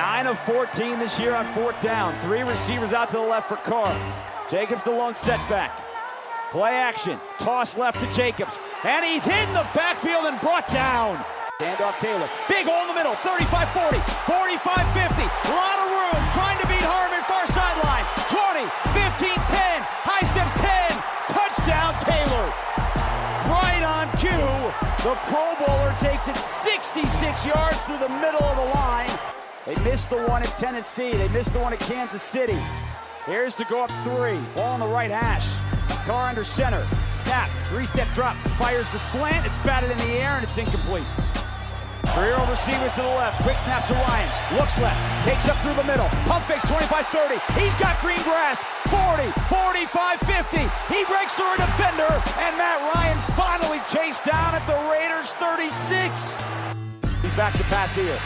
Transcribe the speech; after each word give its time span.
9 0.00 0.28
of 0.28 0.38
14 0.48 0.98
this 0.98 1.20
year 1.20 1.34
on 1.36 1.44
fourth 1.52 1.76
down. 1.82 2.16
Three 2.24 2.40
receivers 2.40 2.94
out 2.94 3.12
to 3.12 3.20
the 3.20 3.22
left 3.22 3.52
for 3.52 3.60
Carr. 3.60 3.92
Jacobs 4.48 4.82
the 4.82 4.90
lone 4.90 5.14
setback. 5.14 5.76
Play 6.50 6.72
action. 6.72 7.20
Toss 7.36 7.76
left 7.76 8.00
to 8.00 8.08
Jacobs. 8.16 8.56
And 8.82 9.04
he's 9.04 9.28
in 9.28 9.48
the 9.52 9.68
backfield 9.76 10.24
and 10.24 10.40
brought 10.40 10.66
down. 10.72 11.20
Hand 11.60 11.84
off 11.84 12.00
Taylor. 12.00 12.24
Big 12.48 12.64
hole 12.64 12.80
in 12.80 12.88
the 12.88 12.96
middle. 12.96 13.12
35-40, 13.20 14.00
45-50. 14.24 15.20
A 15.20 15.52
lot 15.52 15.76
of 15.84 15.92
room. 15.92 16.20
Trying 16.32 16.56
to 16.64 16.66
beat 16.72 16.80
Harmon. 16.80 17.20
Far 17.28 17.44
sideline. 17.52 18.08
20, 18.32 18.64
15, 18.96 19.36
10. 19.36 19.84
High 19.84 20.24
steps 20.32 20.56
10. 20.64 20.96
Touchdown 21.28 21.92
Taylor. 22.08 22.48
Right 23.52 23.84
on 23.84 24.08
cue. 24.16 24.48
The 25.04 25.12
Pro 25.28 25.60
Bowler 25.60 25.92
takes 26.00 26.24
it 26.32 26.40
66 26.40 27.44
yards 27.44 27.76
through 27.84 28.00
the 28.00 28.08
middle 28.16 28.40
of 28.40 28.56
the 28.56 28.68
line. 28.72 29.39
They 29.66 29.74
missed 29.84 30.08
the 30.08 30.16
one 30.24 30.42
at 30.42 30.56
Tennessee. 30.56 31.12
They 31.12 31.28
missed 31.28 31.52
the 31.52 31.58
one 31.58 31.74
at 31.74 31.80
Kansas 31.80 32.22
City. 32.22 32.58
Here's 33.26 33.54
to 33.56 33.64
go 33.66 33.84
up 33.84 33.90
three. 34.02 34.40
Ball 34.56 34.72
on 34.72 34.80
the 34.80 34.86
right 34.86 35.10
hash. 35.10 35.52
Carr 36.06 36.30
under 36.30 36.44
center. 36.44 36.82
Snap. 37.12 37.48
Three-step 37.68 38.08
drop. 38.14 38.36
Fires 38.56 38.88
the 38.90 38.98
slant. 38.98 39.44
It's 39.44 39.56
batted 39.58 39.90
in 39.90 39.98
the 39.98 40.16
air 40.16 40.32
and 40.32 40.44
it's 40.44 40.56
incomplete. 40.56 41.04
Career 42.16 42.40
receivers 42.48 42.90
to 42.96 43.02
the 43.02 43.14
left. 43.20 43.42
Quick 43.44 43.58
snap 43.58 43.86
to 43.88 43.94
Ryan. 43.94 44.56
Looks 44.56 44.80
left. 44.80 44.96
Takes 45.28 45.46
up 45.46 45.60
through 45.60 45.76
the 45.76 45.84
middle. 45.84 46.08
Pump 46.24 46.42
fakes 46.46 46.64
25-30. 46.64 47.36
He's 47.60 47.76
got 47.76 48.00
green 48.00 48.20
grass. 48.24 48.64
40, 48.88 49.28
45, 49.52 50.20
50. 50.24 50.56
He 50.88 51.04
breaks 51.04 51.36
through 51.36 51.52
a 51.52 51.60
defender. 51.60 52.08
And 52.40 52.56
Matt 52.56 52.80
Ryan 52.96 53.20
finally 53.36 53.84
chased 53.92 54.24
down 54.24 54.56
at 54.56 54.64
the 54.64 54.80
Raiders 54.88 55.36
36. 55.36 56.40
He's 57.20 57.34
back 57.36 57.52
to 57.60 57.64
pass 57.68 57.94
here. 57.94 58.18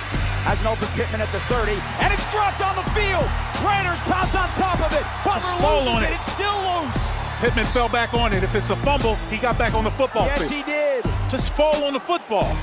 Has 0.45 0.61
an 0.61 0.69
open 0.69 0.87
Pittman 0.93 1.21
at 1.21 1.33
the 1.33 1.41
30. 1.49 1.73
And 2.05 2.13
it's 2.13 2.25
dropped 2.31 2.61
on 2.61 2.77
the 2.77 2.85
field. 2.93 3.25
Raiders 3.65 3.99
pounce 4.05 4.37
on 4.37 4.49
top 4.53 4.77
of 4.85 4.93
it. 4.93 5.05
Butler 5.25 5.57
loses 5.65 5.89
on 5.89 6.03
it. 6.05 6.13
it. 6.13 6.21
It's 6.21 6.33
still 6.37 6.59
loose. 6.69 7.05
Pittman 7.41 7.65
fell 7.73 7.89
back 7.89 8.13
on 8.13 8.33
it. 8.33 8.43
If 8.45 8.55
it's 8.55 8.69
a 8.71 8.77
fumble, 8.77 9.17
he 9.33 9.39
got 9.39 9.57
back 9.59 9.73
on 9.75 9.85
the 9.85 9.91
football 9.93 10.27
Yes, 10.27 10.39
field. 10.45 10.53
he 10.53 10.63
did. 10.63 11.05
Just 11.31 11.53
fall 11.57 11.83
on 11.85 11.95
the 11.95 12.01
football. 12.01 12.55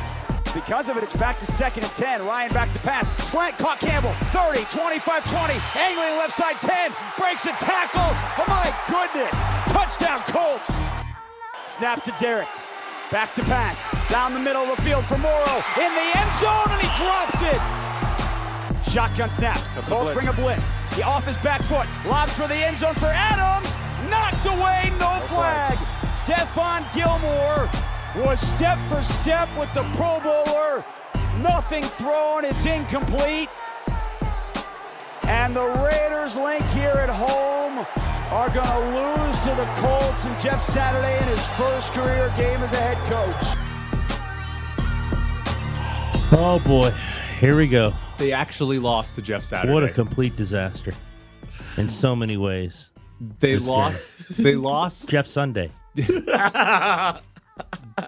Because 0.54 0.90
of 0.90 0.98
it, 0.98 1.04
it's 1.04 1.16
back 1.16 1.40
to 1.40 1.46
second 1.46 1.84
and 1.84 1.94
10. 1.96 2.26
Ryan 2.26 2.54
back 2.54 2.72
to 2.74 2.80
pass. 2.80 3.10
Slant 3.28 3.58
caught 3.58 3.80
Campbell. 3.80 4.14
30, 4.30 4.66
25, 4.70 5.24
20. 5.32 5.54
Angling 5.80 6.18
left 6.20 6.34
side 6.34 6.58
10. 6.62 6.92
Breaks 7.18 7.46
a 7.46 7.56
tackle. 7.58 8.12
Oh 8.38 8.46
my 8.48 8.70
goodness. 8.92 9.34
Touchdown 9.74 10.20
Colts. 10.28 10.70
Snap 11.68 12.04
to 12.04 12.14
Derek. 12.20 12.48
Back 13.12 13.34
to 13.36 13.44
pass. 13.44 13.90
Down 14.10 14.34
the 14.34 14.40
middle 14.40 14.62
of 14.62 14.78
the 14.78 14.82
field 14.84 15.04
for 15.04 15.18
Moreau. 15.18 15.62
In 15.76 15.92
the 15.92 16.08
end 16.16 16.32
zone 16.40 16.72
and 16.72 16.80
he 16.80 16.88
drops 16.96 17.42
it. 17.44 18.90
Shotgun 18.90 19.30
snap. 19.30 19.60
The 19.76 19.82
Colts 19.82 20.14
bring 20.14 20.30
a 20.30 20.34
blitz. 20.34 20.72
He 20.96 21.02
off 21.02 21.28
his 21.28 21.38
back 21.40 21.62
foot. 21.64 21.88
Lobs 22.08 22.32
for 22.32 22.48
the 22.48 22.56
end 22.56 22.78
zone 22.78 22.96
for 22.96 23.08
Adams. 23.08 23.68
Knocked 24.10 24.46
away. 24.46 24.94
No 24.98 25.20
flag. 25.28 25.78
Stephon 26.16 26.88
Gilmore 26.96 27.70
was 28.26 28.40
step 28.40 28.78
for 28.88 29.02
step 29.02 29.50
with 29.60 29.74
the 29.74 29.84
Pro 29.98 30.22
Bowler. 30.22 30.86
Nothing 31.42 31.84
thrown. 31.84 32.46
It's 32.46 32.66
incomplete. 32.66 33.50
And 35.24 35.54
the 35.54 35.66
Raiders 35.66 36.38
link 36.38 36.64
here 36.68 36.96
at 36.96 37.10
home 37.10 37.86
are 38.32 38.50
going 38.50 38.66
to 38.66 38.80
lose 38.80 39.38
to 39.40 39.50
the 39.56 39.66
Colts 39.78 40.26
and 40.26 40.40
Jeff 40.42 40.62
Saturday 40.62 41.22
in 41.22 41.28
his 41.28 41.46
first 41.50 41.92
career 41.94 42.32
game 42.38 42.62
as 42.62 42.72
a 42.72 42.78
head 42.78 42.98
coach. 43.10 43.58
Oh 46.34 46.60
boy, 46.66 46.92
here 47.40 47.58
we 47.58 47.68
go. 47.68 47.94
They 48.18 48.32
actually 48.32 48.80
lost 48.80 49.16
to 49.16 49.22
Jeff 49.22 49.44
Saturday. 49.44 49.74
What 49.74 49.84
a 49.84 49.90
complete 49.90 50.36
disaster 50.38 50.94
in 51.78 51.90
so 51.90 52.16
many 52.16 52.38
ways. 52.38 52.90
they 53.40 53.56
this 53.56 53.68
lost. 53.68 54.14
They 54.38 54.56
lost. 54.56 55.10
Jeff 55.10 55.28
Sunday. 55.28 55.72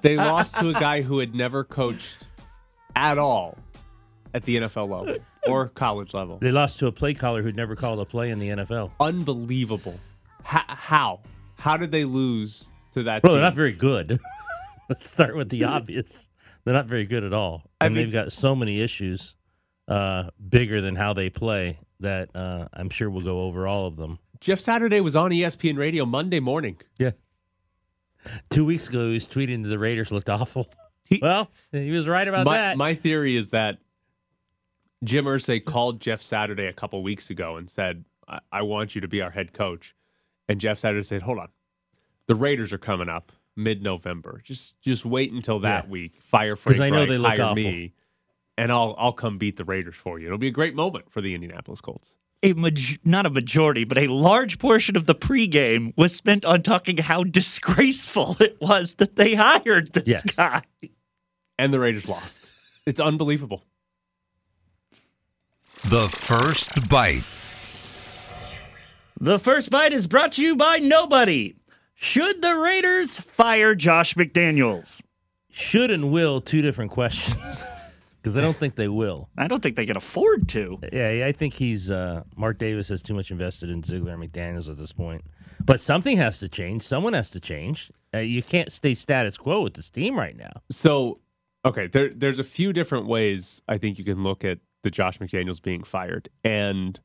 They 0.01 0.15
lost 0.17 0.55
to 0.57 0.69
a 0.69 0.73
guy 0.73 1.01
who 1.01 1.19
had 1.19 1.35
never 1.35 1.63
coached 1.63 2.27
at 2.95 3.17
all 3.17 3.57
at 4.33 4.43
the 4.43 4.57
NFL 4.57 4.89
level 4.89 5.15
or 5.47 5.67
college 5.67 6.13
level. 6.13 6.39
They 6.39 6.51
lost 6.51 6.79
to 6.79 6.87
a 6.87 6.91
play 6.91 7.13
caller 7.13 7.41
who'd 7.43 7.55
never 7.55 7.75
called 7.75 7.99
a 7.99 8.05
play 8.05 8.31
in 8.31 8.39
the 8.39 8.49
NFL. 8.49 8.91
Unbelievable. 8.99 9.99
How? 10.43 11.21
How 11.57 11.77
did 11.77 11.91
they 11.91 12.05
lose 12.05 12.69
to 12.91 13.03
that 13.03 13.23
Well, 13.23 13.33
team? 13.33 13.37
they're 13.37 13.47
not 13.49 13.53
very 13.55 13.71
good. 13.73 14.19
Let's 14.89 15.09
start 15.09 15.35
with 15.35 15.49
the 15.49 15.63
obvious. 15.65 16.29
They're 16.65 16.73
not 16.73 16.85
very 16.85 17.05
good 17.05 17.23
at 17.23 17.33
all. 17.33 17.63
I 17.79 17.85
And 17.87 17.95
mean- 17.95 18.05
they've 18.05 18.13
got 18.13 18.31
so 18.31 18.55
many 18.55 18.81
issues 18.81 19.35
uh, 19.87 20.29
bigger 20.49 20.81
than 20.81 20.95
how 20.95 21.13
they 21.13 21.29
play 21.29 21.79
that 21.99 22.29
uh, 22.35 22.67
I'm 22.73 22.89
sure 22.89 23.09
we'll 23.09 23.23
go 23.23 23.43
over 23.43 23.67
all 23.67 23.85
of 23.87 23.95
them. 23.97 24.19
Jeff 24.39 24.59
Saturday 24.59 24.99
was 25.01 25.15
on 25.15 25.31
ESPN 25.31 25.77
Radio 25.77 26.05
Monday 26.05 26.39
morning. 26.41 26.77
Yeah. 26.99 27.11
Two 28.49 28.65
weeks 28.65 28.87
ago, 28.89 29.07
he 29.07 29.13
was 29.13 29.27
tweeting 29.27 29.63
that 29.63 29.69
the 29.69 29.79
Raiders 29.79 30.11
looked 30.11 30.29
awful. 30.29 30.67
well, 31.21 31.49
he 31.71 31.91
was 31.91 32.07
right 32.07 32.27
about 32.27 32.45
my, 32.45 32.57
that. 32.57 32.77
my 32.77 32.93
theory 32.95 33.35
is 33.35 33.49
that 33.49 33.77
Jim 35.03 35.25
Irsay 35.25 35.63
called 35.63 35.99
Jeff 36.01 36.21
Saturday 36.21 36.65
a 36.67 36.73
couple 36.73 37.01
weeks 37.03 37.29
ago 37.29 37.57
and 37.57 37.69
said, 37.69 38.03
I-, 38.27 38.39
I 38.51 38.61
want 38.63 38.95
you 38.95 39.01
to 39.01 39.07
be 39.07 39.21
our 39.21 39.29
head 39.31 39.53
coach. 39.53 39.95
And 40.53 40.61
Jeff 40.61 40.77
Saturday 40.77 41.01
said, 41.01 41.23
Hold 41.23 41.39
on. 41.39 41.47
The 42.27 42.35
Raiders 42.35 42.71
are 42.73 42.77
coming 42.77 43.09
up 43.09 43.31
mid 43.55 43.81
November. 43.81 44.39
Just 44.45 44.79
just 44.81 45.03
wait 45.03 45.31
until 45.31 45.57
that 45.61 45.85
Yeah. 45.85 45.89
week. 45.89 46.21
Fire 46.21 46.55
'Cause 46.55 46.75
Frank 46.77 46.81
I 46.81 46.89
know 46.91 46.97
Reich, 46.99 47.09
they 47.09 47.17
look 47.17 47.31
hire 47.31 47.41
awful. 47.41 47.55
me, 47.55 47.93
and 48.55 48.71
I'll 48.71 48.93
I'll 48.99 49.13
come 49.13 49.39
beat 49.39 49.57
the 49.57 49.65
Raiders 49.65 49.95
for 49.95 50.19
you. 50.19 50.27
It'll 50.27 50.37
be 50.37 50.49
a 50.49 50.51
great 50.51 50.75
moment 50.75 51.09
for 51.11 51.21
the 51.21 51.33
Indianapolis 51.33 51.81
Colts. 51.81 52.17
a 52.43 52.53
maj- 52.53 52.99
not 53.03 53.25
a 53.25 53.31
majority, 53.31 53.83
but 53.83 53.97
a 53.97 54.05
large 54.05 54.59
portion 54.59 54.95
of 54.95 55.07
the 55.07 55.15
pregame 55.15 55.91
was 55.97 56.13
spent 56.15 56.45
on 56.45 56.61
talking 56.61 56.97
how 56.97 57.23
disgraceful 57.23 58.37
it 58.39 58.55
was 58.61 58.93
that 58.95 59.15
they 59.15 59.33
hired 59.33 59.93
this 59.93 60.03
Yes. 60.05 60.23
guy. 60.35 60.61
And 61.57 61.73
the 61.73 61.79
Raiders 61.79 62.07
lost. 62.07 62.51
It's 62.85 62.99
unbelievable. 62.99 63.63
The 65.89 66.07
first 66.09 66.87
bite. 66.89 67.23
The 69.23 69.39
first 69.39 69.69
bite 69.69 69.93
is 69.93 70.05
brought 70.05 70.33
to 70.33 70.41
you 70.43 70.53
by 70.53 70.79
nobody. 70.79 71.55
Should 71.95 72.41
the 72.41 72.57
Raiders 72.57 73.19
fire 73.19 73.73
Josh 73.73 74.15
McDaniels? 74.15 75.01
Should 75.49 75.91
and 75.91 76.11
will, 76.11 76.41
two 76.41 76.61
different 76.61 76.91
questions. 76.91 77.63
Because 78.21 78.37
I 78.37 78.41
don't 78.41 78.55
think 78.55 78.75
they 78.75 78.87
will. 78.87 79.29
I 79.37 79.49
don't 79.49 79.61
think 79.61 79.75
they 79.75 79.85
can 79.85 79.97
afford 79.97 80.47
to. 80.49 80.79
Yeah, 80.93 81.25
I 81.27 81.33
think 81.33 81.55
he's 81.55 81.91
uh, 81.91 82.23
Mark 82.37 82.57
Davis 82.57 82.87
has 82.87 83.01
too 83.01 83.13
much 83.13 83.31
invested 83.31 83.69
in 83.69 83.83
Ziegler 83.83 84.13
and 84.13 84.23
McDaniels 84.23 84.69
at 84.69 84.77
this 84.77 84.93
point. 84.93 85.25
But 85.59 85.81
something 85.81 86.15
has 86.15 86.39
to 86.39 86.47
change. 86.47 86.83
Someone 86.83 87.11
has 87.11 87.29
to 87.31 87.41
change. 87.41 87.91
Uh, 88.13 88.19
you 88.19 88.41
can't 88.41 88.71
stay 88.71 88.93
status 88.93 89.35
quo 89.35 89.61
with 89.61 89.73
this 89.73 89.89
team 89.89 90.17
right 90.17 90.37
now. 90.37 90.53
So, 90.71 91.17
okay, 91.65 91.87
there, 91.87 92.11
there's 92.15 92.39
a 92.39 92.45
few 92.45 92.71
different 92.71 93.07
ways 93.07 93.61
I 93.67 93.77
think 93.77 93.99
you 93.99 94.05
can 94.05 94.23
look 94.23 94.45
at 94.45 94.59
the 94.83 94.89
Josh 94.89 95.19
McDaniels 95.19 95.61
being 95.61 95.83
fired. 95.83 96.29
And 96.45 97.01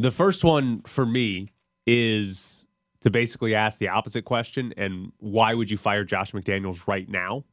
the 0.00 0.10
first 0.10 0.44
one 0.44 0.82
for 0.82 1.04
me 1.04 1.52
is 1.86 2.66
to 3.02 3.10
basically 3.10 3.54
ask 3.54 3.78
the 3.78 3.88
opposite 3.88 4.24
question 4.24 4.72
and 4.76 5.12
why 5.18 5.54
would 5.54 5.70
you 5.70 5.76
fire 5.76 6.04
Josh 6.04 6.32
McDaniels 6.32 6.86
right 6.86 7.08
now? 7.08 7.44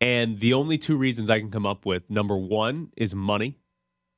And 0.00 0.40
the 0.40 0.52
only 0.52 0.78
two 0.78 0.96
reasons 0.96 1.30
I 1.30 1.38
can 1.38 1.50
come 1.50 1.64
up 1.64 1.86
with 1.86 2.10
number 2.10 2.36
one 2.36 2.90
is 2.96 3.14
money, 3.14 3.58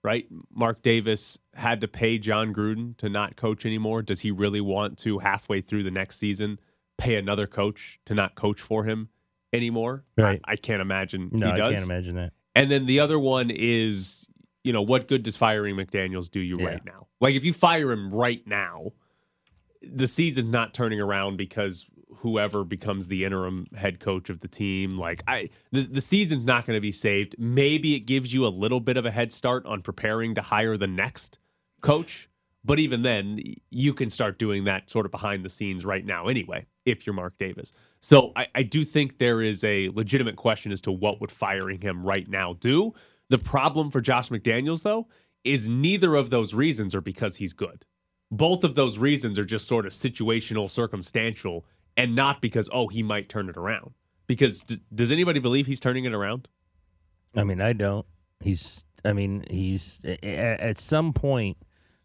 right? 0.02 0.26
Mark 0.52 0.82
Davis 0.82 1.38
had 1.54 1.82
to 1.82 1.88
pay 1.88 2.18
John 2.18 2.54
Gruden 2.54 2.96
to 2.98 3.08
not 3.08 3.36
coach 3.36 3.66
anymore. 3.66 4.02
Does 4.02 4.20
he 4.20 4.30
really 4.30 4.60
want 4.60 4.98
to, 5.00 5.18
halfway 5.18 5.60
through 5.60 5.82
the 5.84 5.90
next 5.90 6.16
season, 6.16 6.58
pay 6.96 7.16
another 7.16 7.46
coach 7.46 8.00
to 8.06 8.14
not 8.14 8.34
coach 8.34 8.60
for 8.60 8.84
him 8.84 9.10
anymore? 9.52 10.04
Right. 10.16 10.40
I, 10.44 10.52
I 10.52 10.56
can't 10.56 10.80
imagine 10.80 11.28
No, 11.32 11.52
he 11.54 11.60
I 11.60 11.72
can't 11.72 11.84
imagine 11.84 12.16
that. 12.16 12.32
And 12.54 12.70
then 12.70 12.86
the 12.86 13.00
other 13.00 13.18
one 13.18 13.50
is, 13.50 14.26
you 14.66 14.72
know, 14.72 14.82
what 14.82 15.06
good 15.06 15.22
does 15.22 15.36
firing 15.36 15.76
McDaniels 15.76 16.28
do 16.28 16.40
you 16.40 16.56
Yeah. 16.58 16.66
right 16.66 16.84
now? 16.84 17.06
Like 17.20 17.34
if 17.36 17.44
you 17.44 17.52
fire 17.52 17.92
him 17.92 18.12
right 18.12 18.44
now, 18.46 18.92
the 19.82 20.08
season's 20.08 20.50
not 20.50 20.74
turning 20.74 21.00
around 21.00 21.36
because 21.36 21.86
whoever 22.16 22.64
becomes 22.64 23.06
the 23.06 23.24
interim 23.24 23.66
head 23.76 24.00
coach 24.00 24.28
of 24.28 24.40
the 24.40 24.48
team, 24.48 24.98
like 24.98 25.22
I 25.28 25.50
the, 25.70 25.82
the 25.82 26.00
season's 26.00 26.44
not 26.44 26.66
going 26.66 26.76
to 26.76 26.80
be 26.80 26.90
saved. 26.90 27.36
Maybe 27.38 27.94
it 27.94 28.00
gives 28.00 28.34
you 28.34 28.44
a 28.44 28.48
little 28.48 28.80
bit 28.80 28.96
of 28.96 29.06
a 29.06 29.10
head 29.10 29.32
start 29.32 29.64
on 29.66 29.82
preparing 29.82 30.34
to 30.34 30.42
hire 30.42 30.76
the 30.76 30.88
next 30.88 31.38
coach, 31.80 32.28
but 32.64 32.80
even 32.80 33.02
then 33.02 33.38
you 33.70 33.94
can 33.94 34.10
start 34.10 34.38
doing 34.38 34.64
that 34.64 34.90
sort 34.90 35.06
of 35.06 35.12
behind 35.12 35.44
the 35.44 35.48
scenes 35.48 35.84
right 35.84 36.04
now 36.04 36.26
anyway, 36.26 36.66
if 36.84 37.06
you're 37.06 37.14
Mark 37.14 37.34
Davis. 37.38 37.72
So 38.00 38.32
I, 38.34 38.48
I 38.56 38.62
do 38.64 38.82
think 38.82 39.18
there 39.18 39.42
is 39.42 39.62
a 39.62 39.90
legitimate 39.90 40.34
question 40.34 40.72
as 40.72 40.80
to 40.82 40.90
what 40.92 41.20
would 41.20 41.30
firing 41.30 41.80
him 41.80 42.04
right 42.04 42.28
now 42.28 42.54
do. 42.54 42.94
The 43.28 43.38
problem 43.38 43.90
for 43.90 44.00
Josh 44.00 44.28
McDaniels, 44.28 44.82
though, 44.82 45.08
is 45.44 45.68
neither 45.68 46.14
of 46.14 46.30
those 46.30 46.54
reasons 46.54 46.94
are 46.94 47.00
because 47.00 47.36
he's 47.36 47.52
good. 47.52 47.84
Both 48.30 48.64
of 48.64 48.74
those 48.74 48.98
reasons 48.98 49.38
are 49.38 49.44
just 49.44 49.66
sort 49.66 49.86
of 49.86 49.92
situational, 49.92 50.68
circumstantial, 50.68 51.64
and 51.96 52.14
not 52.14 52.40
because, 52.40 52.68
oh, 52.72 52.88
he 52.88 53.02
might 53.02 53.28
turn 53.28 53.48
it 53.48 53.56
around. 53.56 53.92
Because 54.26 54.62
d- 54.62 54.78
does 54.94 55.12
anybody 55.12 55.38
believe 55.38 55.66
he's 55.66 55.80
turning 55.80 56.04
it 56.04 56.12
around? 56.12 56.48
I 57.36 57.44
mean, 57.44 57.60
I 57.60 57.72
don't. 57.72 58.06
He's 58.40 58.84
I 59.04 59.12
mean, 59.12 59.44
he's 59.48 60.00
at 60.22 60.80
some 60.80 61.12
point 61.12 61.58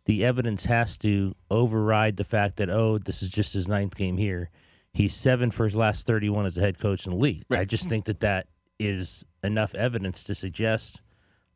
the 0.06 0.24
evidence 0.24 0.66
has 0.66 0.98
to 1.00 1.36
override 1.50 2.18
the 2.18 2.24
fact 2.24 2.58
that 2.58 2.70
oh, 2.70 2.98
this 3.00 3.24
is 3.24 3.30
just 3.30 3.54
his 3.54 3.68
ninth 3.68 3.96
game 3.96 4.18
here. 4.18 4.50
He's 4.94 5.16
seven 5.16 5.52
for 5.52 5.66
his 5.66 5.76
last 5.76 6.06
thirty-one 6.06 6.46
as 6.46 6.58
a 6.58 6.62
head 6.62 6.78
coach 6.78 7.06
in 7.06 7.12
the 7.12 7.18
league. 7.18 7.44
I 7.50 7.66
just 7.66 7.90
think 7.90 8.06
that 8.06 8.20
that 8.20 8.48
is 8.80 9.26
enough 9.44 9.74
evidence 9.74 10.24
to 10.26 10.36
suggest 10.36 11.02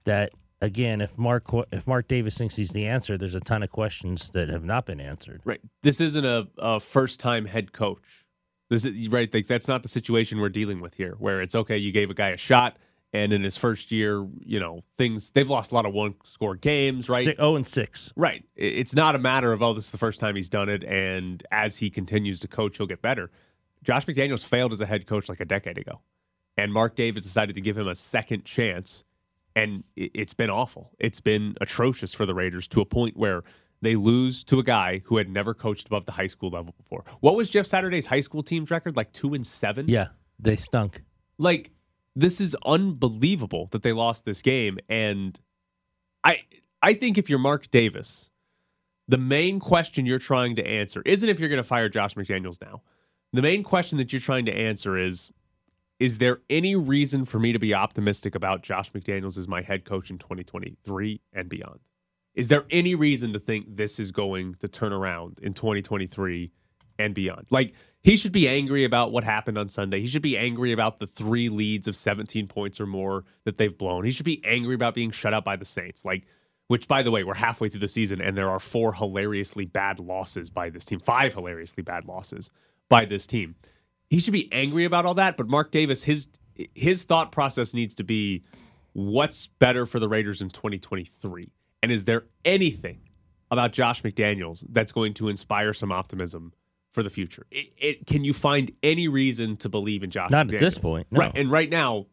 that 0.05 0.31
again, 0.61 1.01
if 1.01 1.17
Mark 1.17 1.47
if 1.71 1.85
Mark 1.85 2.07
Davis 2.07 2.37
thinks 2.37 2.55
he's 2.55 2.71
the 2.71 2.87
answer, 2.87 3.17
there's 3.17 3.35
a 3.35 3.39
ton 3.39 3.63
of 3.63 3.71
questions 3.71 4.29
that 4.31 4.49
have 4.49 4.63
not 4.63 4.85
been 4.85 4.99
answered. 4.99 5.41
Right. 5.45 5.61
This 5.83 6.01
isn't 6.01 6.25
a, 6.25 6.47
a 6.57 6.79
first 6.79 7.19
time 7.19 7.45
head 7.45 7.73
coach. 7.73 8.25
This 8.69 8.85
is 8.85 9.09
right. 9.09 9.31
Like 9.31 9.47
that's 9.47 9.67
not 9.67 9.83
the 9.83 9.89
situation 9.89 10.39
we're 10.39 10.49
dealing 10.49 10.81
with 10.81 10.95
here, 10.95 11.15
where 11.19 11.41
it's 11.41 11.55
okay. 11.55 11.77
You 11.77 11.91
gave 11.91 12.09
a 12.09 12.15
guy 12.15 12.29
a 12.29 12.37
shot, 12.37 12.77
and 13.13 13.31
in 13.31 13.43
his 13.43 13.57
first 13.57 13.91
year, 13.91 14.25
you 14.43 14.59
know 14.59 14.83
things. 14.97 15.31
They've 15.31 15.49
lost 15.49 15.71
a 15.71 15.75
lot 15.75 15.85
of 15.85 15.93
one 15.93 16.15
score 16.23 16.55
games, 16.55 17.07
right? 17.07 17.25
Six, 17.25 17.39
oh 17.39 17.55
and 17.55 17.67
six. 17.67 18.11
Right. 18.15 18.43
It's 18.55 18.95
not 18.95 19.15
a 19.15 19.19
matter 19.19 19.53
of, 19.53 19.61
oh, 19.61 19.73
this 19.73 19.85
is 19.85 19.91
the 19.91 19.99
first 19.99 20.19
time 20.19 20.35
he's 20.35 20.49
done 20.49 20.69
it. 20.69 20.83
And 20.83 21.43
as 21.51 21.77
he 21.77 21.89
continues 21.89 22.39
to 22.39 22.47
coach, 22.47 22.77
he'll 22.77 22.87
get 22.87 23.01
better. 23.01 23.29
Josh 23.83 24.05
McDaniels 24.05 24.43
failed 24.43 24.73
as 24.73 24.81
a 24.81 24.85
head 24.85 25.05
coach 25.05 25.29
like 25.29 25.39
a 25.39 25.45
decade 25.45 25.77
ago. 25.77 26.01
And 26.57 26.73
Mark 26.73 26.95
Davis 26.95 27.23
decided 27.23 27.53
to 27.55 27.61
give 27.61 27.77
him 27.77 27.87
a 27.87 27.95
second 27.95 28.45
chance. 28.45 29.03
And 29.55 29.83
it's 29.95 30.33
been 30.33 30.49
awful. 30.49 30.91
It's 30.99 31.19
been 31.21 31.55
atrocious 31.61 32.13
for 32.13 32.25
the 32.25 32.33
Raiders 32.33 32.67
to 32.69 32.81
a 32.81 32.85
point 32.85 33.15
where 33.15 33.43
they 33.81 33.95
lose 33.95 34.43
to 34.45 34.59
a 34.59 34.63
guy 34.63 35.01
who 35.05 35.17
had 35.17 35.29
never 35.29 35.53
coached 35.53 35.87
above 35.87 36.05
the 36.05 36.11
high 36.13 36.27
school 36.27 36.49
level 36.49 36.73
before. 36.77 37.03
What 37.21 37.35
was 37.35 37.49
Jeff 37.49 37.65
Saturday's 37.65 38.05
high 38.07 38.19
school 38.19 38.43
team's 38.43 38.69
record? 38.71 38.95
Like 38.97 39.13
two 39.13 39.33
and 39.33 39.45
seven? 39.47 39.87
Yeah, 39.87 40.07
they 40.39 40.55
stunk. 40.57 41.03
like 41.37 41.71
this 42.15 42.39
is 42.39 42.55
unbelievable 42.65 43.67
that 43.71 43.83
they 43.83 43.91
lost 43.91 44.23
this 44.25 44.41
game 44.41 44.79
and 44.87 45.37
i 46.23 46.39
i 46.81 46.93
think 46.93 47.17
if 47.17 47.29
you're 47.29 47.39
mark 47.39 47.69
davis 47.71 48.29
the 49.07 49.17
main 49.17 49.59
question 49.59 50.05
you're 50.05 50.17
trying 50.17 50.55
to 50.55 50.65
answer 50.65 51.01
isn't 51.05 51.27
if 51.27 51.39
you're 51.39 51.49
going 51.49 51.61
to 51.61 51.63
fire 51.63 51.89
josh 51.89 52.13
mcdaniels 52.15 52.57
now 52.61 52.81
the 53.33 53.41
main 53.41 53.63
question 53.63 53.97
that 53.97 54.13
you're 54.13 54.21
trying 54.21 54.45
to 54.45 54.53
answer 54.53 54.97
is 54.97 55.29
is 55.99 56.17
there 56.17 56.39
any 56.49 56.75
reason 56.75 57.25
for 57.25 57.39
me 57.39 57.53
to 57.53 57.59
be 57.59 57.73
optimistic 57.73 58.35
about 58.35 58.61
josh 58.61 58.91
mcdaniels 58.91 59.37
as 59.37 59.47
my 59.47 59.61
head 59.61 59.85
coach 59.85 60.09
in 60.09 60.17
2023 60.17 61.21
and 61.33 61.49
beyond 61.49 61.79
is 62.33 62.49
there 62.49 62.65
any 62.69 62.95
reason 62.95 63.33
to 63.33 63.39
think 63.39 63.77
this 63.77 63.99
is 63.99 64.11
going 64.11 64.55
to 64.55 64.67
turn 64.67 64.91
around 64.91 65.39
in 65.41 65.53
2023 65.53 66.51
and 66.99 67.13
beyond. 67.13 67.47
Like 67.49 67.73
he 68.03 68.15
should 68.15 68.31
be 68.31 68.47
angry 68.47 68.83
about 68.83 69.11
what 69.11 69.23
happened 69.23 69.57
on 69.57 69.69
Sunday. 69.69 69.99
He 69.99 70.07
should 70.07 70.21
be 70.21 70.37
angry 70.37 70.71
about 70.71 70.99
the 70.99 71.07
three 71.07 71.49
leads 71.49 71.87
of 71.87 71.95
17 71.95 72.47
points 72.47 72.79
or 72.79 72.85
more 72.85 73.23
that 73.45 73.57
they've 73.57 73.75
blown. 73.75 74.05
He 74.05 74.11
should 74.11 74.25
be 74.25 74.43
angry 74.45 74.75
about 74.75 74.93
being 74.93 75.11
shut 75.11 75.33
out 75.33 75.45
by 75.45 75.55
the 75.55 75.65
Saints. 75.65 76.05
Like 76.05 76.25
which 76.67 76.87
by 76.87 77.03
the 77.03 77.11
way, 77.11 77.23
we're 77.23 77.35
halfway 77.35 77.69
through 77.69 77.81
the 77.81 77.87
season 77.87 78.21
and 78.21 78.37
there 78.37 78.49
are 78.49 78.59
four 78.59 78.93
hilariously 78.93 79.65
bad 79.65 79.99
losses 79.99 80.49
by 80.49 80.69
this 80.69 80.85
team. 80.85 80.99
Five 80.99 81.33
hilariously 81.33 81.83
bad 81.83 82.05
losses 82.05 82.49
by 82.89 83.05
this 83.05 83.27
team. 83.27 83.55
He 84.09 84.19
should 84.19 84.33
be 84.33 84.51
angry 84.51 84.85
about 84.85 85.05
all 85.05 85.15
that, 85.15 85.37
but 85.37 85.47
Mark 85.47 85.71
Davis 85.71 86.03
his 86.03 86.27
his 86.73 87.03
thought 87.03 87.31
process 87.31 87.73
needs 87.73 87.95
to 87.95 88.03
be 88.03 88.43
what's 88.93 89.47
better 89.47 89.85
for 89.85 89.99
the 89.99 90.07
Raiders 90.07 90.41
in 90.41 90.49
2023? 90.49 91.51
And 91.83 91.91
is 91.91 92.05
there 92.05 92.23
anything 92.45 93.01
about 93.51 93.73
Josh 93.73 94.01
McDaniels 94.01 94.63
that's 94.69 94.91
going 94.91 95.13
to 95.15 95.27
inspire 95.27 95.73
some 95.73 95.91
optimism 95.91 96.53
for 96.91 97.03
the 97.03 97.09
future? 97.09 97.45
It, 97.51 97.73
it, 97.77 98.07
can 98.07 98.23
you 98.23 98.33
find 98.33 98.71
any 98.81 99.07
reason 99.07 99.57
to 99.57 99.69
believe 99.69 100.01
in 100.01 100.09
Josh 100.09 100.31
Not 100.31 100.51
at 100.53 100.59
this 100.59 100.77
point, 100.77 101.07
no. 101.11 101.19
Right. 101.19 101.31
And 101.35 101.51
right 101.51 101.69
now, 101.69 102.07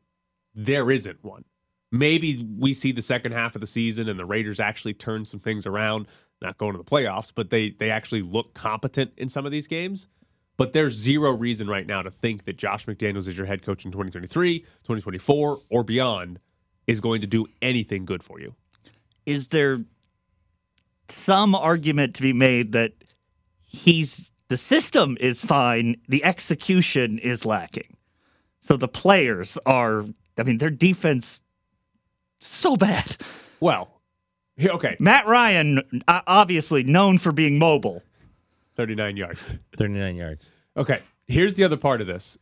there 0.54 0.90
isn't 0.90 1.22
one. 1.24 1.44
Maybe 1.92 2.46
we 2.58 2.74
see 2.74 2.90
the 2.90 3.02
second 3.02 3.32
half 3.32 3.54
of 3.54 3.60
the 3.60 3.66
season 3.66 4.08
and 4.08 4.18
the 4.18 4.24
Raiders 4.24 4.58
actually 4.58 4.94
turn 4.94 5.24
some 5.24 5.40
things 5.40 5.66
around, 5.66 6.08
not 6.40 6.58
going 6.58 6.72
to 6.72 6.78
the 6.78 6.84
playoffs, 6.84 7.32
but 7.34 7.50
they 7.50 7.70
they 7.70 7.90
actually 7.90 8.22
look 8.22 8.54
competent 8.54 9.12
in 9.16 9.28
some 9.28 9.46
of 9.46 9.52
these 9.52 9.68
games. 9.68 10.08
But 10.56 10.72
there's 10.72 10.94
zero 10.94 11.32
reason 11.32 11.66
right 11.68 11.86
now 11.86 12.02
to 12.02 12.10
think 12.10 12.44
that 12.44 12.56
Josh 12.56 12.86
McDaniels 12.86 13.26
is 13.26 13.36
your 13.36 13.46
head 13.46 13.62
coach 13.62 13.84
in 13.84 13.90
2023, 13.90 14.60
2024, 14.60 15.58
or 15.70 15.82
beyond 15.84 16.38
is 16.86 17.00
going 17.00 17.20
to 17.20 17.26
do 17.26 17.46
anything 17.62 18.04
good 18.04 18.22
for 18.22 18.40
you. 18.40 18.54
is 19.26 19.48
there 19.48 19.84
some 21.08 21.54
argument 21.54 22.14
to 22.16 22.22
be 22.22 22.32
made 22.32 22.72
that 22.72 22.92
he's 23.60 24.30
the 24.48 24.56
system 24.56 25.16
is 25.20 25.42
fine, 25.42 25.96
the 26.08 26.22
execution 26.24 27.18
is 27.18 27.46
lacking. 27.46 27.96
So 28.60 28.76
the 28.76 28.88
players 28.88 29.58
are, 29.64 30.04
I 30.36 30.42
mean, 30.42 30.58
their 30.58 30.70
defense 30.70 31.40
so 32.40 32.76
bad. 32.76 33.16
Well, 33.60 34.00
okay, 34.62 34.96
Matt 34.98 35.26
Ryan, 35.26 36.02
obviously 36.08 36.82
known 36.82 37.18
for 37.18 37.32
being 37.32 37.58
mobile. 37.58 38.02
39 38.76 39.16
yards. 39.16 39.58
39 39.76 40.16
yards. 40.16 40.44
Okay, 40.76 41.00
here's 41.26 41.54
the 41.54 41.64
other 41.64 41.76
part 41.76 42.00
of 42.00 42.06
this. 42.06 42.38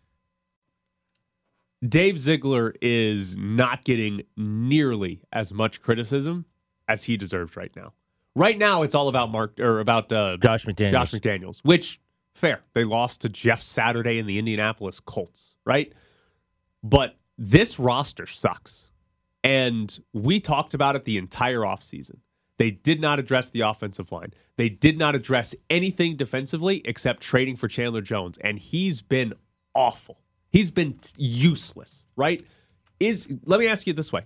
Dave 1.86 2.18
Ziegler 2.18 2.74
is 2.82 3.38
not 3.38 3.84
getting 3.84 4.22
nearly 4.36 5.22
as 5.32 5.52
much 5.52 5.80
criticism 5.80 6.44
as 6.88 7.04
he 7.04 7.16
deserves 7.16 7.56
right 7.56 7.74
now. 7.74 7.92
Right 8.34 8.58
now, 8.58 8.82
it's 8.82 8.94
all 8.94 9.08
about 9.08 9.30
Mark 9.30 9.58
or 9.58 9.80
about 9.80 10.12
uh, 10.12 10.36
Josh 10.36 10.66
McDaniels. 10.66 10.90
Josh 10.90 11.12
McDaniels, 11.12 11.60
which 11.62 12.00
fair. 12.34 12.60
They 12.74 12.84
lost 12.84 13.22
to 13.22 13.28
Jeff 13.28 13.62
Saturday 13.62 14.18
in 14.18 14.26
the 14.26 14.38
Indianapolis 14.38 15.00
Colts, 15.00 15.54
right? 15.64 15.92
But 16.82 17.16
this 17.38 17.78
roster 17.78 18.26
sucks. 18.26 18.90
And 19.42 19.98
we 20.12 20.38
talked 20.38 20.74
about 20.74 20.96
it 20.96 21.04
the 21.04 21.16
entire 21.16 21.60
offseason. 21.60 22.18
They 22.60 22.70
did 22.70 23.00
not 23.00 23.18
address 23.18 23.48
the 23.48 23.62
offensive 23.62 24.12
line. 24.12 24.34
They 24.58 24.68
did 24.68 24.98
not 24.98 25.14
address 25.14 25.54
anything 25.70 26.16
defensively 26.16 26.82
except 26.84 27.22
trading 27.22 27.56
for 27.56 27.68
Chandler 27.68 28.02
Jones. 28.02 28.36
And 28.44 28.58
he's 28.58 29.00
been 29.00 29.32
awful. 29.74 30.18
He's 30.50 30.70
been 30.70 31.00
useless, 31.16 32.04
right? 32.16 32.46
Is 33.00 33.28
let 33.46 33.60
me 33.60 33.66
ask 33.66 33.86
you 33.86 33.94
this 33.94 34.12
way. 34.12 34.24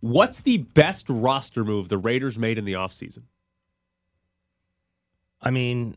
What's 0.00 0.42
the 0.42 0.58
best 0.58 1.06
roster 1.08 1.64
move 1.64 1.88
the 1.88 1.96
Raiders 1.96 2.38
made 2.38 2.58
in 2.58 2.66
the 2.66 2.74
offseason? 2.74 3.22
I 5.40 5.50
mean, 5.50 5.96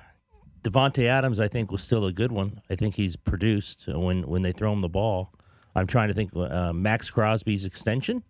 Davante 0.64 1.06
Adams, 1.06 1.38
I 1.38 1.46
think, 1.46 1.70
was 1.70 1.84
still 1.84 2.04
a 2.04 2.12
good 2.12 2.32
one. 2.32 2.62
I 2.68 2.74
think 2.74 2.96
he's 2.96 3.14
produced 3.14 3.84
when 3.86 4.26
when 4.26 4.42
they 4.42 4.50
throw 4.50 4.72
him 4.72 4.80
the 4.80 4.88
ball. 4.88 5.32
I'm 5.76 5.86
trying 5.86 6.08
to 6.08 6.14
think. 6.14 6.32
Uh, 6.34 6.72
Maxx 6.72 7.12
Crosby's 7.12 7.64
extension. 7.64 8.24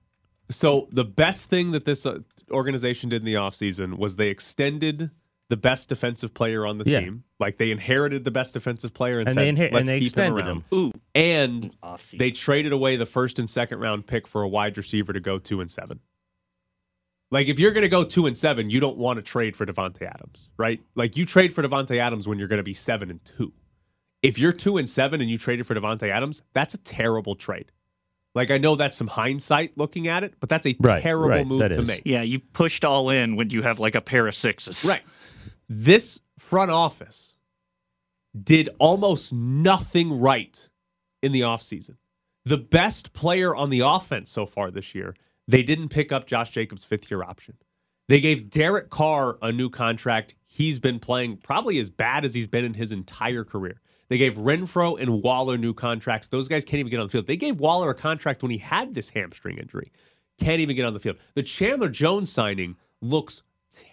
So 0.52 0.88
the 0.92 1.04
best 1.04 1.48
thing 1.50 1.72
that 1.72 1.84
this 1.84 2.06
uh, 2.06 2.20
organization 2.50 3.08
did 3.08 3.22
in 3.22 3.26
the 3.26 3.34
offseason 3.34 3.98
was 3.98 4.16
they 4.16 4.28
extended 4.28 5.10
the 5.48 5.56
best 5.56 5.88
defensive 5.88 6.32
player 6.32 6.64
on 6.66 6.78
the 6.78 6.84
Yeah. 6.88 7.00
team. 7.00 7.24
Like 7.38 7.58
they 7.58 7.70
inherited 7.70 8.24
the 8.24 8.30
best 8.30 8.54
defensive 8.54 8.94
player 8.94 9.18
and, 9.18 9.28
And 9.28 9.34
said, 9.34 9.54
inher- 9.54 9.72
let's 9.72 9.88
they 9.88 9.98
keep 10.00 10.14
him 10.16 10.34
around. 10.34 10.48
him. 10.48 10.64
Ooh, 10.72 10.92
And 11.14 11.76
offseason. 11.82 12.18
they 12.18 12.30
traded 12.30 12.72
away 12.72 12.96
the 12.96 13.04
first 13.06 13.38
and 13.38 13.50
second 13.50 13.78
round 13.80 14.06
pick 14.06 14.26
for 14.26 14.42
a 14.42 14.48
wide 14.48 14.76
receiver 14.78 15.12
to 15.12 15.20
go 15.20 15.38
two 15.38 15.60
and 15.60 15.70
seven. 15.70 16.00
Like 17.30 17.48
if 17.48 17.58
you're 17.58 17.72
going 17.72 17.82
to 17.82 17.88
go 17.88 18.04
two 18.04 18.26
and 18.26 18.36
seven, 18.36 18.68
you 18.70 18.78
don't 18.80 18.98
want 18.98 19.16
to 19.16 19.22
trade 19.22 19.56
for 19.56 19.64
Davante 19.66 20.02
Adams, 20.02 20.50
right? 20.58 20.80
Like 20.94 21.16
you 21.16 21.24
trade 21.24 21.52
for 21.54 21.62
Davante 21.62 21.96
Adams 21.98 22.28
when 22.28 22.38
you're 22.38 22.48
going 22.48 22.58
to 22.58 22.62
be 22.62 22.74
seven 22.74 23.10
and 23.10 23.20
two. 23.24 23.52
If 24.22 24.38
you're 24.38 24.52
two 24.52 24.76
and 24.78 24.88
seven 24.88 25.20
and 25.20 25.28
you 25.30 25.38
traded 25.38 25.66
for 25.66 25.74
Davante 25.74 26.08
Adams, 26.10 26.42
that's 26.52 26.74
a 26.74 26.78
terrible 26.78 27.34
trade. 27.34 27.72
Like 28.34 28.50
I 28.50 28.58
know 28.58 28.76
that's 28.76 28.96
some 28.96 29.08
hindsight 29.08 29.76
looking 29.76 30.08
at 30.08 30.24
it, 30.24 30.34
but 30.40 30.48
that's 30.48 30.66
a 30.66 30.74
Right, 30.80 31.02
terrible 31.02 31.28
right, 31.28 31.46
move 31.46 31.60
to 31.72 31.80
is. 31.82 31.86
make. 31.88 32.02
yeah, 32.04 32.22
you 32.22 32.38
pushed 32.38 32.84
all 32.84 33.10
in 33.10 33.36
when 33.36 33.50
you 33.50 33.62
have 33.62 33.78
like 33.78 33.94
a 33.94 34.00
pair 34.00 34.26
of 34.26 34.34
sixes. 34.34 34.84
Right. 34.84 35.02
This 35.68 36.20
front 36.38 36.70
office 36.70 37.36
did 38.40 38.70
almost 38.78 39.34
nothing 39.34 40.18
right 40.18 40.68
in 41.22 41.32
the 41.32 41.40
offseason. 41.42 41.96
The 42.44 42.56
best 42.58 43.12
player 43.12 43.54
on 43.54 43.70
the 43.70 43.80
offense 43.80 44.30
so 44.30 44.46
far 44.46 44.70
this 44.70 44.94
year, 44.94 45.14
they 45.46 45.62
didn't 45.62 45.90
pick 45.90 46.10
up 46.10 46.26
Josh 46.26 46.50
Jacobs' 46.50 46.84
fifth 46.84 47.10
year 47.10 47.22
option. 47.22 47.56
They 48.08 48.20
gave 48.20 48.50
Derek 48.50 48.90
Carr 48.90 49.38
a 49.42 49.52
new 49.52 49.70
contract. 49.70 50.34
He's 50.46 50.78
been 50.78 50.98
playing 50.98 51.36
probably 51.38 51.78
as 51.78 51.88
bad 51.90 52.24
as 52.24 52.34
he's 52.34 52.46
been 52.48 52.64
in 52.64 52.74
his 52.74 52.90
entire 52.92 53.44
career. 53.44 53.80
They 54.12 54.18
gave 54.18 54.34
Renfrow 54.34 55.00
and 55.00 55.22
Waller 55.22 55.56
new 55.56 55.72
contracts. 55.72 56.28
Those 56.28 56.46
guys 56.46 56.66
can't 56.66 56.80
even 56.80 56.90
get 56.90 57.00
on 57.00 57.06
the 57.06 57.10
field. 57.10 57.26
They 57.26 57.38
gave 57.38 57.60
Waller 57.60 57.88
a 57.88 57.94
contract 57.94 58.42
when 58.42 58.50
he 58.50 58.58
had 58.58 58.92
this 58.92 59.08
hamstring 59.08 59.56
injury. 59.56 59.90
Can't 60.38 60.60
even 60.60 60.76
get 60.76 60.84
on 60.84 60.92
the 60.92 61.00
field. 61.00 61.16
The 61.34 61.42
Chandler 61.42 61.88
Jones 61.88 62.30
signing 62.30 62.76
looks 63.00 63.42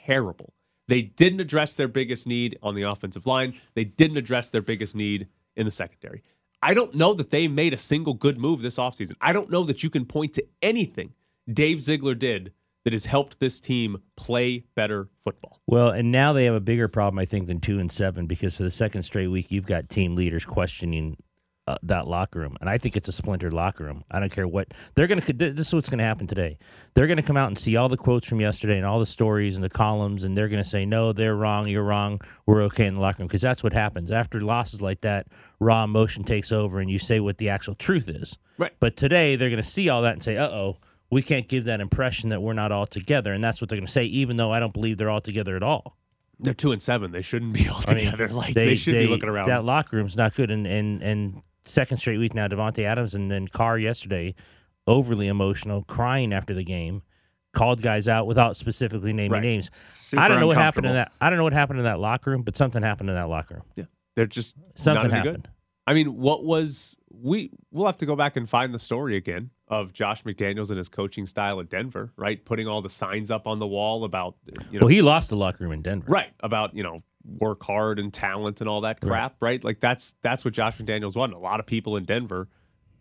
terrible. 0.06 0.52
They 0.90 1.04
didn't 1.04 1.40
address 1.40 1.74
their 1.74 1.88
biggest 1.88 2.28
need 2.28 2.60
on 2.62 2.76
the 2.76 2.82
offensive 2.82 3.26
line. 3.26 3.54
They 3.76 3.86
didn't 3.86 4.18
address 4.18 4.50
their 4.50 4.62
biggest 4.62 4.94
need 4.94 5.30
in 5.56 5.64
the 5.64 5.72
secondary. 5.72 6.22
I 6.62 6.74
don't 6.74 6.96
know 6.96 7.14
that 7.14 7.30
they 7.30 7.48
made 7.48 7.74
a 7.74 7.78
single 7.78 8.14
good 8.14 8.38
move 8.38 8.62
this 8.62 8.76
offseason. 8.76 9.14
I 9.22 9.32
don't 9.32 9.50
know 9.50 9.64
that 9.64 9.84
you 9.84 9.90
can 9.90 10.04
point 10.06 10.34
to 10.34 10.46
anything 10.62 11.14
Dave 11.50 11.82
Ziegler 11.82 12.16
did 12.16 12.52
that 12.84 12.94
has 12.94 13.06
helped 13.06 13.40
this 13.40 13.60
team 13.60 14.02
play 14.16 14.64
better 14.76 15.10
football. 15.24 15.62
Well, 15.68 15.90
and 15.90 16.12
now 16.12 16.34
they 16.34 16.46
have 16.46 16.56
a 16.56 16.62
bigger 16.62 16.88
problem, 16.88 17.20
I 17.20 17.26
think, 17.26 17.48
than 17.48 17.60
two 17.60 17.80
and 17.80 17.92
seven 17.92 18.26
because 18.26 18.56
for 18.56 18.64
the 18.64 18.72
second 18.72 19.04
straight 19.04 19.28
week, 19.28 19.52
you've 19.52 19.66
got 19.66 19.90
team 19.90 20.16
leaders 20.16 20.46
questioning 20.46 21.18
uh, 21.70 21.78
that 21.84 22.08
locker 22.08 22.40
room, 22.40 22.58
and 22.62 22.68
I 22.68 22.80
think 22.80 22.98
it's 22.98 23.08
a 23.08 23.12
splintered 23.12 23.54
locker 23.54 23.84
room. 23.84 24.04
I 24.10 24.20
don't 24.20 24.32
care 24.32 24.48
what 24.48 24.74
they're 24.96 25.06
going 25.06 25.22
to. 25.22 25.34
This 25.34 25.68
is 25.68 25.74
what's 25.76 25.88
going 25.88 26.00
to 26.00 26.04
happen 26.04 26.26
today. 26.26 26.58
They're 26.96 27.06
going 27.06 27.18
to 27.18 27.24
come 27.24 27.38
out 27.38 27.48
and 27.48 27.60
see 27.60 27.76
all 27.76 27.88
the 27.88 27.96
quotes 27.96 28.28
from 28.28 28.42
yesterday 28.42 28.78
and 28.78 28.88
all 28.88 29.00
the 29.00 29.06
stories 29.06 29.54
and 29.54 29.64
the 29.64 29.70
columns, 29.70 30.24
and 30.24 30.36
they're 30.36 30.48
going 30.48 30.64
to 30.64 30.68
say, 30.68 30.84
"No, 30.84 31.14
they're 31.14 31.36
wrong. 31.36 31.68
You're 31.68 31.84
wrong. 31.84 32.22
We're 32.48 32.64
okay 32.64 32.88
in 32.88 32.96
the 32.96 33.02
locker 33.02 33.20
room." 33.20 33.28
Because 33.28 33.44
that's 33.44 33.62
what 33.62 33.74
happens 33.74 34.10
after 34.10 34.42
losses 34.42 34.82
like 34.82 35.02
that. 35.02 35.28
Raw 35.60 35.84
emotion 35.84 36.24
takes 36.24 36.52
over, 36.52 36.80
and 36.80 36.90
you 36.90 36.98
say 36.98 37.20
what 37.20 37.38
the 37.38 37.50
actual 37.50 37.76
truth 37.76 38.10
is. 38.10 38.36
Right. 38.58 38.74
But 38.80 38.98
today 38.98 39.36
they're 39.36 39.52
going 39.52 39.62
to 39.62 39.70
see 39.70 39.90
all 39.90 40.02
that 40.02 40.14
and 40.14 40.24
say, 40.24 40.38
"Uh 40.38 40.50
oh." 40.50 40.78
We 41.12 41.22
can't 41.22 41.48
give 41.48 41.66
that 41.66 41.82
impression 41.82 42.30
that 42.30 42.42
we're 42.42 42.54
not 42.54 42.72
all 42.72 42.86
together, 42.86 43.34
and 43.34 43.44
that's 43.44 43.62
what 43.62 43.70
they're 43.70 43.78
going 43.78 43.88
to 43.88 43.92
say. 43.92 44.06
Even 44.06 44.38
though 44.38 44.52
I 44.52 44.60
don't 44.60 44.74
believe 44.74 44.98
they're 44.98 45.10
all 45.10 45.22
together 45.22 45.56
at 45.56 45.64
all. 45.64 45.98
They're 46.40 46.54
two 46.54 46.72
and 46.72 46.82
seven. 46.82 47.12
They 47.12 47.22
shouldn't 47.22 47.54
be 47.54 47.68
all 47.68 47.84
I 47.88 47.96
mean, 47.96 48.12
together. 48.12 48.28
like 48.34 48.54
they, 48.54 48.76
should 48.76 48.94
be 48.94 49.08
looking 49.08 49.28
around. 49.28 49.48
That 49.48 49.66
locker 49.66 49.98
room's 49.98 50.16
not 50.16 50.36
good, 50.36 50.52
and 50.52 50.66
and 50.68 51.02
and 51.02 51.42
second 51.66 51.98
straight 51.98 52.18
week 52.18 52.34
now, 52.34 52.48
Davante 52.48 52.84
Adams 52.84 53.14
and 53.16 53.30
then 53.30 53.48
Carr 53.48 53.78
yesterday, 53.78 54.36
overly 54.88 55.28
emotional, 55.28 55.84
crying 55.84 56.34
after 56.34 56.54
the 56.54 56.64
game, 56.64 57.02
called 57.54 57.82
guys 57.82 58.08
out 58.08 58.28
without 58.28 58.56
specifically 58.56 59.12
naming 59.14 59.32
Right. 59.34 59.42
names. 59.42 59.70
Super 59.96 60.22
I 60.24 60.28
don't 60.28 60.40
know 60.40 60.48
what 60.48 60.58
happened 60.58 60.86
in 60.86 60.94
that. 60.94 61.12
I 61.20 61.30
don't 61.30 61.38
know 61.38 61.44
what 61.44 61.54
happened 61.54 61.80
in 61.80 61.86
that 61.86 62.00
locker 62.00 62.32
room, 62.32 62.44
but 62.44 62.56
something 62.56 62.82
happened 62.84 63.10
in 63.10 63.16
that 63.16 63.28
locker 63.30 63.56
room. 63.56 63.64
yeah, 63.76 63.86
they're 64.16 64.26
just 64.26 64.56
Something 64.76 65.12
happened. 65.12 65.50
I 65.90 65.96
mean, 65.96 66.18
what 66.18 66.44
was 66.44 66.98
we? 67.10 67.50
We'll 67.72 67.88
have 67.88 67.98
to 67.98 68.06
go 68.06 68.16
back 68.16 68.36
and 68.38 68.48
find 68.48 68.76
the 68.76 68.78
story 68.78 69.16
again 69.16 69.50
of 69.68 69.92
Josh 69.92 70.24
McDaniels 70.24 70.70
and 70.70 70.78
his 70.78 70.88
coaching 70.88 71.26
style 71.26 71.60
at 71.60 71.70
Denver, 71.70 72.14
right? 72.16 72.46
Putting 72.46 72.68
all 72.68 72.84
the 72.84 72.92
signs 72.92 73.32
up 73.32 73.48
on 73.48 73.58
the 73.58 73.66
wall 73.66 74.04
about 74.04 74.36
you 74.70 74.80
know, 74.80 74.86
Well, 74.86 74.90
he 74.90 75.02
lost 75.02 75.32
the 75.32 75.36
locker 75.36 75.64
room 75.64 75.74
in 75.74 75.82
Denver. 75.82 76.06
right 76.12 76.32
about 76.42 76.76
you 76.76 76.84
know 76.84 77.02
work 77.40 77.64
hard 77.64 77.98
and 77.98 78.14
talent 78.14 78.62
and 78.62 78.70
all 78.70 78.82
that 78.82 79.02
crap, 79.02 79.38
right? 79.40 79.64
Like 79.64 79.80
that's 79.80 80.14
that's 80.22 80.46
what 80.46 80.54
Josh 80.54 80.78
McDaniels 80.78 81.16
was. 81.16 81.26
And 81.26 81.34
a 81.34 81.40
lot 81.40 81.60
of 81.60 81.66
people 81.66 81.98
in 81.98 82.06
Denver 82.06 82.48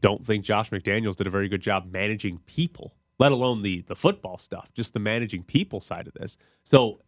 don't 0.00 0.24
think 0.24 0.42
Josh 0.46 0.70
McDaniels 0.70 1.16
did 1.16 1.26
a 1.26 1.30
very 1.30 1.50
good 1.50 1.60
job 1.60 1.92
managing 1.92 2.38
people, 2.46 2.94
let 3.18 3.32
alone 3.32 3.60
the 3.60 3.82
the 3.82 3.96
football 3.96 4.38
stuff, 4.38 4.72
just 4.72 4.94
the 4.94 4.98
managing 4.98 5.42
people 5.42 5.82
side 5.82 6.06
of 6.06 6.14
this. 6.14 6.38
So 6.64 7.02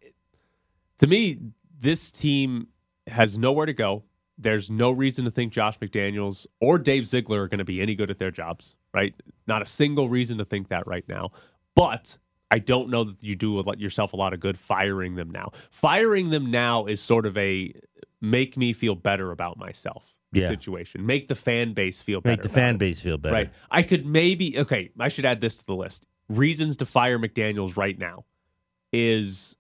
to 0.99 1.07
me, 1.07 1.39
this 1.81 2.11
team 2.11 2.69
has 3.07 3.39
nowhere 3.39 3.65
to 3.65 3.73
go. 3.73 4.05
There's 4.41 4.71
no 4.71 4.91
reason 4.91 5.25
to 5.27 5.31
think 5.31 5.53
Josh 5.53 5.79
McDaniels 5.79 6.47
or 6.61 6.79
Dave 6.79 7.07
Ziegler 7.07 7.43
are 7.43 7.49
going 7.49 7.59
to 7.59 7.65
be 7.65 7.81
any 7.81 7.95
good 7.95 8.11
at 8.11 8.19
their 8.19 8.31
jobs, 8.31 8.75
right? 8.95 9.15
Not 9.47 9.61
a 9.63 9.67
single 9.67 10.09
reason 10.09 10.39
to 10.39 10.45
think 10.45 10.69
that 10.69 10.87
right 10.87 11.05
now. 11.09 11.31
But 11.77 12.17
I 12.51 12.59
don't 12.59 12.89
know 12.89 13.05
that 13.05 13.23
you 13.23 13.37
do 13.37 13.63
yourself 13.79 14.13
a 14.13 14.17
lot 14.17 14.33
of 14.33 14.41
good 14.41 14.59
firing 14.59 15.15
them 15.15 15.31
now. 15.31 15.53
Firing 15.71 16.31
them 16.31 16.51
now 16.51 16.87
is 16.87 17.01
sort 17.01 17.27
of 17.27 17.37
a 17.37 17.73
make 18.21 18.57
me 18.57 18.73
feel 18.73 18.95
better 18.95 19.31
about 19.31 19.59
myself 19.59 20.15
Yeah. 20.33 20.49
situation. 20.49 21.07
Make 21.07 21.29
the 21.29 21.35
fan 21.35 21.75
base 21.75 22.01
feel 22.01 22.21
better. 22.21 22.37
Make 22.37 22.43
the 22.43 22.49
fan 22.49 22.75
it. 22.77 22.79
base 22.79 23.01
feel 23.01 23.19
better. 23.19 23.35
Right. 23.35 23.51
I 23.71 23.83
could 23.83 24.07
maybe 24.07 24.59
okay, 24.59 24.91
I 24.99 25.09
should 25.09 25.25
add 25.27 25.41
this 25.41 25.59
to 25.59 25.67
the 25.67 25.75
list. 25.77 26.07
Reasons 26.29 26.77
to 26.79 26.87
fire 26.87 27.19
McDaniels 27.19 27.77
right 27.77 27.99
now 27.99 28.25
is 28.93 29.57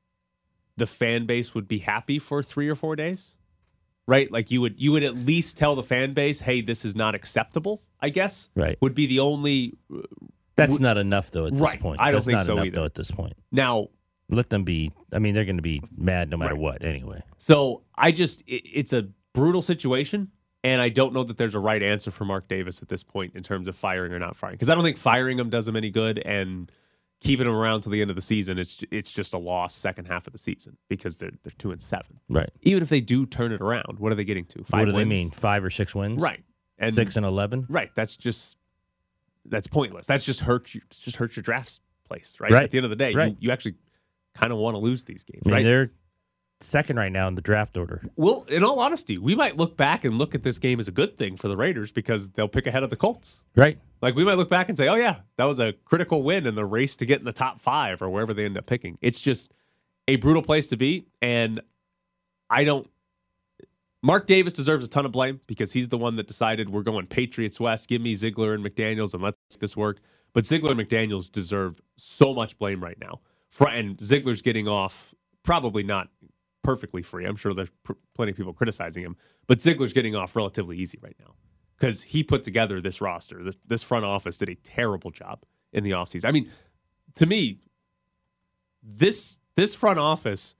the 0.77 0.87
fan 0.87 1.27
base 1.27 1.55
would 1.55 1.69
be 1.69 1.79
happy 1.79 2.19
for 2.19 2.43
3 2.43 2.69
or 2.69 2.75
4 2.75 2.97
days. 2.97 3.37
Right? 4.11 4.31
Like 4.33 4.50
you 4.50 4.61
would 4.61 4.75
you 4.81 4.90
would 4.90 5.05
at 5.05 5.14
least 5.14 5.57
tell 5.57 5.76
the 5.76 5.85
fan 5.85 6.14
base, 6.14 6.40
"Hey, 6.40 6.62
this 6.62 6.85
is 6.85 6.97
not 6.97 7.14
acceptable." 7.14 7.81
I 8.00 8.09
guess. 8.09 8.49
Right. 8.57 8.76
Would 8.81 8.95
be 8.97 9.07
the 9.07 9.21
only 9.21 9.75
uh, 9.95 10.00
That's 10.57 10.81
not 10.81 10.99
enough 10.99 11.31
though 11.31 11.47
at 11.47 11.52
this 11.52 11.61
Right. 11.61 11.79
point. 11.81 12.00
I 12.00 12.07
don't 12.07 12.14
That's 12.17 12.26
think 12.26 12.38
not 12.38 12.47
so 12.47 12.52
enough 12.55 12.67
either. 12.67 12.76
though 12.76 12.85
at 12.87 12.95
this 12.95 13.11
point. 13.12 13.35
Now, 13.52 13.88
Let 14.29 14.50
them 14.50 14.64
be. 14.64 14.90
I 15.12 15.19
mean, 15.21 15.35
they're 15.35 15.45
going 15.45 15.57
to 15.59 15.62
be 15.62 15.81
mad 15.97 16.29
no 16.29 16.37
matter 16.37 16.55
Right. 16.55 16.61
what 16.61 16.85
anyway. 16.85 17.23
So 17.38 17.83
I 17.95 18.11
just, 18.12 18.43
it, 18.47 18.62
it's 18.73 18.93
a 18.93 19.09
brutal 19.33 19.62
situation. 19.62 20.29
And 20.62 20.81
I 20.83 20.88
don't 20.88 21.12
know 21.14 21.25
that 21.25 21.37
there's 21.38 21.55
a 21.55 21.59
right 21.61 21.83
answer 21.83 22.11
for 22.11 22.25
Mark 22.25 22.47
Davis 22.49 22.83
at 22.83 22.88
this 22.88 23.02
point 23.02 23.35
in 23.35 23.43
terms 23.43 23.67
of 23.69 23.75
firing 23.76 24.12
or 24.12 24.19
not 24.19 24.37
firing. 24.37 24.55
Because 24.57 24.71
I 24.71 24.75
don't 24.75 24.85
think 24.85 24.99
firing 24.99 25.38
him 25.38 25.50
does 25.50 25.67
him 25.69 25.75
any 25.76 25.90
good. 25.90 26.19
And 26.19 26.71
keeping 27.21 27.47
them 27.47 27.55
around 27.55 27.83
till 27.83 27.93
the 27.93 28.00
end 28.00 28.11
of 28.11 28.17
the 28.17 28.23
season, 28.23 28.59
it's 28.59 28.83
it's 28.91 29.12
just 29.12 29.35
a 29.35 29.39
loss 29.39 29.75
second 29.75 30.07
half 30.07 30.27
of 30.27 30.33
the 30.33 30.39
season 30.39 30.77
because 30.89 31.19
they're 31.19 31.31
they're 31.43 31.53
two 31.59 31.71
and 31.71 31.81
seven. 31.83 32.17
Right. 32.29 32.50
Even 32.62 32.83
if 32.83 32.89
they 32.89 33.00
do 33.00 33.27
turn 33.27 33.53
it 33.53 33.61
around, 33.61 33.99
what 33.99 34.12
are 34.12 34.15
they 34.15 34.25
getting 34.25 34.45
to? 34.47 34.65
Five 34.65 34.81
what 34.81 34.85
do 34.87 34.93
they 34.93 35.05
mean? 35.05 35.31
Five 35.31 35.65
or 35.65 35.71
six 35.71 35.95
wins? 35.95 36.21
Right. 36.21 36.43
And 36.79 36.95
Six 36.95 37.17
and 37.17 37.27
eleven. 37.27 37.67
right. 37.69 37.91
That's 37.95 38.17
just 38.17 38.57
that's 39.45 39.67
pointless. 39.67 40.07
That's 40.07 40.25
just 40.25 40.41
hurt 40.41 40.75
you. 40.75 40.81
Just 40.91 41.17
hurt 41.17 41.37
your 41.37 41.43
draft 41.43 41.81
place. 42.09 42.37
Right. 42.41 42.50
Right. 42.53 42.65
At 42.65 42.71
the 42.71 42.79
end 42.79 42.85
of 42.85 42.91
the 42.91 42.97
day, 42.97 43.15
Right. 43.15 43.31
you, 43.33 43.37
you 43.49 43.50
actually 43.53 43.75
kind 44.35 44.53
of 44.53 44.59
want 44.59 44.75
to 44.75 44.79
lose 44.79 45.05
these 45.05 45.23
games. 45.25 45.43
I 45.45 45.49
mean, 45.49 45.55
right. 45.57 45.65
they're 45.65 45.91
second 46.62 46.97
right 46.97 47.12
now 47.12 47.29
in 47.29 47.35
the 47.35 47.43
draft 47.43 47.76
order. 47.76 48.02
Well, 48.17 48.45
in 48.49 48.64
all 48.64 48.79
honesty, 48.81 49.19
we 49.19 49.35
might 49.35 49.57
look 49.57 49.76
back 49.76 50.05
and 50.05 50.19
look 50.19 50.35
at 50.35 50.43
this 50.43 50.59
game 50.59 50.81
as 50.81 50.88
a 50.88 50.93
good 50.93 51.17
thing 51.17 51.37
for 51.37 51.49
the 51.49 51.57
Raiders 51.57 51.93
because 51.93 52.31
they'll 52.31 52.49
pick 52.49 52.67
ahead 52.67 52.83
of 52.83 52.90
the 52.90 52.97
Colts. 52.97 53.43
Right. 53.57 53.79
Like 54.02 54.14
we 54.14 54.25
might 54.25 54.37
look 54.37 54.50
back 54.50 54.69
and 54.69 54.79
say, 54.79 54.88
"Oh 54.88 54.97
yeah, 54.97 55.21
that 55.37 55.45
was 55.45 55.61
a 55.61 55.73
critical 55.85 56.23
win 56.23 56.47
in 56.47 56.55
the 56.55 56.64
race 56.64 56.97
to 56.97 57.07
get 57.07 57.19
in 57.19 57.25
the 57.25 57.33
top 57.33 57.61
5 57.61 58.02
or 58.02 58.09
wherever 58.11 58.33
they 58.33 58.45
end 58.45 58.57
up 58.57 58.67
picking." 58.67 58.99
It's 59.00 59.21
just 59.21 59.52
a 60.09 60.17
brutal 60.17 60.43
place 60.43 60.69
to 60.69 60.76
be 60.76 61.07
and 61.21 61.61
I 62.49 62.64
don't 62.64 62.88
Mark 64.02 64.26
Davis 64.26 64.52
deserves 64.55 64.85
a 64.85 64.88
ton 64.88 65.05
of 65.05 65.12
blame 65.12 65.40
because 65.47 65.73
he's 65.73 65.88
the 65.88 65.99
one 65.99 66.17
that 66.17 66.26
decided 66.26 66.69
we're 66.71 66.83
going 66.83 67.07
Patriots 67.07 67.61
West. 67.61 67.88
Give 67.88 68.00
me 68.00 68.14
Ziegler 68.14 68.55
and 68.55 68.64
McDaniels 68.64 69.12
and 69.12 69.23
let's 69.23 69.37
make 69.52 69.61
this 69.61 69.76
work. 69.76 69.99
But 70.33 70.47
Ziegler 70.47 70.73
and 70.73 70.81
McDaniels 70.81 71.31
deserve 71.31 71.81
so 71.97 72.33
much 72.33 72.59
blame 72.59 72.83
right 72.83 72.99
now. 72.99 73.21
For, 73.50 73.69
and 73.69 74.00
Ziegler's 74.00 74.40
getting 74.40 74.69
off 74.69 75.14
probably 75.43 75.83
not 75.83 76.09
perfectly 76.62 77.02
free. 77.02 77.26
I'm 77.26 77.37
sure 77.37 77.55
there's 77.55 77.71
pr- 77.85 77.93
plenty 78.14 78.31
of 78.33 78.37
people 78.37 78.52
criticizing 78.52 79.02
him, 79.02 79.17
but 79.47 79.61
Ziegler's 79.61 79.93
getting 79.93 80.14
off 80.17 80.37
relatively 80.37 80.76
easy 80.76 80.99
right 81.02 81.17
now 81.19 81.35
because 81.79 82.02
he 82.02 82.23
put 82.23 82.45
together 82.45 82.81
this 82.81 83.00
roster. 83.00 83.43
This, 83.43 83.57
this 83.67 83.83
front 83.83 84.05
office 84.05 84.37
did 84.38 84.49
a 84.49 84.55
terrible 84.55 85.11
job 85.11 85.45
in 85.73 85.85
the 85.85 85.93
offseason. 85.93 86.26
I 86.26 86.33
mean, 86.33 86.50
to 87.17 87.26
me, 87.26 87.61
this 88.83 89.38
this 89.57 89.75
front 89.75 89.99
office 89.99 90.55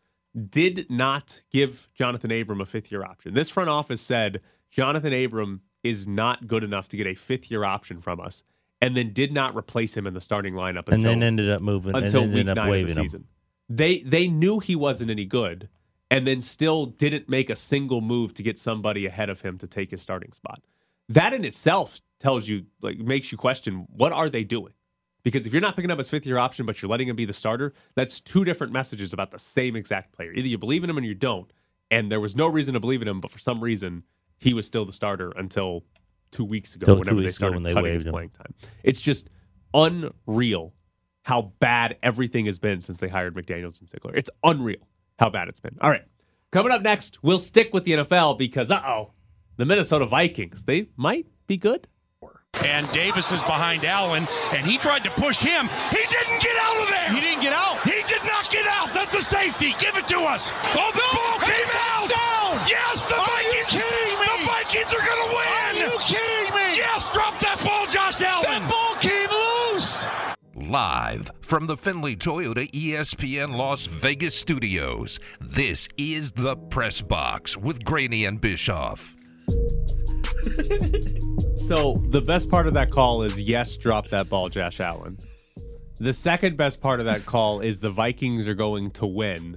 did 0.49 0.91
not 0.91 1.43
give 1.51 1.89
Johnathan 1.99 2.41
Abram 2.41 2.61
a 2.61 2.67
fifth 2.67 2.91
year 2.93 3.05
option. 3.05 3.35
This 3.35 3.51
front 3.51 3.69
office 3.69 4.01
said 4.01 4.41
Johnathan 4.75 5.25
Abram 5.25 5.63
is 5.83 6.07
not 6.07 6.47
good 6.47 6.63
enough 6.63 6.89
to 6.89 6.97
get 6.97 7.07
a 7.07 7.15
fifth 7.15 7.51
year 7.51 7.65
option 7.65 8.01
from 8.01 8.21
us, 8.21 8.45
and 8.83 8.97
then 8.97 9.13
did 9.13 9.33
not 9.33 9.57
replace 9.57 9.97
him 9.97 10.07
in 10.07 10.15
the 10.15 10.21
starting 10.21 10.55
lineup 10.55 10.87
And 10.87 10.95
until 10.95 11.13
then 11.13 11.23
ended 11.23 11.51
up 11.51 11.63
moving 11.63 11.95
until 11.95 12.25
and 12.25 12.33
week 12.35 12.49
up 12.49 12.57
nine 12.57 12.83
of 12.83 12.89
the 12.89 12.95
season. 12.95 13.25
They 13.69 14.01
they 14.01 14.29
knew 14.29 14.59
he 14.59 14.77
wasn't 14.77 15.11
any 15.11 15.25
good, 15.25 15.69
and 16.11 16.27
then 16.27 16.41
still 16.41 16.87
didn't 16.87 17.29
make 17.29 17.51
a 17.51 17.57
single 17.57 18.01
move 18.01 18.35
to 18.35 18.43
get 18.43 18.59
somebody 18.59 19.07
ahead 19.07 19.31
of 19.31 19.41
him 19.41 19.59
to 19.59 19.67
take 19.67 19.91
his 19.91 20.03
starting 20.03 20.33
spot. 20.33 20.63
That 21.09 21.33
in 21.33 21.45
itself 21.45 22.01
tells 22.19 22.49
you 22.49 22.67
like 22.83 22.99
makes 22.99 23.33
you 23.33 23.39
question 23.39 23.87
what 23.91 24.13
are 24.13 24.29
they 24.29 24.45
doing? 24.45 24.73
Because 25.23 25.47
if 25.47 25.53
you're 25.53 25.63
not 25.63 25.77
picking 25.77 25.91
up 25.91 25.99
his 25.99 26.09
fifth 26.09 26.27
year 26.27 26.39
option, 26.39 26.67
but 26.67 26.81
you're 26.81 26.91
letting 26.91 27.09
him 27.09 27.17
be 27.17 27.27
the 27.27 27.33
starter, 27.33 27.75
that's 27.95 28.21
two 28.21 28.45
different 28.45 28.73
messages 28.73 29.13
about 29.13 29.31
the 29.31 29.39
same 29.39 29.77
exact 29.77 30.13
player. 30.13 30.33
Either 30.33 30.49
you 30.49 30.59
believe 30.59 30.83
in 30.83 30.91
him 30.91 30.99
or 30.99 31.03
you 31.03 31.15
don't. 31.15 31.53
And 31.91 32.11
there 32.11 32.21
was 32.21 32.37
no 32.37 32.47
reason 32.47 32.75
to 32.75 32.81
believe 32.81 33.03
in 33.03 33.09
him, 33.09 33.19
but 33.19 33.31
for 33.31 33.39
some 33.41 33.61
reason, 33.61 34.05
he 34.39 34.55
was 34.55 34.65
still 34.65 34.85
the 34.85 34.93
starter 34.93 35.33
until 35.37 35.85
two 36.31 36.45
weeks 36.45 36.77
ago, 36.77 36.95
whenever 36.95 37.17
they 37.17 37.25
weeks 37.25 37.37
ago 37.37 37.49
started 37.49 37.57
when 37.57 37.63
they 37.65 37.75
cutting 37.75 37.93
his 37.93 38.05
him. 38.05 38.13
playing 38.13 38.31
time. 38.31 38.55
It's 38.85 39.01
just 39.01 39.29
unreal 39.75 40.73
how 41.23 41.53
bad 41.59 41.99
everything 42.03 42.47
has 42.47 42.59
been 42.59 42.81
since 42.81 42.99
they 42.99 43.09
hired 43.09 43.35
McDaniels 43.35 43.81
and 43.81 43.89
Ziegler. 43.89 44.15
It's 44.15 44.31
unreal 44.45 44.89
how 45.21 45.31
bad 45.31 45.49
it's 45.49 45.61
been. 45.61 45.77
All 45.81 45.91
right. 45.91 46.05
Coming 46.51 46.73
up 46.73 46.83
next, 46.83 47.23
we'll 47.23 47.39
stick 47.39 47.73
with 47.73 47.85
the 47.85 47.93
NFL 47.93 48.39
because, 48.39 48.71
uh 48.73 48.83
oh, 48.85 49.13
the 49.57 49.65
Minnesota 49.65 50.07
Vikings, 50.07 50.65
they 50.65 50.89
might 50.97 51.27
be 51.47 51.57
good. 51.57 51.87
And 52.65 52.91
Davis 52.91 53.31
is 53.31 53.41
behind 53.43 53.85
Allen, 53.85 54.27
and 54.53 54.67
he 54.67 54.77
tried 54.77 55.05
to 55.05 55.11
push 55.11 55.39
him. 55.39 55.71
He 55.91 56.03
didn't 56.03 56.41
get 56.43 56.57
out 56.61 56.83
of 56.83 56.89
there. 56.91 57.09
He 57.15 57.21
didn't 57.21 57.43
get 57.43 57.53
out. 57.55 57.79
He 57.87 58.03
did 58.05 58.25
not 58.27 58.51
get 58.51 58.67
out. 58.67 58.93
That's 58.93 59.15
a 59.15 59.23
safety. 59.23 59.73
Give 59.79 59.97
it 59.97 60.07
to 60.09 60.19
us. 60.19 60.51
Oh, 60.75 60.91
the 60.93 61.07
ball 61.15 61.39
came 61.47 61.71
out. 61.95 62.11
Down. 62.11 62.67
Yes, 62.69 63.07
the 63.07 63.15
Vikings. 63.15 63.71
kidding 63.71 64.19
me? 64.19 64.27
The 64.27 64.45
Vikings 64.45 64.93
are 64.93 65.05
going 65.07 65.23
to 65.25 65.31
win. 65.31 65.47
Are 65.57 65.75
you 65.79 65.93
kidding 66.05 66.53
me? 66.53 66.67
Yes, 66.77 67.09
drop 67.15 67.39
that 67.41 67.50
Live 70.71 71.33
from 71.41 71.67
the 71.67 71.77
Findlay 71.77 72.15
Toyota 72.15 72.71
ESPN 72.71 73.57
Las 73.57 73.87
Vegas 73.87 74.37
studios, 74.37 75.19
this 75.41 75.89
is 75.97 76.31
the 76.31 76.55
Press 76.55 77.01
Box 77.03 77.57
with 77.57 77.83
Graney 77.83 78.25
and 78.27 78.41
Bischoff. 78.41 79.17
So 81.67 81.95
the 82.11 82.21
best 82.27 82.51
part 82.51 82.67
of 82.67 82.75
that 82.75 82.91
call 82.91 83.23
is 83.23 83.41
yes, 83.41 83.77
drop 83.77 84.09
that 84.09 84.29
ball, 84.29 84.49
Josh 84.49 84.81
Allen. 84.81 85.17
The 86.01 86.13
second 86.13 86.57
best 86.57 86.81
part 86.81 86.99
of 86.99 87.07
that 87.07 87.25
call 87.27 87.61
is 87.61 87.79
the 87.79 87.91
Vikings 87.93 88.49
are 88.49 88.55
going 88.55 88.91
to 88.93 89.07
win. 89.07 89.57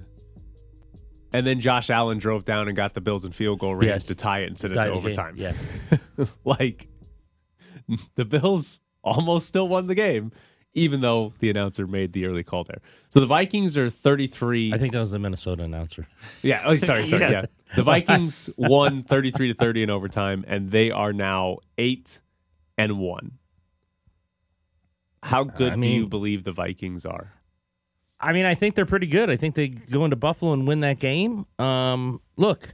And 1.31 1.47
then 1.47 1.59
Josh 1.59 1.89
Allen 1.89 2.19
drove 2.19 2.45
down 2.45 2.67
and 2.67 2.77
got 2.77 2.93
the 2.93 3.01
Bills 3.01 3.25
in 3.25 3.31
field 3.31 3.57
goal 3.59 3.73
range 3.73 3.87
Yes. 3.87 4.05
to 4.07 4.15
tie 4.15 4.41
it 4.41 4.47
and 4.47 4.59
send 4.59 4.73
it 4.73 4.75
Tie 4.75 4.85
to 4.89 4.89
the 4.91 4.95
game. 4.95 5.05
overtime. 5.05 5.35
Yeah. 5.37 6.25
like 6.45 6.87
the 8.15 8.25
Bills 8.25 8.81
almost 9.03 9.47
still 9.47 9.67
won 9.67 9.87
the 9.87 9.95
game, 9.95 10.31
even 10.73 11.01
though 11.01 11.33
the 11.39 11.49
announcer 11.49 11.85
made 11.87 12.13
the 12.13 12.25
early 12.25 12.43
call 12.43 12.63
there. 12.63 12.79
So 13.09 13.19
the 13.19 13.25
Vikings 13.25 13.77
are 13.77 13.89
33. 13.89 14.73
I 14.73 14.77
think 14.77 14.93
that 14.93 14.99
was 14.99 15.11
the 15.11 15.19
Minnesota 15.19 15.63
announcer. 15.63 16.07
Yeah. 16.41 16.63
Oh, 16.65 16.75
sorry, 16.75 17.05
sorry. 17.07 17.21
Yeah. 17.21 17.31
Yeah. 17.31 17.45
The 17.75 17.83
Vikings 17.83 18.49
won 18.57 19.03
33 19.03 19.49
to 19.49 19.53
30 19.53 19.83
in 19.83 19.89
overtime, 19.89 20.43
and 20.47 20.71
they 20.71 20.91
are 20.91 21.13
now 21.13 21.57
eight 21.77 22.19
and 22.77 22.99
one. 22.99 23.33
How 25.23 25.43
good 25.43 25.73
I 25.73 25.75
do 25.77 25.89
you 25.89 26.07
believe 26.07 26.43
the 26.43 26.51
Vikings 26.51 27.05
are? 27.05 27.33
I 28.19 28.31
mean, 28.33 28.45
I 28.45 28.55
think 28.55 28.75
they're 28.75 28.85
pretty 28.85 29.07
good. 29.07 29.29
I 29.29 29.37
think 29.37 29.55
they 29.55 29.67
go 29.69 30.03
into 30.05 30.15
Buffalo 30.15 30.53
and 30.53 30.67
win 30.67 30.79
that 30.81 30.99
game. 30.99 31.45
Um, 31.59 32.21
look, 32.37 32.63
r- 32.69 32.73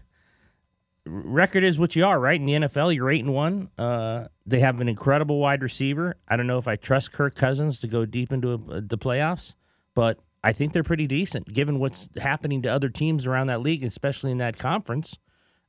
record 1.05 1.63
is 1.63 1.79
what 1.79 1.95
you 1.95 2.05
are, 2.05 2.19
right? 2.19 2.39
In 2.39 2.45
the 2.45 2.53
NFL, 2.53 2.93
you're 2.93 3.09
eight 3.09 3.23
and 3.23 3.33
one. 3.33 3.69
Uh, 3.77 4.27
they 4.45 4.59
have 4.59 4.79
an 4.81 4.87
incredible 4.89 5.39
wide 5.39 5.63
receiver. 5.63 6.15
I 6.27 6.35
don't 6.35 6.47
know 6.47 6.57
if 6.57 6.67
I 6.67 6.75
trust 6.75 7.11
Kirk 7.11 7.35
Cousins 7.35 7.79
to 7.79 7.87
go 7.87 8.05
deep 8.05 8.31
into 8.31 8.53
uh 8.53 8.81
the 8.83 8.97
playoffs, 8.97 9.53
but 9.95 10.19
I 10.43 10.53
think 10.53 10.73
they're 10.73 10.83
pretty 10.83 11.07
decent 11.07 11.53
given 11.53 11.79
what's 11.79 12.09
happening 12.17 12.61
to 12.63 12.69
other 12.69 12.89
teams 12.89 13.25
around 13.27 13.47
that 13.47 13.61
league, 13.61 13.83
especially 13.83 14.31
in 14.31 14.37
that 14.37 14.57
conference. 14.57 15.17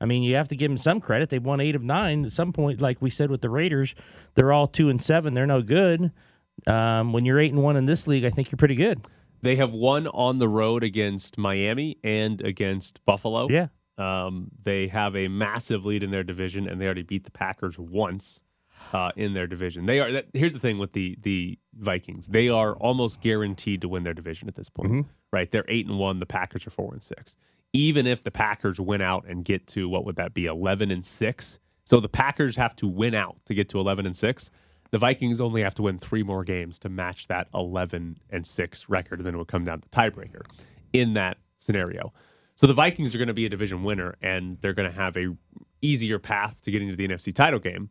I 0.01 0.07
mean, 0.07 0.23
you 0.23 0.37
have 0.37 0.49
to 0.49 0.57
give 0.57 0.71
them 0.71 0.79
some 0.79 1.01
credit. 1.01 1.29
They've 1.29 1.45
won 1.45 1.61
eight 1.61 1.75
of 1.75 1.83
nine. 1.83 2.25
At 2.25 2.33
some 2.33 2.53
point, 2.53 2.81
like 2.81 3.03
we 3.03 3.11
said 3.11 3.31
with 3.31 3.43
the 3.43 3.51
Raiders, 3.51 3.95
they're 4.35 4.53
all 4.53 4.67
two 4.67 4.89
and 4.89 5.03
seven. 5.03 5.35
They're 5.35 5.47
no 5.47 5.61
good. 5.61 6.13
Um, 6.67 7.13
when 7.13 7.25
you're 7.25 7.39
eight 7.39 7.53
and 7.53 7.63
one 7.63 7.77
in 7.77 7.85
this 7.85 8.07
league, 8.07 8.25
I 8.25 8.31
think 8.31 8.51
you're 8.51 8.57
pretty 8.57 8.77
good. 8.77 9.05
They 9.43 9.57
have 9.57 9.73
won 9.73 10.07
on 10.09 10.39
the 10.39 10.49
road 10.49 10.85
against 10.85 11.39
Miami 11.39 11.99
and 12.05 12.41
against 12.43 13.05
Buffalo. 13.05 13.49
Yeah. 13.51 13.69
Um, 14.01 14.51
they 14.63 14.89
have 14.89 15.15
a 15.15 15.29
massive 15.29 15.85
lead 15.85 16.03
in 16.03 16.11
their 16.11 16.23
division, 16.23 16.67
and 16.67 16.81
they 16.81 16.87
already 16.87 17.03
beat 17.03 17.25
the 17.25 17.31
Packers 17.31 17.79
once 17.79 18.41
uh, 18.93 19.11
in 19.15 19.35
their 19.35 19.47
division. 19.47 19.87
They 19.87 20.01
are. 20.01 20.11
That, 20.11 20.27
here's 20.33 20.55
the 20.55 20.59
thing 20.59 20.79
with 20.79 20.93
the 20.93 21.19
the 21.23 21.59
Vikings: 21.75 22.27
they 22.27 22.49
are 22.49 22.75
almost 22.77 23.21
guaranteed 23.21 23.83
to 23.83 23.89
win 23.89 24.03
their 24.03 24.15
division 24.15 24.49
at 24.49 24.55
this 24.55 24.71
point. 24.71 24.91
Right? 25.33 25.51
They're 25.51 25.67
eight 25.69 25.87
and 25.87 25.99
one. 25.99 26.19
The 26.19 26.27
Packers 26.27 26.67
are 26.67 26.71
four 26.71 26.93
and 26.93 27.03
six. 27.03 27.37
Even 27.73 28.07
if 28.07 28.25
the 28.25 28.31
Packers 28.31 28.81
win 28.81 29.01
out 29.01 29.27
and 29.29 29.45
get 29.45 29.67
to 29.69 29.89
what 29.89 30.05
would 30.05 30.17
that 30.17 30.35
be, 30.35 30.47
eleven 30.47 30.91
and 30.91 31.05
six? 31.05 31.59
So 31.85 32.01
the 32.01 32.09
Packers 32.09 32.57
have 32.57 32.75
to 32.77 32.89
win 32.89 33.15
out 33.15 33.37
to 33.47 33.55
get 33.55 33.69
to 33.71 33.81
eleven 33.81 34.07
and 34.07 34.17
six. 34.17 34.51
The 34.91 34.99
Vikings 34.99 35.41
only 35.41 35.63
have 35.63 35.75
to 35.75 35.83
win 35.83 35.99
three 35.99 36.23
more 36.23 36.43
games 36.43 36.81
to 36.81 36.89
match 36.89 37.29
that 37.29 37.47
11 37.55 38.19
and 38.31 38.45
6 38.45 38.89
record, 38.89 39.21
and 39.21 39.27
then 39.27 39.35
it 39.35 39.39
would 39.39 39.47
come 39.47 39.63
down 39.63 39.81
to 39.81 39.89
tiebreaker 39.91 40.43
in 40.93 41.15
that 41.15 41.37
scenario. 41.59 42.13
So 42.61 42.67
the 42.67 42.75
Vikings 42.75 43.15
are 43.15 43.19
going 43.19 43.29
to 43.29 43.33
be 43.33 43.47
a 43.47 43.49
division 43.49 43.85
winner, 43.85 44.17
and 44.21 44.59
they're 44.61 44.75
going 44.75 44.91
to 44.91 44.95
have 44.95 45.17
a 45.17 45.35
easier 45.81 46.19
path 46.19 46.61
to 46.65 46.71
getting 46.71 46.91
to 46.91 46.95
the 46.97 47.09
NFC 47.09 47.35
title 47.35 47.59
game. 47.59 47.89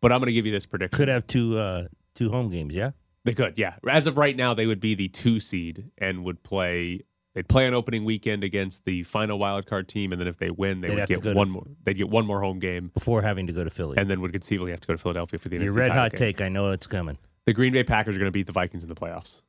But 0.00 0.12
I'm 0.12 0.20
going 0.20 0.28
to 0.28 0.32
give 0.32 0.46
you 0.46 0.52
this 0.52 0.64
prediction: 0.64 0.96
Could 0.96 1.08
have 1.08 1.26
two 1.26 1.58
uh, 1.58 1.88
two 2.14 2.30
home 2.30 2.48
games, 2.48 2.74
yeah. 2.74 2.92
they 3.24 3.34
could, 3.34 3.58
yeah. 3.58 3.74
As 3.86 4.06
of 4.06 4.16
right 4.16 4.34
now, 4.34 4.54
they 4.54 4.64
would 4.64 4.80
be 4.80 4.94
the 4.94 5.08
two 5.08 5.40
seed 5.40 5.90
and 5.98 6.24
would 6.24 6.42
play. 6.42 7.02
They'd 7.34 7.48
play 7.48 7.66
on 7.66 7.74
opening 7.74 8.06
weekend 8.06 8.44
against 8.44 8.86
the 8.86 9.02
final 9.02 9.38
wild 9.38 9.66
card 9.66 9.88
team, 9.88 10.12
and 10.12 10.18
then 10.18 10.26
if 10.26 10.38
they 10.38 10.48
win, 10.48 10.80
they 10.80 10.88
They'd 10.88 10.94
would 11.00 11.08
get 11.08 11.20
go 11.20 11.32
to 11.32 11.36
one 11.36 11.50
more. 11.50 11.66
They'd 11.84 11.98
get 11.98 12.08
one 12.08 12.24
more 12.24 12.40
home 12.40 12.60
game, 12.60 12.90
Before 12.94 13.20
having 13.20 13.46
to 13.46 13.52
go 13.52 13.62
to 13.62 13.68
Philly. 13.68 13.98
and 13.98 14.08
then 14.08 14.22
would 14.22 14.32
conceivably 14.32 14.70
have 14.70 14.80
to 14.80 14.86
go 14.86 14.94
to 14.94 14.98
Philadelphia 14.98 15.38
for 15.38 15.50
the 15.50 15.58
Your 15.58 15.70
NFC 15.70 15.76
red 15.76 15.90
hot 15.90 16.12
game. 16.12 16.18
take, 16.18 16.40
I 16.40 16.48
know 16.48 16.70
it's 16.70 16.86
coming. 16.86 17.18
The 17.44 17.52
Green 17.52 17.74
Bay 17.74 17.84
Packers 17.84 18.16
are 18.16 18.18
going 18.18 18.28
to 18.28 18.32
beat 18.32 18.46
the 18.46 18.52
Vikings 18.52 18.82
in 18.84 18.88
the 18.88 18.94
playoffs. 18.94 19.42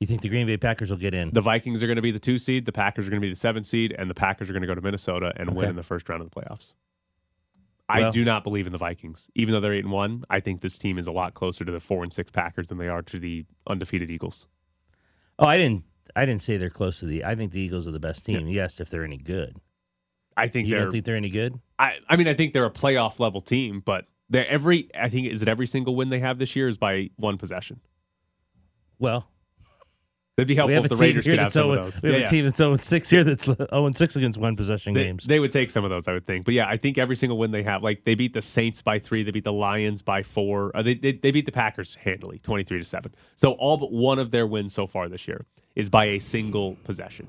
You 0.00 0.06
think 0.06 0.22
the 0.22 0.28
Green 0.28 0.46
Bay 0.46 0.56
Packers 0.56 0.90
will 0.90 0.98
get 0.98 1.14
in? 1.14 1.30
The 1.32 1.40
Vikings 1.40 1.82
are 1.82 1.86
going 1.86 1.96
to 1.96 2.02
be 2.02 2.10
the 2.10 2.18
two 2.18 2.36
seed, 2.38 2.66
the 2.66 2.72
Packers 2.72 3.06
are 3.06 3.10
going 3.10 3.20
to 3.22 3.26
be 3.26 3.30
the 3.30 3.36
seven 3.36 3.62
seed, 3.64 3.94
and 3.96 4.10
the 4.10 4.14
Packers 4.14 4.50
are 4.50 4.52
going 4.52 4.62
to 4.62 4.66
go 4.66 4.74
to 4.74 4.80
Minnesota 4.80 5.32
and 5.36 5.54
win 5.54 5.70
in 5.70 5.76
the 5.76 5.82
first 5.82 6.08
round 6.08 6.20
of 6.22 6.30
the 6.30 6.40
playoffs. 6.40 6.72
I 7.88 8.00
Well- 8.00 8.12
do 8.12 8.24
not 8.24 8.44
believe 8.44 8.66
in 8.66 8.72
the 8.72 8.78
Vikings, 8.78 9.30
even 9.34 9.52
though 9.52 9.60
they're 9.60 9.72
eight 9.74 9.84
and 9.84 9.92
one. 9.92 10.24
I 10.28 10.40
think 10.40 10.62
this 10.62 10.78
team 10.78 10.98
is 10.98 11.06
a 11.06 11.12
lot 11.12 11.34
closer 11.34 11.64
to 11.64 11.72
the 11.72 11.80
four 11.80 12.02
and 12.02 12.12
six 12.12 12.30
Packers 12.30 12.68
than 12.68 12.78
they 12.78 12.88
are 12.88 13.02
to 13.02 13.18
the 13.18 13.44
undefeated 13.66 14.10
Eagles. 14.10 14.46
oh, 15.38 15.46
I 15.46 15.58
didn't. 15.58 15.84
I 16.16 16.26
didn't 16.26 16.42
say 16.42 16.56
they're 16.56 16.70
close 16.70 17.00
to 17.00 17.06
the. 17.06 17.24
I 17.24 17.34
think 17.34 17.52
the 17.52 17.60
Eagles 17.60 17.88
are 17.88 17.90
the 17.90 17.98
best 18.00 18.24
team. 18.24 18.46
Yes, 18.48 18.78
if 18.80 18.88
they're 18.88 19.04
any 19.04 19.16
good. 19.18 19.56
I 20.36 20.48
think 20.48 20.66
You 20.68 20.74
they're. 20.74 20.82
don't 20.84 20.92
think 20.92 21.04
they're 21.04 21.16
any 21.16 21.28
good? 21.30 21.58
I, 21.78 21.98
I 22.08 22.16
mean, 22.16 22.28
I 22.28 22.34
think 22.34 22.52
they're 22.52 22.64
a 22.64 22.70
playoff 22.70 23.18
level 23.20 23.40
team, 23.40 23.80
but 23.84 24.06
they're 24.30 24.46
every. 24.48 24.88
I 24.94 25.08
think 25.08 25.26
is 25.28 25.42
it 25.42 25.48
every 25.48 25.66
single 25.66 25.94
win 25.96 26.08
they 26.10 26.20
have 26.20 26.38
this 26.38 26.54
year 26.56 26.68
is 26.68 26.76
by 26.78 27.10
one 27.16 27.36
possession. 27.36 27.80
Well, 28.98 29.28
It'd 30.36 30.48
be 30.48 30.56
helpful 30.56 30.84
if 30.84 30.88
the 30.88 30.96
Raiders 30.96 31.24
could 31.26 31.38
have 31.38 31.52
some 31.52 31.70
of 31.70 31.76
those. 31.84 32.02
We 32.02 32.08
have 32.08 32.14
Yeah, 32.14 32.18
a 32.18 32.20
yeah. 32.22 32.26
team 32.26 32.44
that's 32.44 32.58
zero 32.58 32.76
six 32.78 33.08
here 33.08 33.22
that's 33.22 33.44
0 33.44 33.92
6 33.94 34.16
against 34.16 34.38
one 34.40 34.56
possession 34.56 34.92
They, 34.92 35.04
games. 35.04 35.24
they 35.26 35.38
would 35.38 35.52
take 35.52 35.70
some 35.70 35.84
of 35.84 35.90
those, 35.90 36.08
I 36.08 36.12
would 36.12 36.26
think. 36.26 36.44
But 36.44 36.54
yeah, 36.54 36.66
I 36.68 36.76
think 36.76 36.98
every 36.98 37.14
single 37.14 37.38
win 37.38 37.52
they 37.52 37.62
have, 37.62 37.84
like 37.84 38.02
they 38.04 38.16
beat 38.16 38.34
the 38.34 38.42
Saints 38.42 38.82
by 38.82 38.98
three, 38.98 39.22
they 39.22 39.30
beat 39.30 39.44
the 39.44 39.52
Lions 39.52 40.02
by 40.02 40.24
four, 40.24 40.72
uh, 40.76 40.82
they, 40.82 40.94
they 40.94 41.12
they 41.12 41.30
beat 41.30 41.46
the 41.46 41.52
Packers 41.52 41.94
handily, 41.94 42.38
twenty 42.40 42.64
three 42.64 42.80
to 42.80 42.84
seven. 42.84 43.14
So 43.36 43.52
all 43.52 43.76
but 43.76 43.92
one 43.92 44.18
of 44.18 44.32
their 44.32 44.46
wins 44.46 44.74
so 44.74 44.88
far 44.88 45.08
this 45.08 45.28
year 45.28 45.46
is 45.76 45.88
by 45.88 46.06
a 46.06 46.18
single 46.18 46.76
possession. 46.82 47.28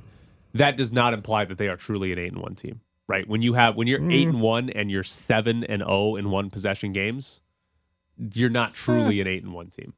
That 0.55 0.75
does 0.75 0.91
not 0.91 1.13
imply 1.13 1.45
that 1.45 1.59
they 1.59 1.67
are 1.67 1.77
truly 1.77 2.11
an 2.11 2.17
eight 2.17 2.31
and 2.31 2.41
one 2.41 2.55
team, 2.55 2.81
right? 3.07 3.27
When 3.27 3.43
you 3.43 3.53
have 3.53 3.75
when 3.75 3.87
you're 3.87 3.99
Mm. 3.99 4.13
eight 4.13 4.27
and 4.29 4.41
one 4.41 4.71
and 4.71 4.89
you're 4.89 5.03
seven 5.03 5.63
and 5.65 5.83
zero 5.83 6.15
in 6.15 6.31
one 6.31 6.49
possession 6.49 6.91
games, 6.91 7.41
you're 8.33 8.49
not 8.49 8.73
truly 8.73 9.21
an 9.21 9.27
eight 9.27 9.43
and 9.43 9.53
one 9.53 9.69
team. 9.69 9.93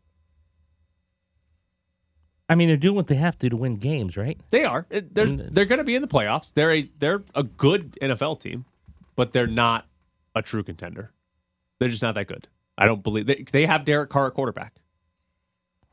I 2.50 2.56
mean, 2.56 2.68
they're 2.70 2.78
doing 2.78 2.96
what 2.96 3.08
they 3.08 3.16
have 3.16 3.38
to 3.40 3.50
to 3.50 3.58
win 3.58 3.76
games, 3.76 4.16
right? 4.16 4.40
They 4.52 4.64
are. 4.64 4.86
They're 4.90 5.28
they're 5.28 5.66
going 5.66 5.80
to 5.80 5.84
be 5.84 5.96
in 5.96 6.02
the 6.02 6.08
playoffs. 6.08 6.54
They're 6.54 6.74
a 6.74 6.90
they're 7.00 7.24
a 7.36 7.44
good 7.44 7.98
NFL 8.02 8.40
team, 8.40 8.66
but 9.16 9.34
they're 9.34 9.48
not 9.48 9.86
a 10.36 10.42
true 10.42 10.64
contender. 10.64 11.12
They're 11.80 11.90
just 11.90 12.02
not 12.04 12.16
that 12.16 12.28
good. 12.28 12.48
I 12.78 12.86
don't 12.86 13.04
believe 13.04 13.26
they 13.28 13.44
they 13.52 13.66
have 13.66 13.84
Derek 13.86 14.10
Carr 14.10 14.28
at 14.28 14.34
quarterback. 14.34 14.76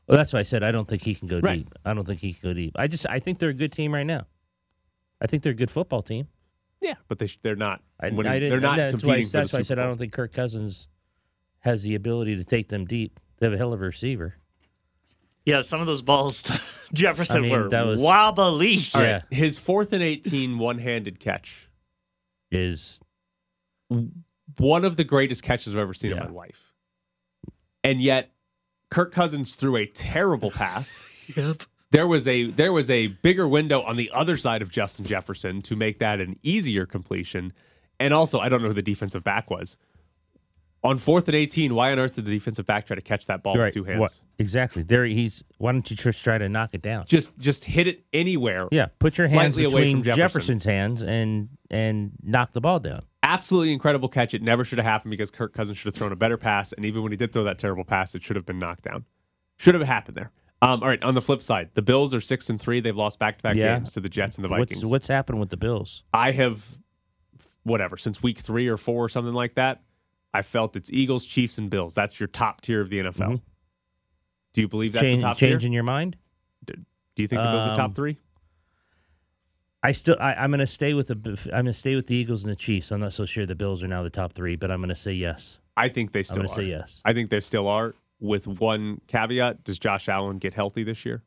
Well, 0.07 0.17
that's 0.17 0.33
why 0.33 0.39
I 0.39 0.43
said 0.43 0.63
I 0.63 0.71
don't 0.71 0.87
think 0.87 1.01
he 1.03 1.15
can 1.15 1.27
go 1.27 1.39
Right. 1.39 1.57
deep. 1.65 1.73
I 1.83 1.93
don't 1.93 2.05
think 2.05 2.21
he 2.21 2.33
can 2.33 2.49
go 2.49 2.53
deep. 2.53 2.73
I 2.77 2.87
just 2.87 3.05
I 3.09 3.19
think 3.19 3.39
they're 3.39 3.49
a 3.49 3.53
good 3.53 3.71
team 3.71 3.93
right 3.93 4.05
now. 4.05 4.27
I 5.19 5.27
think 5.27 5.43
they're 5.43 5.51
a 5.51 5.55
good 5.55 5.71
football 5.71 6.03
team. 6.03 6.27
Yeah, 6.81 6.93
but 7.07 7.19
they 7.19 7.29
they're 7.41 7.55
not. 7.55 7.81
I, 7.99 8.09
winning- 8.09 8.31
I 8.31 8.39
didn't. 8.39 8.51
they're 8.51 8.59
not 8.69 8.77
that's 8.77 9.03
why, 9.03 9.23
that's 9.23 9.51
why 9.53 9.59
I 9.59 9.63
said 9.63 9.79
I 9.79 9.85
don't 9.85 9.97
think 9.97 10.13
Kirk 10.13 10.31
Cousins 10.33 10.87
has 11.59 11.83
the 11.83 11.95
ability 11.95 12.35
to 12.35 12.43
take 12.43 12.67
them 12.67 12.85
deep. 12.85 13.19
They 13.39 13.47
have 13.47 13.53
a 13.53 13.57
hell 13.57 13.73
of 13.73 13.81
a 13.81 13.85
receiver. 13.85 14.35
Yeah, 15.45 15.61
some 15.61 15.79
of 15.79 15.87
those 15.87 16.01
balls 16.01 16.41
to 16.43 16.59
Jefferson 16.93 17.37
I 17.37 17.39
mean, 17.41 17.51
were 17.51 17.69
that 17.69 17.85
was- 17.85 18.01
wobbly. 18.01 18.79
All 18.93 19.01
Yeah. 19.01 19.13
right, 19.13 19.23
his 19.31 19.57
fourth 19.57 19.93
and 19.93 20.01
18 20.03 20.57
one-handed 20.57 21.19
catch, 21.19 21.69
Is 22.51 22.99
one 24.57 24.85
of 24.85 24.95
the 24.95 25.03
greatest 25.03 25.43
catches 25.43 25.73
I've 25.73 25.79
ever 25.79 25.93
seen 25.93 26.11
in 26.13 26.19
my 26.19 26.29
life, 26.29 26.73
and 27.83 28.01
yet 28.01 28.31
Kirk 28.89 29.11
Cousins 29.11 29.55
threw 29.55 29.75
a 29.75 29.85
terrible 29.85 30.51
pass. 30.51 31.03
Yep. 31.35 31.63
there 31.89 32.05
was 32.05 32.27
a 32.27 32.51
there 32.51 32.71
was 32.71 32.91
a 32.91 33.07
bigger 33.07 33.47
window 33.47 33.81
on 33.81 33.95
the 33.95 34.11
other 34.13 34.37
side 34.37 34.61
of 34.61 34.69
Justin 34.69 35.05
Jefferson 35.05 35.63
to 35.63 35.75
make 35.75 35.97
that 35.97 36.19
an 36.21 36.37
easier 36.43 36.85
completion. 36.85 37.51
And 37.99 38.13
also, 38.13 38.39
I 38.39 38.47
don't 38.47 38.61
know 38.61 38.67
who 38.67 38.73
the 38.75 38.83
defensive 38.83 39.23
back 39.23 39.49
was. 39.49 39.75
On 40.85 40.97
fourth 40.97 41.27
and 41.27 41.35
eighteen, 41.35 41.73
why 41.73 41.91
on 41.91 41.99
earth 41.99 42.13
did 42.13 42.25
the 42.25 42.31
defensive 42.31 42.65
back 42.65 42.85
try 42.85 42.95
to 42.95 43.01
catch 43.01 43.25
that 43.25 43.41
ball 43.41 43.55
right. 43.55 43.65
with 43.65 43.73
two 43.73 43.83
hands? 43.83 43.99
What, 43.99 44.13
exactly. 44.37 44.83
There 44.83 45.03
he's. 45.03 45.43
Why 45.57 45.71
don't 45.71 45.89
you 45.89 45.97
just 45.97 46.23
try 46.23 46.37
to 46.37 46.47
knock 46.47 46.69
it 46.73 46.81
down? 46.81 47.05
Just 47.07 47.37
just 47.39 47.65
hit 47.65 47.87
it 47.87 48.05
anywhere. 48.13 48.67
Yeah, 48.71 48.87
put 48.99 49.17
your 49.17 49.27
hands 49.27 49.55
between 49.55 49.97
from 49.97 50.03
Jefferson. 50.03 50.17
Jefferson's 50.17 50.63
hands 50.63 51.01
and 51.01 51.49
and 51.71 52.11
knock 52.21 52.53
the 52.53 52.61
ball 52.61 52.79
down. 52.79 53.01
Absolutely 53.23 53.73
incredible 53.73 54.07
catch. 54.07 54.35
It 54.35 54.43
never 54.43 54.63
should 54.63 54.77
have 54.77 54.85
happened 54.85 55.09
because 55.09 55.31
Kirk 55.31 55.53
Cousins 55.53 55.79
should 55.79 55.87
have 55.87 55.95
thrown 55.95 56.11
a 56.11 56.15
better 56.15 56.37
pass. 56.37 56.71
And 56.71 56.85
even 56.85 57.01
when 57.01 57.11
he 57.11 57.17
did 57.17 57.33
throw 57.33 57.43
that 57.45 57.57
terrible 57.57 57.83
pass, 57.83 58.13
it 58.13 58.21
should 58.21 58.35
have 58.35 58.45
been 58.45 58.59
knocked 58.59 58.83
down. 58.83 59.05
Should 59.57 59.73
have 59.73 59.87
happened 59.87 60.15
there. 60.15 60.31
Um, 60.61 60.83
all 60.83 60.87
right. 60.87 61.01
On 61.01 61.15
the 61.15 61.21
flip 61.21 61.41
side, 61.41 61.69
the 61.73 61.81
Bills 61.81 62.13
are 62.13 62.21
six 62.21 62.49
and 62.51 62.61
three. 62.61 62.79
They've 62.79 62.95
lost 62.95 63.17
back 63.17 63.37
to 63.37 63.43
back 63.43 63.55
Yeah. 63.55 63.77
games 63.79 63.93
to 63.93 63.99
the 63.99 64.09
Jets 64.09 64.35
and 64.35 64.45
the 64.45 64.49
Vikings. 64.49 64.83
What's 64.83 64.91
what's 64.91 65.07
happened 65.07 65.39
with 65.39 65.49
the 65.49 65.57
Bills? 65.57 66.03
I 66.13 66.31
have, 66.31 66.75
whatever, 67.63 67.97
since 67.97 68.21
week 68.21 68.37
three 68.37 68.67
or 68.67 68.77
four 68.77 69.03
or 69.03 69.09
something 69.09 69.33
like 69.33 69.55
that, 69.55 69.81
I 70.35 70.41
felt 70.41 70.75
it's 70.75 70.91
Eagles, 70.91 71.25
Chiefs, 71.25 71.57
and 71.57 71.69
Bills. 71.69 71.93
That's 71.95 72.19
your 72.19 72.27
top 72.27 72.61
tier 72.61 72.81
of 72.81 72.89
the 72.89 72.99
NFL. 72.99 73.31
Mhm. 73.37 73.41
Do 74.53 74.61
you 74.61 74.67
believe 74.67 74.93
that's 74.93 75.03
Change, 75.03 75.21
the 75.21 75.27
top 75.29 75.37
changing 75.37 75.59
tier? 75.59 75.67
In 75.67 75.73
your 75.73 75.83
mind? 75.83 76.17
Do 76.65 76.73
you 77.23 77.27
think 77.27 77.41
the 77.41 77.47
Bills 77.51 77.65
are 77.65 77.75
top 77.77 77.85
Um, 77.91 77.93
three? 77.93 78.17
I 79.81 79.91
still 79.93 80.17
I, 80.19 80.33
I'm 80.33 80.49
going 80.51 80.59
to 80.59 80.67
stay 80.67 80.93
with 80.93 81.07
the 81.07 81.13
I'm 81.53 81.63
going 81.63 81.65
to 81.67 81.73
stay 81.73 81.95
with 81.95 82.07
the 82.07 82.15
Eagles 82.15 82.43
and 82.43 82.51
the 82.51 82.55
Chiefs. 82.57 82.91
I'm 82.91 82.99
not 82.99 83.13
so 83.13 83.25
sure 83.25 83.45
the 83.45 83.55
Bills 83.55 83.83
are 83.83 83.87
now 83.87 84.03
the 84.03 84.09
top 84.09 84.33
three, 84.33 84.55
but 84.57 84.69
I'm 84.71 84.79
going 84.79 84.89
to 84.89 84.95
say 84.95 85.13
yes. 85.13 85.59
I 85.77 85.87
think 85.89 86.11
they 86.11 86.19
I'm 86.19 86.23
still 86.25 86.39
are. 86.43 86.47
to 86.47 86.53
say 86.53 86.65
yes. 86.65 87.01
I 87.05 87.13
think 87.13 87.29
they 87.29 87.39
still 87.39 87.67
are. 87.67 87.95
With 88.19 88.47
one 88.47 88.99
caveat, 89.07 89.63
does 89.63 89.77
Josh 89.79 90.09
Allen 90.09 90.37
get 90.39 90.53
healthy 90.55 90.83
this 90.83 91.05
year? 91.05 91.23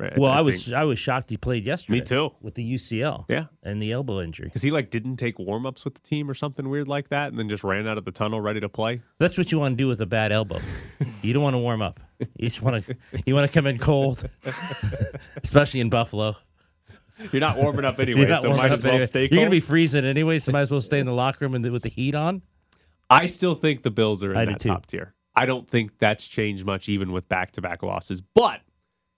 Right, 0.00 0.16
Well, 0.16 0.30
I, 0.30 0.36
think- 0.36 0.46
was 0.46 0.72
I 0.72 0.84
was 0.84 0.96
shocked 0.98 1.28
he 1.28 1.36
played 1.36 1.64
yesterday. 1.64 1.98
Me 1.98 2.04
too. 2.04 2.30
With 2.40 2.54
the 2.54 2.74
UCL. 2.74 3.24
Yeah. 3.28 3.46
And 3.64 3.82
the 3.82 3.90
elbow 3.90 4.20
injury. 4.20 4.46
because 4.46 4.62
he 4.62 4.70
like 4.70 4.90
didn't 4.90 5.16
take 5.16 5.40
warm 5.40 5.66
ups 5.66 5.84
with 5.84 5.94
the 5.94 6.00
team 6.00 6.30
or 6.30 6.34
something 6.34 6.68
weird 6.68 6.86
like 6.86 7.08
that, 7.08 7.30
and 7.30 7.38
then 7.38 7.48
just 7.48 7.64
ran 7.64 7.88
out 7.88 7.98
of 7.98 8.04
the 8.04 8.12
tunnel 8.12 8.40
ready 8.40 8.60
to 8.60 8.68
play. 8.68 9.00
That's 9.18 9.36
what 9.36 9.50
you 9.50 9.58
want 9.58 9.72
to 9.72 9.76
do 9.76 9.88
with 9.88 10.00
a 10.00 10.06
bad 10.06 10.30
elbow. 10.30 10.60
you 11.22 11.32
don't 11.32 11.42
want 11.42 11.54
to 11.54 11.58
warm 11.58 11.82
up. 11.82 11.98
You 12.20 12.48
just 12.48 12.62
want 12.62 12.84
to 12.84 12.94
you 13.26 13.34
want 13.34 13.50
to 13.50 13.52
come 13.52 13.66
in 13.66 13.78
cold, 13.78 14.28
especially 15.42 15.80
in 15.80 15.90
Buffalo. 15.90 16.36
You're 17.32 17.40
not 17.40 17.56
warming 17.56 17.84
up 17.84 17.98
anyway, 18.00 18.26
You're 18.28 18.34
so 18.36 18.50
might 18.50 18.70
as 18.70 18.82
well 18.82 18.92
anyway. 18.92 19.06
stay 19.06 19.20
You're 19.30 19.40
gonna 19.40 19.50
be 19.50 19.60
freezing 19.60 20.04
anyway, 20.04 20.38
so 20.38 20.52
might 20.52 20.60
as 20.60 20.70
well 20.70 20.80
stay 20.80 21.00
in 21.00 21.06
the 21.06 21.12
locker 21.12 21.44
room 21.44 21.54
and 21.54 21.68
with 21.72 21.82
the 21.82 21.88
heat 21.88 22.14
on. 22.14 22.42
I 23.10 23.26
still 23.26 23.54
think 23.54 23.82
the 23.82 23.90
Bills 23.90 24.22
are 24.22 24.32
in 24.32 24.38
I 24.38 24.44
that 24.44 24.60
top 24.60 24.86
tier. 24.86 25.14
I 25.34 25.46
don't 25.46 25.68
think 25.68 25.98
that's 25.98 26.26
changed 26.26 26.64
much 26.64 26.88
even 26.88 27.12
with 27.12 27.28
back 27.28 27.52
to 27.52 27.60
back 27.60 27.82
losses. 27.82 28.20
But 28.20 28.60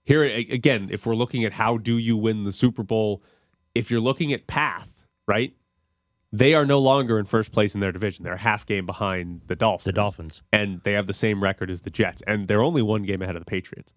here 0.03 0.23
again, 0.23 0.89
if 0.91 1.05
we're 1.05 1.15
looking 1.15 1.45
at 1.45 1.53
how 1.53 1.77
do 1.77 1.97
you 1.97 2.17
win 2.17 2.43
the 2.43 2.51
Super 2.51 2.83
Bowl, 2.83 3.23
if 3.75 3.91
you're 3.91 4.01
looking 4.01 4.33
at 4.33 4.47
path, 4.47 4.89
right? 5.27 5.53
They 6.33 6.53
are 6.53 6.65
no 6.65 6.79
longer 6.79 7.19
in 7.19 7.25
first 7.25 7.51
place 7.51 7.75
in 7.75 7.81
their 7.81 7.91
division. 7.91 8.23
They're 8.23 8.33
a 8.33 8.39
half 8.39 8.65
game 8.65 8.85
behind 8.85 9.41
the 9.47 9.55
Dolphins. 9.55 9.85
The 9.85 9.91
Dolphins. 9.91 10.43
And 10.53 10.81
they 10.83 10.93
have 10.93 11.07
the 11.07 11.13
same 11.13 11.43
record 11.43 11.69
as 11.69 11.81
the 11.81 11.89
Jets. 11.89 12.23
And 12.25 12.47
they're 12.47 12.63
only 12.63 12.81
one 12.81 13.03
game 13.03 13.21
ahead 13.21 13.35
of 13.35 13.41
the 13.41 13.49
Patriots. 13.49 13.93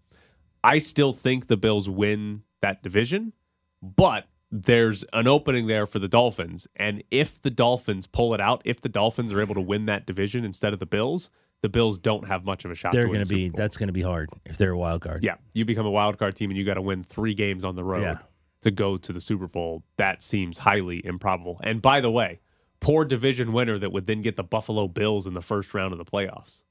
I 0.65 0.79
still 0.79 1.13
think 1.13 1.47
the 1.47 1.57
Bills 1.57 1.89
win 1.89 2.43
that 2.61 2.83
division, 2.83 3.35
but 3.83 4.25
there's 4.51 5.05
an 5.13 5.29
opening 5.29 5.67
there 5.67 5.87
for 5.87 5.99
the 5.99 6.09
Dolphins. 6.09 6.67
And 6.75 7.05
if 7.11 7.41
the 7.43 7.51
Dolphins 7.51 8.07
pull 8.07 8.35
it 8.35 8.41
out, 8.41 8.63
if 8.65 8.81
the 8.81 8.89
Dolphins 8.89 9.33
are 9.33 9.41
able 9.41 9.55
to 9.55 9.61
win 9.61 9.87
that 9.87 10.07
division 10.07 10.45
instead 10.45 10.73
of 10.73 10.81
the 10.81 10.87
Bills, 10.87 11.31
the 11.65 11.71
Bills 11.71 11.99
don't 11.99 12.27
have 12.29 12.45
much 12.45 12.67
of 12.67 12.71
a 12.71 12.75
shot. 12.75 12.93
They're 12.93 13.05
to 13.05 13.09
going 13.09 13.21
to 13.21 13.25
the 13.27 13.49
be. 13.49 13.57
That's 13.57 13.79
going 13.79 13.87
to 13.87 13.93
be 13.95 14.03
hard 14.03 14.29
if 14.45 14.59
they're 14.59 14.73
a 14.73 14.77
wild 14.77 15.01
card. 15.01 15.25
Yeah, 15.25 15.37
you 15.55 15.65
become 15.65 15.87
a 15.87 15.91
wild 15.91 16.19
card 16.19 16.37
team 16.37 16.51
and 16.51 16.59
you 16.59 16.63
got 16.67 16.75
to 16.75 16.83
win 16.83 17.05
three 17.05 17.33
games 17.33 17.65
on 17.65 17.75
the 17.75 17.83
road 17.83 18.03
Yeah. 18.03 18.19
to 18.61 18.71
go 18.71 18.99
to 18.99 19.13
the 19.15 19.21
Super 19.21 19.47
Bowl. 19.47 19.83
That 19.97 20.21
seems 20.21 20.59
highly 20.59 21.01
improbable. 21.07 21.59
And 21.65 21.81
by 21.81 22.03
the 22.03 22.11
way, 22.11 22.41
poor 22.81 23.07
division 23.07 23.55
winner 23.55 23.79
that 23.79 23.93
would 23.93 24.07
then 24.07 24.21
get 24.21 24.37
the 24.37 24.43
Buffalo 24.45 24.89
Bills 24.89 25.27
in 25.27 25.33
the 25.33 25.41
first 25.41 25.73
round 25.73 25.93
of 25.93 25.99
the 25.99 26.05
playoffs. 26.05 26.65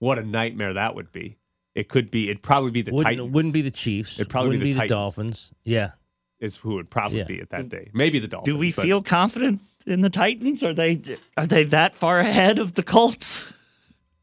What 0.00 0.18
a 0.18 0.22
nightmare 0.24 0.74
that 0.74 0.96
would 0.96 1.12
be. 1.12 1.36
It 1.76 1.88
could 1.88 2.10
be. 2.10 2.24
It'd 2.28 2.42
probably 2.42 2.72
be 2.72 2.82
the 2.82 2.90
wouldn't, 2.90 3.06
Titans. 3.18 3.32
wouldn't 3.32 3.54
be 3.54 3.62
the 3.62 3.70
Chiefs. 3.70 4.18
It'd 4.18 4.28
probably 4.28 4.48
wouldn't 4.58 4.62
be 4.64 4.70
be 4.70 4.74
the 4.74 4.80
the, 4.80 4.88
Dolphins. 4.88 5.52
Yeah. 5.62 5.92
is 6.40 6.56
who 6.56 6.74
would 6.74 6.90
probably 6.90 7.18
Yeah. 7.18 7.24
be 7.24 7.40
at 7.40 7.50
that 7.50 7.68
day. 7.68 7.90
Maybe 7.94 8.18
the 8.18 8.26
Dolphins. 8.26 8.52
Do 8.52 8.58
we 8.58 8.72
but 8.72 8.82
feel 8.82 9.00
confident 9.00 9.60
in 9.86 10.00
the 10.00 10.10
Titans? 10.10 10.64
Are 10.64 10.74
they 10.74 11.00
are 11.36 11.46
they 11.46 11.62
that 11.62 11.94
far 11.94 12.18
ahead 12.18 12.58
of 12.58 12.74
the 12.74 12.82
Colts? 12.82 13.52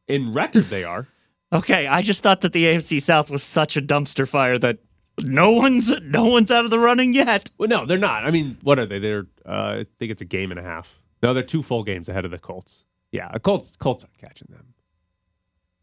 In 0.07 0.33
record 0.33 0.65
they 0.65 0.83
are? 0.83 1.07
Okay, 1.53 1.87
I 1.87 2.01
just 2.01 2.21
thought 2.23 2.41
that 2.41 2.53
the 2.53 2.65
AFC 2.65 3.01
South 3.01 3.29
was 3.29 3.43
such 3.43 3.77
a 3.77 3.81
dumpster 3.81 4.27
fire 4.27 4.57
that 4.59 4.79
no 5.21 5.51
one's 5.51 5.89
no 6.01 6.25
one's 6.25 6.51
out 6.51 6.65
of 6.65 6.71
the 6.71 6.79
running 6.79 7.13
yet. 7.13 7.51
Well, 7.57 7.69
no, 7.69 7.85
they're 7.85 7.97
not. 7.97 8.25
I 8.25 8.31
mean, 8.31 8.57
what 8.63 8.79
are 8.79 8.85
they? 8.85 8.99
They're. 8.99 9.27
Uh, 9.47 9.51
I 9.51 9.85
think 9.99 10.11
it's 10.11 10.21
a 10.21 10.25
game 10.25 10.51
and 10.51 10.59
a 10.59 10.63
half. 10.63 10.99
No, 11.23 11.33
they're 11.33 11.43
two 11.43 11.63
full 11.63 11.83
games 11.83 12.09
ahead 12.09 12.25
of 12.25 12.31
the 12.31 12.37
Colts. 12.37 12.83
Yeah, 13.11 13.31
the 13.31 13.39
Colts. 13.39 13.71
Colts 13.79 14.03
aren't 14.03 14.17
catching 14.17 14.47
them. 14.51 14.73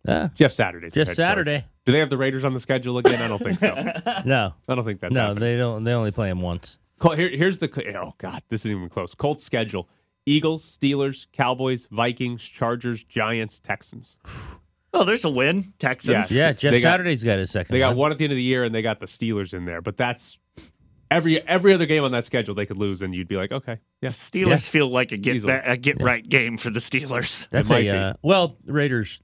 Ah, 0.07 0.31
Jeff 0.35 0.53
Saturday's 0.53 0.93
the 0.93 1.01
Just 1.01 1.11
head 1.11 1.17
coach. 1.17 1.31
Saturday. 1.31 1.65
Do 1.85 1.93
they 1.93 2.01
have 2.01 2.11
the 2.11 2.19
Raiders 2.19 2.45
on 2.45 2.55
the 2.55 2.61
schedule 2.61 2.99
again? 2.99 3.23
I 3.23 3.29
don't 3.29 3.43
think 3.43 3.61
so. 3.61 3.75
no. 4.25 4.53
I 4.69 4.75
don't 4.75 4.85
think 4.85 5.01
that's 5.01 5.15
no, 5.15 5.29
happening. 5.29 5.41
they 5.41 5.57
don't. 5.57 5.85
They 5.85 5.93
only 5.93 6.11
play 6.11 6.29
them 6.29 6.43
once. 6.43 6.79
Col- 6.99 7.15
Here, 7.17 7.31
here's 7.31 7.59
the 7.61 7.97
oh 7.97 8.15
god, 8.19 8.43
this 8.49 8.63
isn't 8.63 8.77
even 8.77 8.89
close. 8.89 9.15
Colts 9.15 9.43
schedule: 9.45 9.89
Eagles, 10.27 10.79
Steelers, 10.79 11.27
Cowboys, 11.33 11.87
Vikings, 11.91 12.43
Chargers, 12.43 13.05
Giants, 13.05 13.59
Texans. 13.59 14.17
Oh, 14.95 15.05
there's 15.05 15.25
a 15.25 15.31
win. 15.31 15.73
Texans. 15.79 16.31
Yeah. 16.31 16.49
Yeah, 16.49 16.53
Jeff 16.53 16.71
They 16.73 16.79
got- 16.83 16.91
Saturday's 16.91 17.25
got 17.25 17.39
his 17.39 17.51
second. 17.51 17.73
They 17.73 17.79
got 17.79 17.89
one. 17.93 17.97
one 17.97 18.13
at 18.13 18.19
the 18.19 18.25
end 18.25 18.33
of 18.33 18.37
the 18.37 18.43
year, 18.43 18.63
and 18.63 18.75
they 18.75 18.83
got 18.83 19.01
the 19.01 19.07
Steelers 19.07 19.55
in 19.55 19.65
there. 19.65 19.81
But 19.81 19.97
that's 19.97 20.37
every 21.11 21.41
every 21.49 21.73
other 21.73 21.87
game 21.87 22.05
on 22.05 22.13
that 22.13 22.27
schedule 22.27 22.55
they 22.55 22.67
could 22.67 22.77
lose, 22.77 23.01
and 23.01 23.15
you'd 23.15 23.27
be 23.27 23.37
like, 23.39 23.53
okay, 23.53 23.79
yeah, 24.03 24.11
Steelers 24.11 24.49
Yeah. 24.51 24.57
feel 24.59 24.89
like 24.89 25.11
a 25.13 25.17
get 25.17 25.37
Easily. 25.37 25.55
ba- 25.55 25.63
a 25.65 25.79
get 25.79 26.03
right 26.03 26.29
game 26.29 26.59
for 26.59 26.69
the 26.69 26.79
Steelers. 26.79 27.47
That's 27.51 27.71
might 27.71 27.87
a 27.87 27.91
be. 27.93 27.97
uh, 27.97 28.13
well, 28.23 28.59
Raiders 28.67 29.23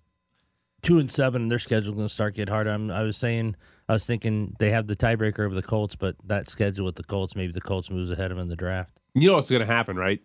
two 0.81 0.99
and 0.99 1.13
seven. 1.13 1.49
Their 1.51 1.59
schedule 1.59 1.93
going 1.93 2.09
to 2.09 2.15
start 2.15 2.35
get 2.35 2.49
harder. 2.49 2.71
I'm, 2.71 2.91
I 2.91 3.03
was 3.03 3.19
saying, 3.19 3.55
I 3.91 3.93
was 3.93 4.07
thinking 4.07 4.57
they 4.59 4.71
have 4.71 4.87
the 4.87 4.97
tiebreaker 4.97 5.41
over 5.41 5.55
the 5.55 5.61
Colts, 5.61 5.97
but 5.97 6.17
that 6.25 6.49
schedule 6.49 6.87
with 6.87 6.97
the 6.97 7.05
Colts, 7.05 7.37
maybe 7.37 7.53
the 7.53 7.61
Colts 7.61 7.91
moves 7.91 8.11
ahead 8.11 8.31
of 8.31 8.39
them 8.39 8.45
in 8.45 8.49
the 8.49 8.57
draft. 8.57 9.01
you 9.15 9.29
know 9.29 9.35
what's 9.35 9.51
going 9.51 9.61
to 9.61 9.67
happen, 9.67 9.97
right? 9.97 10.23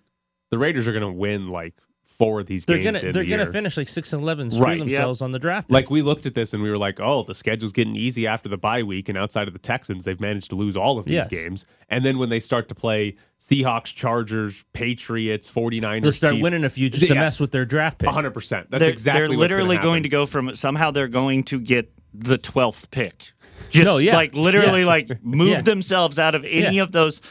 The 0.54 0.60
Raiders 0.60 0.88
are 0.88 0.92
going 0.92 1.02
to 1.02 1.12
win 1.12 1.48
like 1.50 1.74
four 2.20 2.40
of 2.42 2.46
these 2.46 2.64
They're 2.66 2.78
games. 2.78 3.00
gonna 3.00 3.12
they're 3.12 3.24
the 3.24 3.30
gonna 3.30 3.46
finish 3.52 3.76
like 3.76 3.88
six 3.88 4.14
and 4.14 4.22
eleven, 4.22 4.52
screw 4.52 4.64
Right. 4.64 4.78
themselves 4.80 5.20
on 5.20 5.32
the 5.32 5.40
draft. 5.40 5.72
Like 5.72 5.90
we 5.90 6.04
looked 6.04 6.28
at 6.28 6.36
this 6.36 6.54
and 6.54 6.62
we 6.62 6.70
were 6.70 6.78
like, 6.78 7.00
oh, 7.00 7.24
the 7.24 7.34
schedule's 7.34 7.72
getting 7.72 7.96
easy 7.96 8.28
after 8.28 8.48
the 8.48 8.56
bye 8.56 8.84
week, 8.84 9.10
and 9.10 9.18
outside 9.18 9.48
of 9.48 9.54
the 9.54 9.60
Texans, 9.60 10.06
they've 10.06 10.22
managed 10.22 10.52
to 10.52 10.56
lose 10.56 10.78
all 10.78 11.00
of 11.00 11.06
these 11.06 11.16
Yes. 11.16 11.28
games. 11.28 11.66
And 11.90 12.06
then 12.06 12.20
when 12.20 12.30
they 12.30 12.40
start 12.40 12.68
to 12.70 12.76
play 12.76 13.16
Seahawks, 13.42 13.86
Chargers, 13.96 14.64
Patriots, 14.74 15.50
49ers, 15.50 16.02
they'll 16.04 16.12
start 16.12 16.34
Chiefs, 16.36 16.44
winning 16.44 16.64
a 16.64 16.70
few 16.70 16.88
just 16.92 17.02
to 17.08 17.16
Yes. 17.16 17.16
mess 17.20 17.40
with 17.40 17.52
their 17.52 17.66
draft 17.66 17.98
pick. 17.98 18.08
100%. 18.10 18.70
That's 18.70 18.82
they're, 18.84 18.92
exactly 18.92 19.22
they're 19.22 19.30
what's 19.30 19.40
literally 19.40 19.76
gonna 19.78 19.84
going 19.88 20.04
to 20.04 20.10
go 20.10 20.28
from 20.28 20.54
somehow 20.56 20.92
they're 20.92 21.08
going 21.08 21.42
to 21.46 21.60
get 21.60 21.92
the 22.14 22.38
12th 22.38 22.92
pick. 22.92 23.34
Just 23.72 23.86
No, 23.86 23.98
yeah. 23.98 24.16
like 24.16 24.36
literally 24.36 24.82
Yeah. 24.82 24.86
like 24.86 25.24
move 25.24 25.50
Yeah. 25.50 25.62
themselves 25.62 26.20
out 26.20 26.36
of 26.36 26.46
any 26.46 26.76
Yeah. 26.76 26.84
of 26.84 26.92
those 26.92 27.20
qu- 27.20 27.26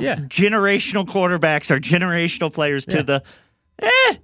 Yeah. 0.00 0.16
generational 0.16 1.06
quarterbacks 1.06 1.70
are 1.70 1.78
generational 1.78 2.52
players 2.52 2.84
to 2.86 2.96
Yeah. 2.96 3.02
the 3.02 3.22
eh, 3.80 4.16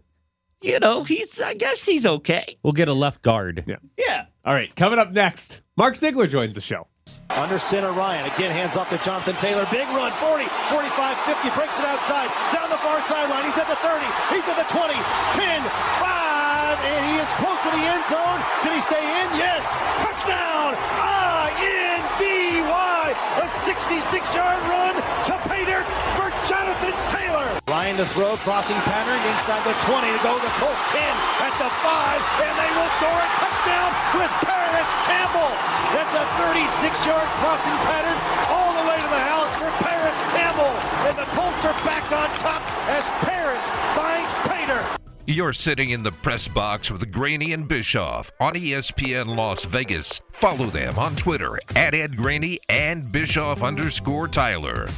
you 0.63 0.79
know, 0.81 1.05
he's 1.05 1.41
I 1.41 1.55
guess 1.55 1.85
he's 1.85 2.05
okay. 2.07 2.59
We'll 2.63 2.73
get 2.73 2.89
a 2.89 2.93
left 2.95 3.23
guard. 3.23 3.65
Yeah. 3.67 3.77
Yeah. 3.97 4.27
All 4.45 4.55
right, 4.55 4.75
coming 4.75 4.99
up 4.99 5.13
next, 5.13 5.61
Mark 5.77 5.97
Ziegler 5.97 6.27
joins 6.27 6.55
the 6.55 6.61
show. 6.61 6.87
Under 7.31 7.59
center, 7.59 7.93
Ryan. 7.93 8.31
Again, 8.33 8.51
hands 8.51 8.77
off 8.77 8.89
to 8.91 8.99
Jonathan 8.99 9.35
Taylor. 9.37 9.67
Big 9.71 9.87
run, 9.89 10.13
40, 10.21 10.45
45, 10.71 11.17
50. 11.27 11.51
Breaks 11.57 11.79
it 11.79 11.85
outside. 11.87 12.31
Down 12.55 12.71
the 12.71 12.77
far 12.79 13.01
sideline. 13.03 13.45
He's 13.45 13.59
at 13.59 13.67
the 13.69 13.77
30. 13.77 14.05
He's 14.35 14.47
at 14.49 14.57
the 14.57 14.69
20. 14.73 14.95
10, 15.35 15.63
5. 16.01 16.20
And 16.61 17.03
he 17.09 17.17
is 17.17 17.33
close 17.41 17.57
to 17.65 17.71
the 17.73 17.85
end 17.85 18.05
zone. 18.09 18.41
Did 18.63 18.73
he 18.77 18.81
stay 18.81 19.01
in? 19.01 19.29
Yes. 19.37 19.65
Touchdown. 20.01 20.77
I-N-D-Y. 21.01 23.05
A 23.41 23.47
66-yard 23.47 24.61
run 24.69 24.95
to 24.95 25.35
dirt 25.65 25.87
for 26.17 26.29
Jonathan 26.49 26.95
Taylor. 27.09 27.49
Ryan 27.69 27.97
to 27.97 28.05
throw. 28.13 28.37
Crossing 28.41 28.77
pattern 28.89 29.21
inside 29.33 29.61
the 29.65 29.75
20 29.85 30.09
to 30.09 30.21
go. 30.25 30.39
The 30.41 30.53
Colts 30.61 30.81
10 30.93 31.01
at 31.45 31.55
the 31.61 31.69
5. 31.69 32.45
And 32.45 32.55
they 32.57 32.71
will 32.77 32.91
score 32.97 33.21
a 33.21 33.31
touchdown 33.37 33.91
with 34.17 34.33
Parris 34.45 34.93
Campbell. 35.09 35.53
That's 35.97 36.15
a 36.17 36.25
36-yard 36.41 37.29
crossing 37.41 37.79
pattern 37.89 38.17
all 38.49 38.73
the 38.77 38.85
way 38.89 38.99
to 39.01 39.09
the 39.09 39.25
house 39.33 39.51
for 39.57 39.69
Parris 39.85 40.21
Campbell. 40.33 40.73
And 41.09 41.17
the 41.17 41.29
Colts 41.37 41.65
are 41.65 41.77
back 41.85 42.11
on 42.13 42.29
top 42.39 42.63
as 42.89 43.09
Paris 43.25 43.69
finds 43.97 44.29
Pater. 44.49 45.00
You're 45.27 45.53
sitting 45.53 45.91
in 45.91 46.03
the 46.03 46.13
press 46.13 46.49
box 46.49 46.91
with 46.91 47.13
Graney 47.13 47.53
and 47.53 47.69
Bischoff 47.69 48.33
on 48.41 48.55
ESPN 48.55 49.37
Las 49.37 49.65
Vegas. 49.65 50.21
Follow 50.33 50.67
them 50.67 50.99
on 50.99 51.15
Twitter 51.15 51.59
at 51.77 51.95
Ed 51.95 52.17
Graney 52.17 52.59
and 52.69 53.11
Bischoff 53.13 53.63
underscore 53.63 54.29
Tyler. 54.29 54.89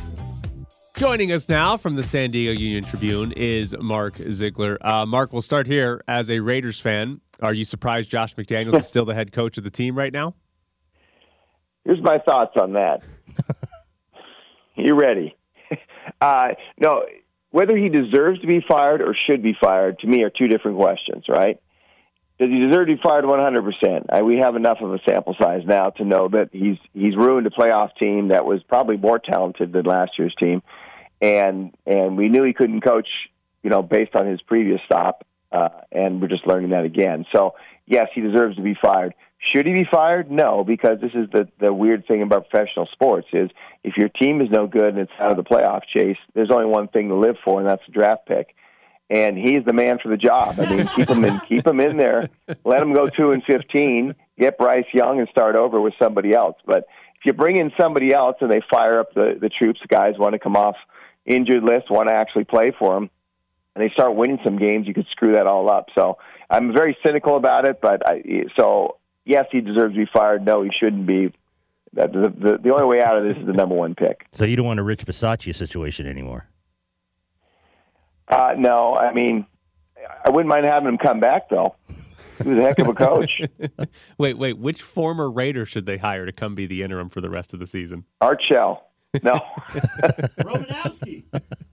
Joining 0.97 1.33
us 1.33 1.49
now 1.49 1.77
from 1.77 1.97
the 1.97 2.03
San 2.03 2.31
Diego 2.31 2.59
Union 2.59 2.85
Tribune 2.85 3.33
is 3.33 3.75
Mark 3.81 4.15
Ziegler. 4.31 4.79
Uh, 4.87 5.05
Mark, 5.05 5.33
we'll 5.33 5.43
start 5.43 5.67
here. 5.67 6.03
As 6.07 6.31
a 6.31 6.39
Raiders 6.39 6.79
fan, 6.79 7.21
are 7.41 7.53
you 7.53 7.65
surprised 7.65 8.09
Josh 8.09 8.35
McDaniels 8.37 8.79
is 8.79 8.87
still 8.87 9.05
the 9.05 9.15
head 9.15 9.33
coach 9.33 9.59
of 9.59 9.65
the 9.65 9.71
team 9.71 9.99
right 9.99 10.13
now? 10.13 10.35
Here's 11.85 12.01
my 12.01 12.19
thoughts 12.19 12.57
on 12.57 12.75
that. 12.75 13.03
you 14.77 14.95
ready? 14.95 15.37
Uh, 16.21 16.49
no, 16.79 17.03
whether 17.53 17.77
he 17.77 17.89
deserves 17.89 18.41
to 18.41 18.47
be 18.47 18.65
fired 18.67 19.01
or 19.01 19.15
should 19.15 19.43
be 19.43 19.55
fired, 19.59 20.01
to 20.01 20.07
me, 20.07 20.23
are 20.25 20.31
two 20.31 20.49
different 20.49 20.79
questions, 20.79 21.27
right? 21.29 21.61
Does 22.39 22.49
he 22.49 22.59
deserve 22.59 22.89
to 22.89 22.97
be 22.97 23.01
fired 23.01 23.25
100%? 23.25 24.07
I, 24.11 24.23
we 24.23 24.39
have 24.39 24.57
enough 24.57 24.79
of 24.81 24.93
a 24.93 24.99
sample 25.07 25.37
size 25.41 25.63
now 25.65 25.91
to 25.91 26.05
know 26.05 26.29
that 26.29 26.49
he's 26.51 26.79
he's 26.93 27.15
ruined 27.15 27.47
a 27.47 27.51
playoff 27.51 27.95
team 27.97 28.29
that 28.29 28.45
was 28.45 28.63
probably 28.65 28.97
more 28.97 29.19
talented 29.19 29.73
than 29.73 29.85
last 29.85 30.19
year's 30.19 30.35
team, 30.35 30.63
and 31.21 31.73
and 31.87 32.17
we 32.17 32.29
knew 32.29 32.43
he 32.43 32.55
couldn't 32.55 32.81
coach, 32.81 33.09
you 33.63 33.71
know, 33.71 33.83
based 33.83 34.17
on 34.17 34.27
his 34.27 34.41
previous 34.41 34.81
stop, 34.87 35.25
uh, 35.53 35.69
and 35.93 36.21
we're 36.21 36.29
just 36.29 36.47
learning 36.47 36.71
that 36.71 36.85
again. 36.85 37.27
So 37.33 37.55
yes, 37.93 38.09
he 38.15 38.23
deserves 38.23 38.57
to 38.57 38.63
be 38.63 38.75
fired. 38.83 39.15
Should 39.39 39.67
he 39.67 39.73
be 39.73 39.87
fired? 39.91 40.31
No, 40.31 40.65
because 40.65 41.01
this 41.01 41.13
is 41.15 41.29
the 41.31 41.49
the 41.61 41.73
weird 41.73 42.07
thing 42.07 42.23
about 42.23 42.49
professional 42.49 42.89
sports 42.93 43.27
is 43.33 43.51
if 43.85 43.97
your 43.97 44.09
team 44.09 44.41
is 44.41 44.49
no 44.51 44.67
good 44.67 44.95
and 44.95 44.99
it's 44.99 45.13
out 45.19 45.33
of 45.33 45.37
the 45.37 45.43
playoff 45.43 45.83
chase, 45.95 46.17
there's 46.35 46.51
only 46.51 46.67
one 46.67 46.89
thing 46.89 47.09
to 47.09 47.17
live 47.17 47.37
for, 47.45 47.61
and 47.61 47.69
that's 47.69 47.83
the 47.87 47.93
draft 47.93 48.27
pick. 48.27 48.55
And 49.11 49.37
he's 49.37 49.65
the 49.67 49.75
man 49.75 49.99
for 50.03 50.09
the 50.09 50.17
job. 50.17 50.59
I 50.59 50.75
mean, 50.75 50.89
keep 50.97 51.11
him 51.11 51.25
in, 51.25 51.41
keep 51.49 51.67
him 51.67 51.81
in 51.81 51.97
there. 51.97 52.31
Let 52.65 52.81
him 52.81 52.95
go 52.95 53.09
two 53.09 53.33
and 53.33 53.43
fifteen. 53.45 54.15
Get 54.39 54.59
Bryce 54.59 54.87
Young 54.95 55.19
and 55.19 55.29
start 55.29 55.57
over 55.57 55.81
with 55.81 55.95
somebody 56.01 56.33
else. 56.33 56.57
But 56.65 56.87
if 57.19 57.27
you 57.27 57.33
bring 57.33 57.59
in 57.59 57.73
somebody 57.79 58.15
else 58.15 58.37
and 58.41 58.51
they 58.51 58.63
fire 58.71 59.01
up 59.01 59.13
the 59.13 59.37
the 59.41 59.49
troops, 59.49 59.81
the 59.83 59.89
guys 59.89 60.15
want 60.19 60.35
to 60.35 60.39
come 60.39 60.57
off 60.57 60.77
injured 61.27 61.65
list, 61.65 61.91
want 61.91 62.09
to 62.09 62.15
actually 62.15 62.45
play 62.45 62.73
for 62.79 62.95
them, 62.95 63.11
and 63.75 63.85
they 63.85 63.93
start 63.93 64.15
winning 64.15 64.39
some 64.45 64.57
games, 64.57 64.87
you 64.87 64.95
could 64.95 65.07
screw 65.11 65.33
that 65.33 65.49
all 65.49 65.69
up. 65.69 65.89
So 65.97 66.19
I'm 66.53 66.73
very 66.73 66.97
cynical 67.05 67.37
about 67.37 67.67
it. 67.67 67.81
But 67.81 68.07
I, 68.07 68.23
so 68.57 68.99
yes, 69.25 69.47
he 69.51 69.61
deserves 69.61 69.95
to 69.95 70.05
be 70.05 70.11
fired. 70.13 70.45
No, 70.45 70.63
he 70.63 70.71
shouldn't 70.79 71.07
be. 71.07 71.33
The, 71.95 72.07
the 72.07 72.59
the 72.63 72.71
only 72.73 72.87
way 72.87 73.03
out 73.03 73.19
of 73.19 73.25
this 73.25 73.37
is 73.37 73.47
the 73.47 73.53
number 73.53 73.75
one 73.75 73.95
pick. 73.95 74.27
So 74.33 74.45
you 74.45 74.57
don't 74.57 74.67
want 74.67 74.81
a 74.81 74.83
Rich 74.83 75.05
Bisaccia 75.05 75.55
situation 75.55 76.07
anymore. 76.07 76.47
Uh, 78.29 78.55
no, 78.57 78.95
I 78.95 79.13
mean, 79.13 79.45
I 80.25 80.31
wouldn't 80.31 80.49
mind 80.49 80.65
having 80.65 80.89
him 80.89 80.99
come 80.99 81.21
back 81.21 81.51
though. 81.51 81.75
He 82.43 82.49
was 82.49 82.59
a 82.59 82.63
heck 82.63 82.79
of 82.79 82.89
a 82.89 82.95
coach. 82.95 83.43
Wait, 84.19 84.39
wait. 84.39 84.59
Which 84.59 84.83
former 84.83 85.31
Raider 85.31 85.65
should 85.67 85.87
they 85.87 85.99
hire 85.99 86.27
to 86.27 86.33
come 86.33 86.55
be 86.55 86.67
the 86.67 86.83
interim 86.83 87.09
for 87.09 87.21
the 87.21 87.31
rest 87.31 87.55
of 87.55 87.61
the 87.61 87.67
season? 87.67 88.05
Art 88.21 88.43
Shell. 88.43 88.89
No, 89.23 89.39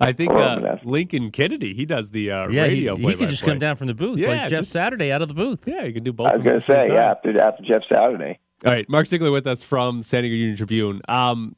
I 0.00 0.12
think 0.12 0.32
uh, 0.32 0.76
Lincoln 0.84 1.30
Kennedy, 1.30 1.74
he 1.74 1.84
does 1.86 2.10
the 2.10 2.30
uh, 2.30 2.48
Yeah, 2.48 2.64
he, 2.66 2.74
radio 2.74 2.96
he 2.96 3.02
play 3.02 3.14
could 3.14 3.28
just 3.30 3.42
come 3.44 3.58
down 3.58 3.76
from 3.76 3.86
the 3.86 3.94
booth, 3.94 4.18
Yeah, 4.18 4.28
like 4.28 4.40
Jeff 4.50 4.58
just- 4.60 4.72
Saturday 4.72 5.12
out 5.12 5.22
of 5.22 5.28
the 5.28 5.34
booth. 5.34 5.66
Yeah, 5.66 5.84
you 5.84 5.92
can 5.92 6.04
do 6.04 6.12
both. 6.12 6.28
I 6.28 6.36
was 6.36 6.42
going 6.44 6.56
to 6.56 6.60
say, 6.60 6.84
yeah, 6.88 7.10
after 7.12 7.40
after 7.40 7.62
Jeff 7.62 7.82
Saturday. 7.92 8.38
All 8.66 8.72
right, 8.72 8.88
Mark 8.88 9.06
Ziegler 9.06 9.30
with 9.30 9.46
us 9.46 9.62
from 9.62 10.02
San 10.02 10.22
Diego 10.22 10.34
Union 10.36 10.56
Tribune. 10.56 11.00
Um, 11.08 11.56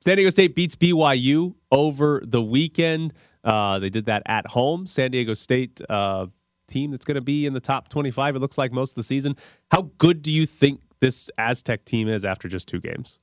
San 0.00 0.16
Diego 0.16 0.30
State 0.30 0.54
beats 0.54 0.74
BYU 0.74 1.54
over 1.70 2.22
the 2.24 2.42
weekend. 2.42 3.12
Uh, 3.44 3.78
they 3.78 3.90
did 3.90 4.06
that 4.06 4.22
at 4.26 4.46
home. 4.48 4.86
San 4.86 5.10
Diego 5.10 5.34
State 5.34 5.80
uh, 5.88 6.26
team 6.68 6.90
that's 6.90 7.04
going 7.04 7.16
to 7.16 7.20
be 7.20 7.44
in 7.46 7.52
the 7.52 7.60
top 7.60 7.88
25, 7.88 8.36
it 8.36 8.38
looks 8.38 8.56
like, 8.58 8.72
most 8.72 8.92
of 8.92 8.94
the 8.96 9.02
season. 9.02 9.36
How 9.70 9.90
good 9.98 10.22
do 10.22 10.32
you 10.32 10.46
think 10.46 10.80
this 11.00 11.30
Aztec 11.38 11.84
team 11.84 12.08
is 12.08 12.24
after 12.24 12.48
just 12.48 12.66
two 12.66 12.80
games? 12.80 13.18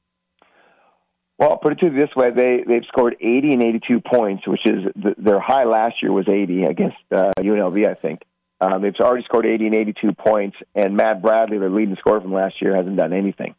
Well, 1.40 1.56
put 1.56 1.72
it 1.72 1.80
to 1.80 1.86
you 1.86 1.94
this 1.94 2.14
way: 2.18 2.32
they 2.32 2.64
they've 2.68 2.86
scored 2.90 3.16
80 3.22 3.54
and 3.54 3.64
82 3.64 4.02
points, 4.02 4.46
which 4.46 4.66
is 4.66 4.84
the, 4.94 5.16
their 5.18 5.40
high 5.40 5.64
last 5.64 6.04
year 6.04 6.12
was 6.12 6.28
80 6.28 6.64
against 6.64 6.98
uh, 7.16 7.32
UNLV, 7.40 7.88
I 7.88 7.94
think. 7.94 8.22
Um, 8.60 8.82
they've 8.82 8.94
already 9.00 9.24
scored 9.24 9.46
80 9.46 9.68
and 9.68 9.76
82 9.76 10.12
points, 10.14 10.58
and 10.76 10.98
Matt 10.98 11.22
Bradley, 11.22 11.58
their 11.58 11.70
leading 11.70 11.96
scorer 11.96 12.20
from 12.20 12.34
last 12.34 12.62
year, 12.62 12.76
hasn't 12.76 12.98
done 12.98 13.14
anything. 13.14 13.56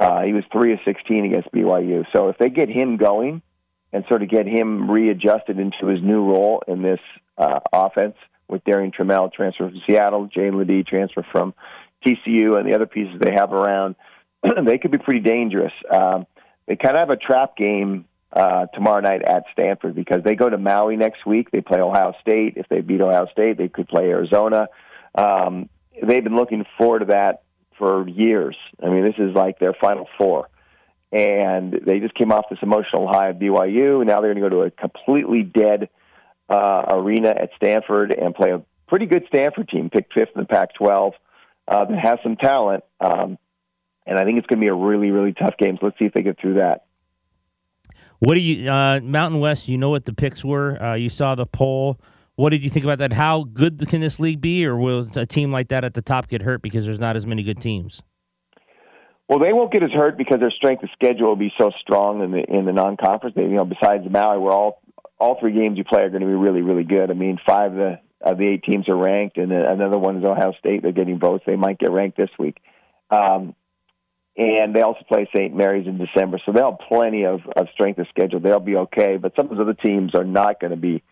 Uh, 0.00 0.22
he 0.22 0.32
was 0.32 0.42
three 0.50 0.72
of 0.72 0.78
16 0.86 1.26
against 1.26 1.52
BYU. 1.52 2.06
So 2.14 2.30
if 2.30 2.38
they 2.38 2.48
get 2.48 2.70
him 2.70 2.96
going 2.96 3.42
and 3.92 4.04
sort 4.08 4.22
of 4.22 4.30
get 4.30 4.46
him 4.46 4.90
readjusted 4.90 5.58
into 5.58 5.86
his 5.88 6.02
new 6.02 6.24
role 6.24 6.62
in 6.66 6.80
this 6.80 7.00
uh, 7.36 7.60
offense 7.74 8.14
with 8.48 8.64
Darrion 8.64 8.90
Trammell 8.90 9.30
transfer 9.30 9.68
from 9.68 9.82
Seattle, 9.86 10.28
Jaedon 10.34 10.54
LeDee 10.54 10.84
transfer 10.84 11.26
from 11.30 11.52
TCU, 12.06 12.56
and 12.56 12.66
the 12.66 12.74
other 12.74 12.86
pieces 12.86 13.20
they 13.20 13.34
have 13.34 13.52
around, 13.52 13.96
they 14.64 14.78
could 14.78 14.90
be 14.92 14.98
pretty 14.98 15.20
dangerous. 15.20 15.72
Um, 15.90 16.26
they 16.66 16.76
kind 16.76 16.96
of 16.96 17.00
have 17.00 17.10
a 17.10 17.16
trap 17.16 17.56
game 17.56 18.06
uh, 18.32 18.66
tomorrow 18.66 19.00
night 19.00 19.22
at 19.22 19.44
Stanford 19.52 19.94
because 19.94 20.22
they 20.24 20.34
go 20.34 20.48
to 20.48 20.58
Maui 20.58 20.96
next 20.96 21.26
week. 21.26 21.50
They 21.50 21.60
play 21.60 21.80
Ohio 21.80 22.14
State. 22.20 22.54
If 22.56 22.68
they 22.68 22.80
beat 22.80 23.00
Ohio 23.00 23.26
State, 23.30 23.58
they 23.58 23.68
could 23.68 23.88
play 23.88 24.04
Arizona. 24.04 24.68
Um, 25.14 25.68
they've 26.02 26.24
been 26.24 26.36
looking 26.36 26.64
forward 26.78 27.00
to 27.00 27.04
that 27.06 27.42
for 27.78 28.08
years. 28.08 28.56
I 28.82 28.88
mean, 28.88 29.04
this 29.04 29.16
is 29.18 29.34
like 29.34 29.58
their 29.58 29.74
final 29.74 30.08
four. 30.16 30.48
And 31.10 31.78
they 31.84 32.00
just 32.00 32.14
came 32.14 32.32
off 32.32 32.46
this 32.48 32.60
emotional 32.62 33.06
high 33.06 33.30
at 33.30 33.38
BYU, 33.38 33.98
and 33.98 34.06
now 34.06 34.22
they're 34.22 34.32
going 34.32 34.42
to 34.42 34.48
go 34.48 34.62
to 34.62 34.62
a 34.62 34.70
completely 34.70 35.42
dead 35.42 35.90
uh, 36.48 36.84
arena 36.88 37.28
at 37.28 37.50
Stanford 37.56 38.12
and 38.12 38.34
play 38.34 38.52
a 38.52 38.62
pretty 38.88 39.06
good 39.06 39.24
Stanford 39.28 39.68
team, 39.68 39.90
picked 39.90 40.14
fifth 40.14 40.30
in 40.34 40.40
the 40.40 40.46
Pac 40.46 40.74
12, 40.74 41.12
uh, 41.68 41.84
that 41.84 41.98
has 41.98 42.18
some 42.22 42.36
talent. 42.36 42.84
Um, 43.00 43.36
and 44.06 44.18
I 44.18 44.24
think 44.24 44.38
it's 44.38 44.46
going 44.46 44.58
to 44.58 44.64
be 44.64 44.68
a 44.68 44.74
really, 44.74 45.10
really 45.10 45.32
tough 45.32 45.56
game. 45.58 45.76
So 45.80 45.86
let's 45.86 45.98
see 45.98 46.06
if 46.06 46.12
they 46.12 46.22
get 46.22 46.38
through 46.40 46.54
that. 46.54 46.84
What 48.18 48.34
do 48.34 48.40
you, 48.40 48.70
uh, 48.70 49.00
Mountain 49.02 49.40
West? 49.40 49.68
You 49.68 49.78
know 49.78 49.90
what 49.90 50.04
the 50.04 50.12
picks 50.12 50.44
were. 50.44 50.80
Uh, 50.82 50.94
you 50.94 51.08
saw 51.08 51.34
the 51.34 51.46
poll. 51.46 51.98
What 52.36 52.50
did 52.50 52.62
you 52.64 52.70
think 52.70 52.84
about 52.84 52.98
that? 52.98 53.12
How 53.12 53.44
good 53.44 53.86
can 53.88 54.00
this 54.00 54.18
league 54.18 54.40
be, 54.40 54.64
or 54.64 54.76
will 54.76 55.08
a 55.16 55.26
team 55.26 55.52
like 55.52 55.68
that 55.68 55.84
at 55.84 55.94
the 55.94 56.02
top 56.02 56.28
get 56.28 56.42
hurt 56.42 56.62
because 56.62 56.86
there's 56.86 57.00
not 57.00 57.16
as 57.16 57.26
many 57.26 57.42
good 57.42 57.60
teams? 57.60 58.00
Well, 59.28 59.38
they 59.38 59.52
won't 59.52 59.72
get 59.72 59.82
as 59.82 59.90
hurt 59.90 60.16
because 60.16 60.40
their 60.40 60.50
strength 60.50 60.82
of 60.82 60.90
schedule 60.92 61.28
will 61.28 61.36
be 61.36 61.52
so 61.58 61.70
strong 61.80 62.22
in 62.22 62.32
the 62.32 62.44
in 62.48 62.64
the 62.64 62.72
non-conference. 62.72 63.34
They, 63.34 63.42
you 63.42 63.56
know, 63.56 63.64
besides 63.64 64.04
Maui, 64.10 64.38
where 64.38 64.52
all 64.52 64.82
all 65.18 65.38
three 65.40 65.52
games 65.52 65.78
you 65.78 65.84
play 65.84 66.02
are 66.02 66.10
going 66.10 66.22
to 66.22 66.26
be 66.26 66.34
really, 66.34 66.62
really 66.62 66.84
good. 66.84 67.10
I 67.10 67.14
mean, 67.14 67.38
five 67.46 67.72
of 67.72 67.78
the 67.78 68.00
of 68.20 68.38
the 68.38 68.46
eight 68.46 68.62
teams 68.64 68.88
are 68.88 68.96
ranked, 68.96 69.36
and 69.36 69.52
another 69.52 69.98
one 69.98 70.18
is 70.18 70.24
Ohio 70.24 70.52
State. 70.58 70.82
They're 70.82 70.92
getting 70.92 71.18
votes. 71.18 71.44
They 71.46 71.56
might 71.56 71.78
get 71.78 71.90
ranked 71.90 72.16
this 72.16 72.30
week. 72.38 72.58
Um, 73.10 73.54
and 74.36 74.74
they 74.74 74.80
also 74.80 75.00
play 75.06 75.28
St. 75.34 75.54
Mary's 75.54 75.86
in 75.86 75.98
December, 75.98 76.38
so 76.44 76.52
they'll 76.52 76.70
have 76.70 76.88
plenty 76.88 77.24
of, 77.24 77.40
of 77.54 77.68
strength 77.74 77.98
of 77.98 78.06
schedule. 78.08 78.40
They'll 78.40 78.60
be 78.60 78.76
okay, 78.76 79.18
but 79.18 79.34
some 79.36 79.46
of 79.46 79.56
those 79.56 79.60
other 79.60 79.74
teams 79.74 80.14
are 80.14 80.24
not 80.24 80.58
going 80.58 80.70
to 80.70 80.76
be 80.76 81.02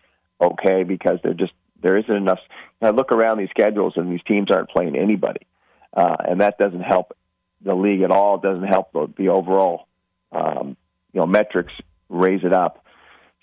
okay 0.41 0.83
because 0.83 1.19
they're 1.23 1.33
just 1.33 1.53
there 1.81 1.97
isn't 1.97 2.15
enough. 2.15 2.39
Know, 2.81 2.91
look 2.91 3.11
around 3.11 3.37
these 3.37 3.49
schedules, 3.49 3.93
and 3.95 4.11
these 4.11 4.23
teams 4.27 4.49
aren't 4.51 4.69
playing 4.69 4.97
anybody, 4.97 5.45
uh, 5.93 6.17
and 6.27 6.41
that 6.41 6.57
doesn't 6.57 6.81
help 6.81 7.15
the 7.63 7.75
league 7.75 8.01
at 8.01 8.11
all. 8.11 8.35
It 8.35 8.41
doesn't 8.41 8.67
help 8.67 8.91
the, 8.91 9.11
the 9.17 9.29
overall 9.29 9.87
um, 10.31 10.75
you 11.13 11.21
know 11.21 11.27
metrics 11.27 11.73
raise 12.09 12.43
it 12.43 12.53
up. 12.53 12.83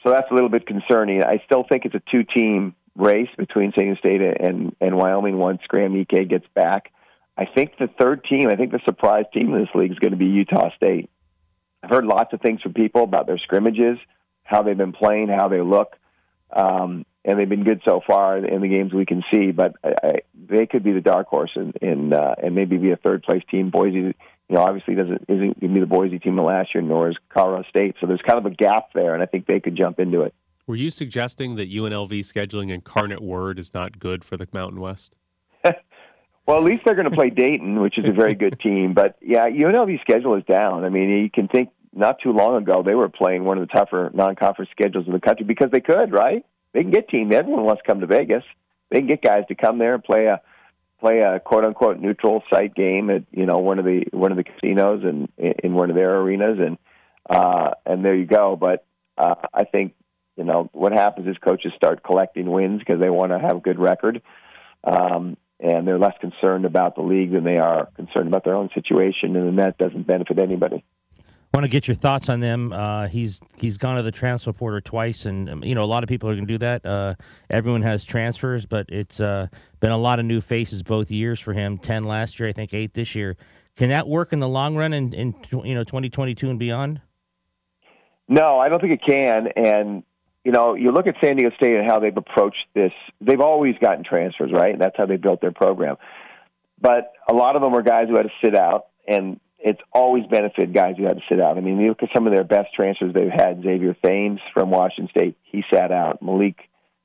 So 0.02 0.10
that's 0.10 0.30
a 0.30 0.34
little 0.34 0.48
bit 0.48 0.66
concerning. 0.66 1.22
I 1.22 1.42
still 1.44 1.64
think 1.68 1.84
it's 1.84 1.94
a 1.94 2.02
two-team 2.10 2.74
race 2.96 3.28
between 3.36 3.72
San 3.78 3.96
State 3.98 4.20
and 4.20 4.74
and 4.80 4.96
Wyoming 4.96 5.38
once 5.38 5.60
Graham 5.68 5.94
Ike 5.94 6.28
gets 6.28 6.46
back. 6.54 6.92
I 7.38 7.44
think 7.46 7.78
the 7.78 7.88
third 8.00 8.24
team, 8.24 8.48
I 8.48 8.56
think 8.56 8.72
the 8.72 8.80
surprise 8.84 9.24
team 9.32 9.54
in 9.54 9.60
this 9.60 9.70
league 9.72 9.92
is 9.92 9.98
going 10.00 10.10
to 10.10 10.16
be 10.16 10.26
Utah 10.26 10.74
State. 10.74 11.08
I've 11.84 11.90
heard 11.90 12.04
lots 12.04 12.32
of 12.32 12.40
things 12.40 12.60
from 12.60 12.74
people 12.74 13.04
about 13.04 13.28
their 13.28 13.38
scrimmages, 13.38 13.96
how 14.42 14.62
they've 14.62 14.76
been 14.76 14.92
playing, 14.92 15.28
how 15.28 15.46
they 15.46 15.60
look, 15.60 15.94
um, 16.50 17.06
and 17.24 17.38
they've 17.38 17.48
been 17.48 17.62
good 17.62 17.80
so 17.86 18.00
far 18.04 18.38
in 18.38 18.60
the 18.60 18.68
games 18.68 18.92
we 18.92 19.06
can 19.06 19.22
see. 19.32 19.52
But 19.52 19.76
I, 19.84 19.94
I, 20.02 20.12
they 20.34 20.66
could 20.66 20.82
be 20.82 20.92
the 20.92 21.00
dark 21.00 21.28
horse 21.28 21.52
in, 21.54 21.72
in 21.80 22.12
uh, 22.12 22.34
and 22.42 22.56
maybe 22.56 22.76
be 22.76 22.90
a 22.90 22.96
third 22.96 23.22
place 23.22 23.42
team. 23.48 23.70
Boise, 23.70 23.98
you 23.98 24.14
know, 24.50 24.62
obviously 24.62 24.96
doesn't 24.96 25.26
isn't 25.28 25.60
going 25.60 25.74
to 25.74 25.74
be 25.74 25.80
the 25.80 25.86
Boise 25.86 26.18
team 26.18 26.40
of 26.40 26.46
last 26.46 26.74
year, 26.74 26.82
nor 26.82 27.08
is 27.08 27.16
Colorado 27.28 27.68
State. 27.68 27.94
So 28.00 28.08
there's 28.08 28.22
kind 28.26 28.38
of 28.38 28.46
a 28.46 28.54
gap 28.54 28.88
there, 28.94 29.14
and 29.14 29.22
I 29.22 29.26
think 29.26 29.46
they 29.46 29.60
could 29.60 29.76
jump 29.76 30.00
into 30.00 30.22
it. 30.22 30.34
Were 30.66 30.76
you 30.76 30.90
suggesting 30.90 31.54
that 31.54 31.70
UNLV 31.70 32.18
scheduling 32.20 32.72
incarnate 32.72 33.22
word 33.22 33.60
is 33.60 33.72
not 33.72 34.00
good 34.00 34.24
for 34.24 34.36
the 34.36 34.48
Mountain 34.52 34.80
West? 34.80 35.14
Well, 36.48 36.56
at 36.56 36.64
least 36.64 36.80
they're 36.86 36.94
going 36.94 37.10
to 37.10 37.14
play 37.14 37.28
Dayton, 37.28 37.78
which 37.78 37.98
is 37.98 38.06
a 38.08 38.12
very 38.12 38.34
good 38.34 38.58
team. 38.62 38.94
But 38.94 39.18
yeah, 39.20 39.50
UNLV 39.50 40.00
schedule 40.00 40.34
is 40.34 40.44
down. 40.48 40.82
I 40.82 40.88
mean, 40.88 41.10
you 41.10 41.28
can 41.30 41.46
think 41.46 41.68
not 41.92 42.20
too 42.22 42.32
long 42.32 42.56
ago 42.62 42.82
they 42.82 42.94
were 42.94 43.10
playing 43.10 43.44
one 43.44 43.58
of 43.58 43.68
the 43.68 43.74
tougher 43.74 44.10
non-conference 44.14 44.70
schedules 44.70 45.06
in 45.06 45.12
the 45.12 45.20
country 45.20 45.44
because 45.44 45.70
they 45.70 45.82
could, 45.82 46.10
right? 46.10 46.46
They 46.72 46.80
can 46.80 46.90
get 46.90 47.10
teams. 47.10 47.34
Everyone 47.34 47.64
wants 47.64 47.82
to 47.82 47.86
come 47.86 48.00
to 48.00 48.06
Vegas. 48.06 48.44
They 48.90 49.00
can 49.00 49.08
get 49.08 49.20
guys 49.20 49.44
to 49.48 49.54
come 49.54 49.76
there 49.76 49.92
and 49.92 50.02
play 50.02 50.24
a 50.24 50.40
play 51.00 51.20
a 51.20 51.38
quote 51.38 51.66
unquote 51.66 52.00
neutral 52.00 52.42
site 52.50 52.74
game 52.74 53.10
at 53.10 53.24
you 53.30 53.44
know 53.44 53.58
one 53.58 53.78
of 53.78 53.84
the 53.84 54.06
one 54.12 54.30
of 54.30 54.38
the 54.38 54.44
casinos 54.44 55.04
and 55.04 55.28
in 55.36 55.74
one 55.74 55.90
of 55.90 55.96
their 55.96 56.18
arenas 56.18 56.58
and 56.60 56.78
uh, 57.28 57.72
and 57.84 58.02
there 58.02 58.14
you 58.14 58.24
go. 58.24 58.56
But 58.56 58.86
uh, 59.18 59.34
I 59.52 59.64
think 59.64 59.92
you 60.38 60.44
know 60.44 60.70
what 60.72 60.92
happens 60.92 61.28
is 61.28 61.36
coaches 61.36 61.72
start 61.76 62.02
collecting 62.02 62.50
wins 62.50 62.78
because 62.78 63.02
they 63.02 63.10
want 63.10 63.32
to 63.32 63.38
have 63.38 63.58
a 63.58 63.60
good 63.60 63.78
record. 63.78 64.22
Um, 64.82 65.36
and 65.60 65.86
they're 65.86 65.98
less 65.98 66.14
concerned 66.20 66.64
about 66.64 66.94
the 66.94 67.02
league 67.02 67.32
than 67.32 67.44
they 67.44 67.58
are 67.58 67.86
concerned 67.96 68.28
about 68.28 68.44
their 68.44 68.54
own 68.54 68.70
situation, 68.74 69.36
and 69.36 69.46
then 69.46 69.56
that 69.56 69.78
doesn't 69.78 70.06
benefit 70.06 70.38
anybody. 70.38 70.84
I 71.52 71.56
want 71.56 71.64
to 71.64 71.70
get 71.70 71.88
your 71.88 71.94
thoughts 71.94 72.28
on 72.28 72.40
them. 72.40 72.72
Uh, 72.72 73.08
he's 73.08 73.40
he's 73.56 73.78
gone 73.78 73.96
to 73.96 74.02
the 74.02 74.12
transfer 74.12 74.52
portal 74.52 74.80
twice, 74.84 75.24
and 75.24 75.48
um, 75.48 75.64
you 75.64 75.74
know 75.74 75.82
a 75.82 75.86
lot 75.86 76.02
of 76.02 76.08
people 76.08 76.28
are 76.28 76.34
going 76.34 76.46
to 76.46 76.52
do 76.52 76.58
that. 76.58 76.84
Uh, 76.84 77.14
everyone 77.48 77.82
has 77.82 78.04
transfers, 78.04 78.66
but 78.66 78.86
it's 78.90 79.18
uh, 79.18 79.46
been 79.80 79.90
a 79.90 79.96
lot 79.96 80.18
of 80.18 80.26
new 80.26 80.42
faces 80.42 80.82
both 80.82 81.10
years 81.10 81.40
for 81.40 81.54
him. 81.54 81.78
Ten 81.78 82.04
last 82.04 82.38
year, 82.38 82.48
I 82.48 82.52
think 82.52 82.74
eight 82.74 82.92
this 82.92 83.14
year. 83.14 83.36
Can 83.76 83.88
that 83.88 84.06
work 84.06 84.32
in 84.32 84.40
the 84.40 84.48
long 84.48 84.76
run 84.76 84.92
in, 84.92 85.14
in 85.14 85.34
you 85.64 85.74
know 85.74 85.84
twenty 85.84 86.10
twenty 86.10 86.34
two 86.34 86.50
and 86.50 86.58
beyond? 86.58 87.00
No, 88.28 88.58
I 88.58 88.68
don't 88.68 88.80
think 88.80 88.92
it 88.92 89.02
can. 89.02 89.48
And 89.56 90.02
you 90.48 90.52
know, 90.52 90.72
you 90.72 90.92
look 90.92 91.06
at 91.06 91.14
San 91.22 91.36
Diego 91.36 91.54
State 91.56 91.76
and 91.76 91.86
how 91.86 92.00
they've 92.00 92.16
approached 92.16 92.64
this. 92.74 92.92
They've 93.20 93.42
always 93.42 93.74
gotten 93.82 94.02
transfers, 94.02 94.50
right? 94.50 94.72
And 94.72 94.80
that's 94.80 94.96
how 94.96 95.04
they 95.04 95.18
built 95.18 95.42
their 95.42 95.52
program. 95.52 95.96
But 96.80 97.12
a 97.28 97.34
lot 97.34 97.54
of 97.54 97.60
them 97.60 97.70
were 97.70 97.82
guys 97.82 98.08
who 98.08 98.16
had 98.16 98.22
to 98.22 98.32
sit 98.42 98.56
out, 98.56 98.86
and 99.06 99.40
it's 99.58 99.80
always 99.92 100.24
benefited 100.24 100.72
guys 100.72 100.94
who 100.96 101.04
had 101.04 101.18
to 101.18 101.22
sit 101.28 101.38
out. 101.38 101.58
I 101.58 101.60
mean, 101.60 101.78
you 101.78 101.88
look 101.88 102.02
at 102.02 102.08
some 102.14 102.26
of 102.26 102.32
their 102.32 102.44
best 102.44 102.72
transfers 102.74 103.12
they've 103.12 103.30
had. 103.30 103.62
Xavier 103.62 103.94
Thames 104.02 104.40
from 104.54 104.70
Washington 104.70 105.10
State, 105.14 105.36
he 105.42 105.64
sat 105.70 105.92
out. 105.92 106.22
Malik 106.22 106.56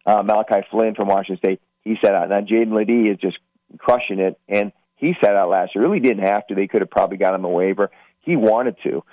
uh, 0.06 0.24
Malachi 0.24 0.66
Flynn 0.72 0.96
from 0.96 1.10
Washington 1.10 1.38
State, 1.46 1.62
he 1.82 1.98
sat 2.02 2.16
out. 2.16 2.30
Now 2.30 2.40
Jaedon 2.40 2.74
LeDee 2.74 3.10
is 3.10 3.18
just 3.20 3.40
crushing 3.78 4.20
it, 4.20 4.40
and 4.48 4.72
he 4.96 5.16
sat 5.22 5.36
out 5.36 5.50
last 5.50 5.76
year. 5.76 5.84
Really 5.84 6.00
didn't 6.00 6.26
have 6.26 6.48
to. 6.48 6.56
They 6.56 6.68
could 6.68 6.80
have 6.80 6.92
probably 6.92 7.18
got 7.18 7.36
him 7.36 7.44
a 7.44 7.50
waiver. 7.50 7.92
He 8.22 8.38
wanted 8.38 8.78
to, 8.84 9.04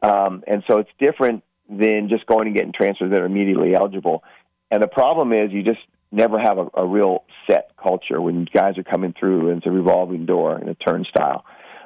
um, 0.00 0.44
and 0.46 0.62
so 0.70 0.78
it's 0.78 0.90
different 1.00 1.42
than 1.70 2.08
just 2.08 2.26
going 2.26 2.48
and 2.48 2.56
getting 2.56 2.72
transfers 2.72 3.10
that 3.10 3.20
are 3.20 3.26
immediately 3.26 3.74
eligible. 3.74 4.24
And 4.70 4.82
the 4.82 4.88
problem 4.88 5.32
is 5.32 5.52
you 5.52 5.62
just 5.62 5.80
never 6.12 6.38
have 6.38 6.58
a, 6.58 6.66
a 6.74 6.86
real 6.86 7.24
set 7.48 7.70
culture 7.80 8.20
when 8.20 8.46
guys 8.52 8.76
are 8.78 8.82
coming 8.82 9.14
through 9.18 9.50
and 9.50 9.58
it's 9.58 9.66
a 9.66 9.70
revolving 9.70 10.26
door 10.26 10.56
and 10.56 10.68
a 10.68 10.74
turnstile. 10.74 11.44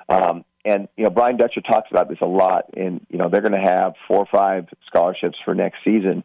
Um, 0.08 0.44
and 0.64 0.88
you 0.96 1.04
know, 1.04 1.10
Brian 1.10 1.36
Dutcher 1.36 1.60
talks 1.60 1.88
about 1.90 2.08
this 2.08 2.18
a 2.22 2.26
lot. 2.26 2.64
And 2.74 3.06
you 3.10 3.18
know, 3.18 3.28
they're 3.28 3.42
going 3.42 3.52
to 3.52 3.70
have 3.70 3.94
four 4.08 4.18
or 4.18 4.28
five 4.32 4.66
scholarships 4.86 5.36
for 5.44 5.54
next 5.54 5.78
season. 5.84 6.24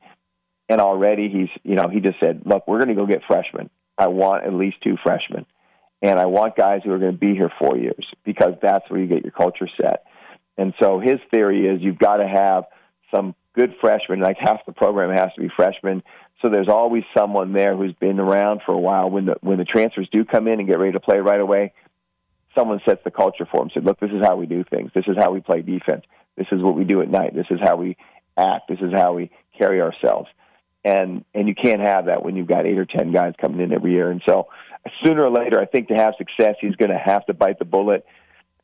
And 0.70 0.80
already 0.80 1.30
he's, 1.30 1.50
you 1.64 1.76
know, 1.76 1.90
he 1.90 2.00
just 2.00 2.20
said, 2.20 2.44
"Look, 2.46 2.68
we're 2.68 2.78
going 2.78 2.90
to 2.90 2.96
go 2.96 3.08
get 3.08 3.24
freshmen. 3.28 3.70
I 3.98 4.08
want 4.08 4.46
at 4.46 4.54
least 4.54 4.78
two 4.84 4.98
freshmen, 5.04 5.46
and 6.02 6.20
I 6.20 6.28
want 6.28 6.56
guys 6.56 6.82
who 6.86 6.92
are 6.92 7.00
going 7.00 7.12
to 7.12 7.18
be 7.18 7.34
here 7.34 7.52
four 7.60 7.76
years 7.76 8.06
because 8.24 8.54
that's 8.62 8.88
where 8.90 9.00
you 9.00 9.08
get 9.08 9.24
your 9.24 9.32
culture 9.32 9.68
set." 9.82 10.06
And 10.60 10.74
so 10.80 11.00
his 11.00 11.20
theory 11.34 11.66
is 11.68 11.82
you've 11.82 11.98
got 11.98 12.18
to 12.18 12.28
have 12.28 12.66
some 13.14 13.34
good 13.56 13.76
freshmen. 13.82 14.20
Like 14.20 14.38
half 14.40 14.66
the 14.66 14.72
program 14.72 15.16
has 15.16 15.34
to 15.36 15.42
be 15.42 15.50
freshmen. 15.56 16.04
So 16.42 16.50
there's 16.50 16.70
always 16.70 17.04
someone 17.18 17.54
there 17.54 17.76
who's 17.76 17.94
been 17.94 18.20
around 18.20 18.62
for 18.66 18.74
a 18.74 18.80
while. 18.80 19.10
When 19.10 19.26
the 19.26 19.36
when 19.42 19.58
the 19.58 19.66
transfers 19.66 20.08
do 20.12 20.26
come 20.26 20.48
in 20.48 20.60
and 20.60 20.68
get 20.68 20.80
ready 20.80 20.94
to 20.94 21.00
play 21.00 21.20
right 21.20 21.42
away, 21.42 21.74
someone 22.56 22.80
sets 22.88 23.04
the 23.04 23.12
culture 23.12 23.48
for 23.52 23.62
them. 23.62 23.70
Said, 23.74 23.86
"Look, 23.86 24.00
this 24.00 24.12
is 24.12 24.22
how 24.24 24.36
we 24.36 24.46
do 24.46 24.64
things. 24.64 24.92
This 24.94 25.06
is 25.08 25.18
how 25.18 25.32
we 25.32 25.42
play 25.42 25.62
defense. 25.62 26.06
This 26.38 26.48
is 26.52 26.62
what 26.62 26.76
we 26.76 26.86
do 26.86 27.02
at 27.02 27.10
night. 27.10 27.36
This 27.36 27.48
is 27.50 27.60
how 27.62 27.76
we 27.76 27.98
act. 28.38 28.70
This 28.70 28.80
is 28.80 28.94
how 28.94 29.14
we 29.14 29.32
carry 29.58 29.82
ourselves." 29.82 30.30
and 30.84 31.26
and 31.34 31.48
you 31.48 31.56
can't 31.56 31.82
have 31.82 32.06
that 32.06 32.24
when 32.24 32.36
you've 32.36 32.48
got 32.48 32.66
eight 32.66 32.78
or 32.78 32.86
ten 32.86 33.12
guys 33.12 33.34
coming 33.40 33.60
in 33.60 33.74
every 33.74 33.92
year. 33.92 34.12
And 34.12 34.22
so 34.26 34.48
sooner 35.04 35.24
or 35.24 35.30
later, 35.30 35.60
I 35.60 35.66
think 35.66 35.90
to 35.90 35.96
have 35.96 36.14
success, 36.18 36.56
he's 36.62 36.76
going 36.76 36.92
to 36.92 36.98
have 36.98 37.26
to 37.26 37.34
bite 37.34 37.60
the 37.60 37.66
bullet, 37.66 38.06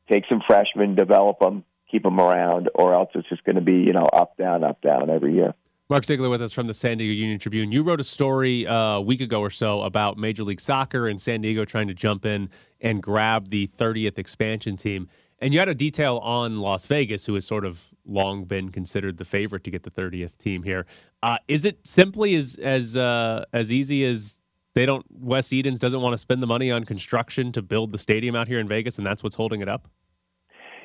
take 0.09 0.23
some 0.29 0.41
freshmen, 0.45 0.95
develop 0.95 1.39
them, 1.39 1.63
keep 1.95 2.03
them 2.03 2.19
around, 2.19 2.69
or 2.75 2.93
else 2.93 3.09
it's 3.15 3.29
just 3.29 3.43
going 3.45 3.55
to 3.55 3.61
be 3.61 3.73
you 3.73 3.93
know 3.93 4.05
up 4.05 4.37
down 4.37 4.63
up 4.63 4.81
down 4.81 5.09
every 5.09 5.33
year. 5.33 5.53
Mark 5.89 6.03
Ziegler 6.03 6.29
with 6.29 6.41
us 6.41 6.51
from 6.51 6.67
the 6.67 6.73
San 6.73 6.97
Diego 6.97 7.13
Union 7.13 7.39
Tribune. 7.39 7.71
You 7.71 7.83
wrote 7.83 8.01
a 8.01 8.03
story 8.03 8.65
uh, 8.65 8.75
a 8.75 9.01
week 9.01 9.21
ago 9.21 9.39
or 9.39 9.51
so 9.51 9.81
about 9.81 10.17
Major 10.17 10.43
League 10.43 10.59
Soccer 10.59 11.07
and 11.07 11.21
San 11.21 11.41
Diego 11.41 11.63
trying 11.63 11.87
to 11.87 11.93
jump 11.93 12.25
in 12.25 12.49
and 12.81 13.03
grab 13.03 13.51
the 13.51 13.67
30th 13.67 14.17
expansion 14.17 14.77
team. 14.77 15.07
And 15.37 15.53
you 15.53 15.59
had 15.59 15.69
a 15.69 15.75
detail 15.75 16.17
on 16.17 16.57
Las 16.57 16.87
Vegas, 16.87 17.27
who 17.27 17.35
has 17.35 17.45
sort 17.45 17.65
of 17.65 17.91
long 18.03 18.45
been 18.45 18.69
considered 18.69 19.17
the 19.17 19.25
favorite 19.25 19.63
to 19.65 19.69
get 19.71 19.83
the 19.83 19.91
30th 19.91 20.37
team 20.37 20.63
here. 20.63 20.87
Uh, 21.21 21.37
is 21.47 21.65
it 21.65 21.85
simply 21.85 22.35
as 22.35 22.57
as 22.61 22.97
uh, 22.97 23.45
as 23.53 23.71
easy 23.71 24.03
as 24.05 24.41
they 24.73 24.87
don't 24.87 25.05
Wes 25.11 25.53
Edens 25.53 25.77
doesn't 25.77 26.01
want 26.01 26.13
to 26.13 26.17
spend 26.17 26.41
the 26.41 26.47
money 26.47 26.71
on 26.71 26.83
construction 26.83 27.51
to 27.51 27.61
build 27.61 27.91
the 27.91 27.99
stadium 27.99 28.35
out 28.35 28.47
here 28.47 28.59
in 28.59 28.67
Vegas, 28.67 28.97
and 28.97 29.05
that's 29.05 29.23
what's 29.23 29.35
holding 29.35 29.61
it 29.61 29.69
up? 29.69 29.87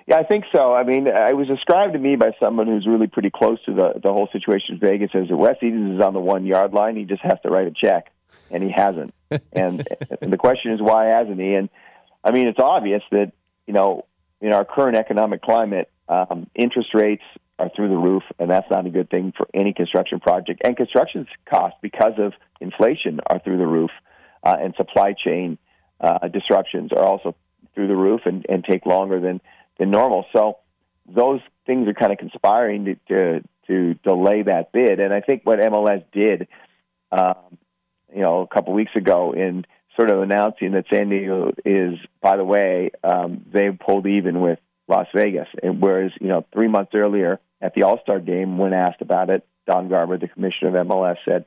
Yeah, 0.07 0.17
I 0.17 0.25
think 0.25 0.45
so. 0.55 0.75
I 0.75 0.83
mean, 0.85 1.07
it 1.07 1.37
was 1.37 1.47
described 1.47 1.93
to 1.93 1.99
me 1.99 2.17
by 2.17 2.33
someone 2.41 2.67
who's 2.67 2.87
really 2.87 3.07
pretty 3.07 3.31
close 3.31 3.63
to 3.65 3.75
the 3.75 4.01
the 4.03 4.13
whole 4.13 4.29
situation 4.33 4.75
in 4.75 4.81
Vegas 4.81 5.11
as 5.15 5.27
Wes 5.31 5.57
Edens 5.63 5.97
is 5.97 6.05
on 6.05 6.15
the 6.15 6.21
one 6.21 6.47
yard 6.47 6.73
line. 6.73 6.97
He 6.97 7.05
just 7.05 7.23
has 7.23 7.39
to 7.43 7.49
write 7.49 7.67
a 7.67 7.73
check, 7.73 8.11
and 8.51 8.63
he 8.63 8.71
hasn't. 8.71 9.15
and, 9.53 9.87
and 10.21 10.33
the 10.33 10.37
question 10.37 10.73
is, 10.73 10.81
why 10.81 11.07
hasn't 11.07 11.39
he? 11.39 11.55
And 11.55 11.69
I 12.25 12.33
mean, 12.33 12.49
it's 12.49 12.59
obvious 12.59 13.03
that 13.13 13.33
you 13.67 13.75
know, 13.75 14.07
in 14.41 14.53
our 14.53 14.65
current 14.65 14.97
economic 14.97 15.43
climate, 15.43 15.91
um, 16.09 16.49
interest 16.55 16.89
rates 16.95 17.23
are 17.59 17.71
through 17.77 17.89
the 17.89 17.97
roof, 17.97 18.23
and 18.39 18.51
that's 18.51 18.69
not 18.71 18.87
a 18.87 18.91
good 18.91 19.11
thing 19.11 19.33
for 19.37 19.47
any 19.55 19.73
construction 19.73 20.19
project. 20.19 20.63
And 20.65 20.77
construction 20.77 21.27
costs, 21.49 21.79
because 21.83 22.15
of 22.19 22.33
inflation, 22.61 23.21
are 23.27 23.39
through 23.39 23.59
the 23.59 23.67
roof, 23.67 23.91
uh, 24.43 24.57
and 24.61 24.75
supply 24.77 25.13
chain 25.13 25.59
uh, 26.01 26.29
disruptions 26.29 26.93
are 26.93 27.05
also 27.05 27.37
through 27.75 27.89
the 27.89 27.97
roof 27.97 28.23
and, 28.25 28.45
and 28.49 28.65
take 28.65 28.87
longer 28.87 29.21
than 29.21 29.41
than 29.81 29.91
normal. 29.91 30.27
So 30.33 30.59
those 31.09 31.41
things 31.67 31.89
are 31.89 31.95
kind 31.95 32.13
of 32.13 32.19
conspiring 32.19 32.85
to, 32.85 32.95
to, 33.09 33.43
to 33.67 33.95
delay 34.05 34.43
that 34.43 34.71
bid. 34.73 35.01
And 35.01 35.13
I 35.13 35.23
think 35.23 35.43
what 35.45 35.59
MLS 35.59 36.05
did, 36.13 36.47
um, 37.11 37.59
you 38.15 38.21
know, 38.21 38.43
a 38.43 38.47
couple 38.47 38.75
weeks 38.75 38.95
ago 38.95 39.33
in 39.33 39.65
sort 39.97 40.11
of 40.11 40.21
announcing 40.21 40.73
that 40.73 40.85
San 40.93 41.09
Diego 41.09 41.53
is, 41.65 41.99
by 42.21 42.37
the 42.37 42.45
way, 42.45 42.91
um, 43.03 43.45
they 43.53 43.71
pulled 43.71 44.07
even 44.07 44.41
with 44.41 44.59
Las 44.87 45.07
Vegas. 45.15 45.49
And 45.63 45.81
whereas, 45.81 46.13
you 46.21 46.29
know, 46.29 46.45
three 46.53 46.69
months 46.69 46.93
earlier 46.95 47.41
at 47.61 47.75
the 47.75 47.85
All 47.85 47.99
Star 48.03 48.21
game, 48.21 48.59
when 48.59 48.75
asked 48.75 49.01
about 49.01 49.31
it, 49.31 49.47
Don 49.67 49.89
Garber, 49.89 50.19
the 50.19 50.29
commissioner 50.29 50.79
of 50.79 50.87
MLS, 50.87 51.17
said, 51.25 51.45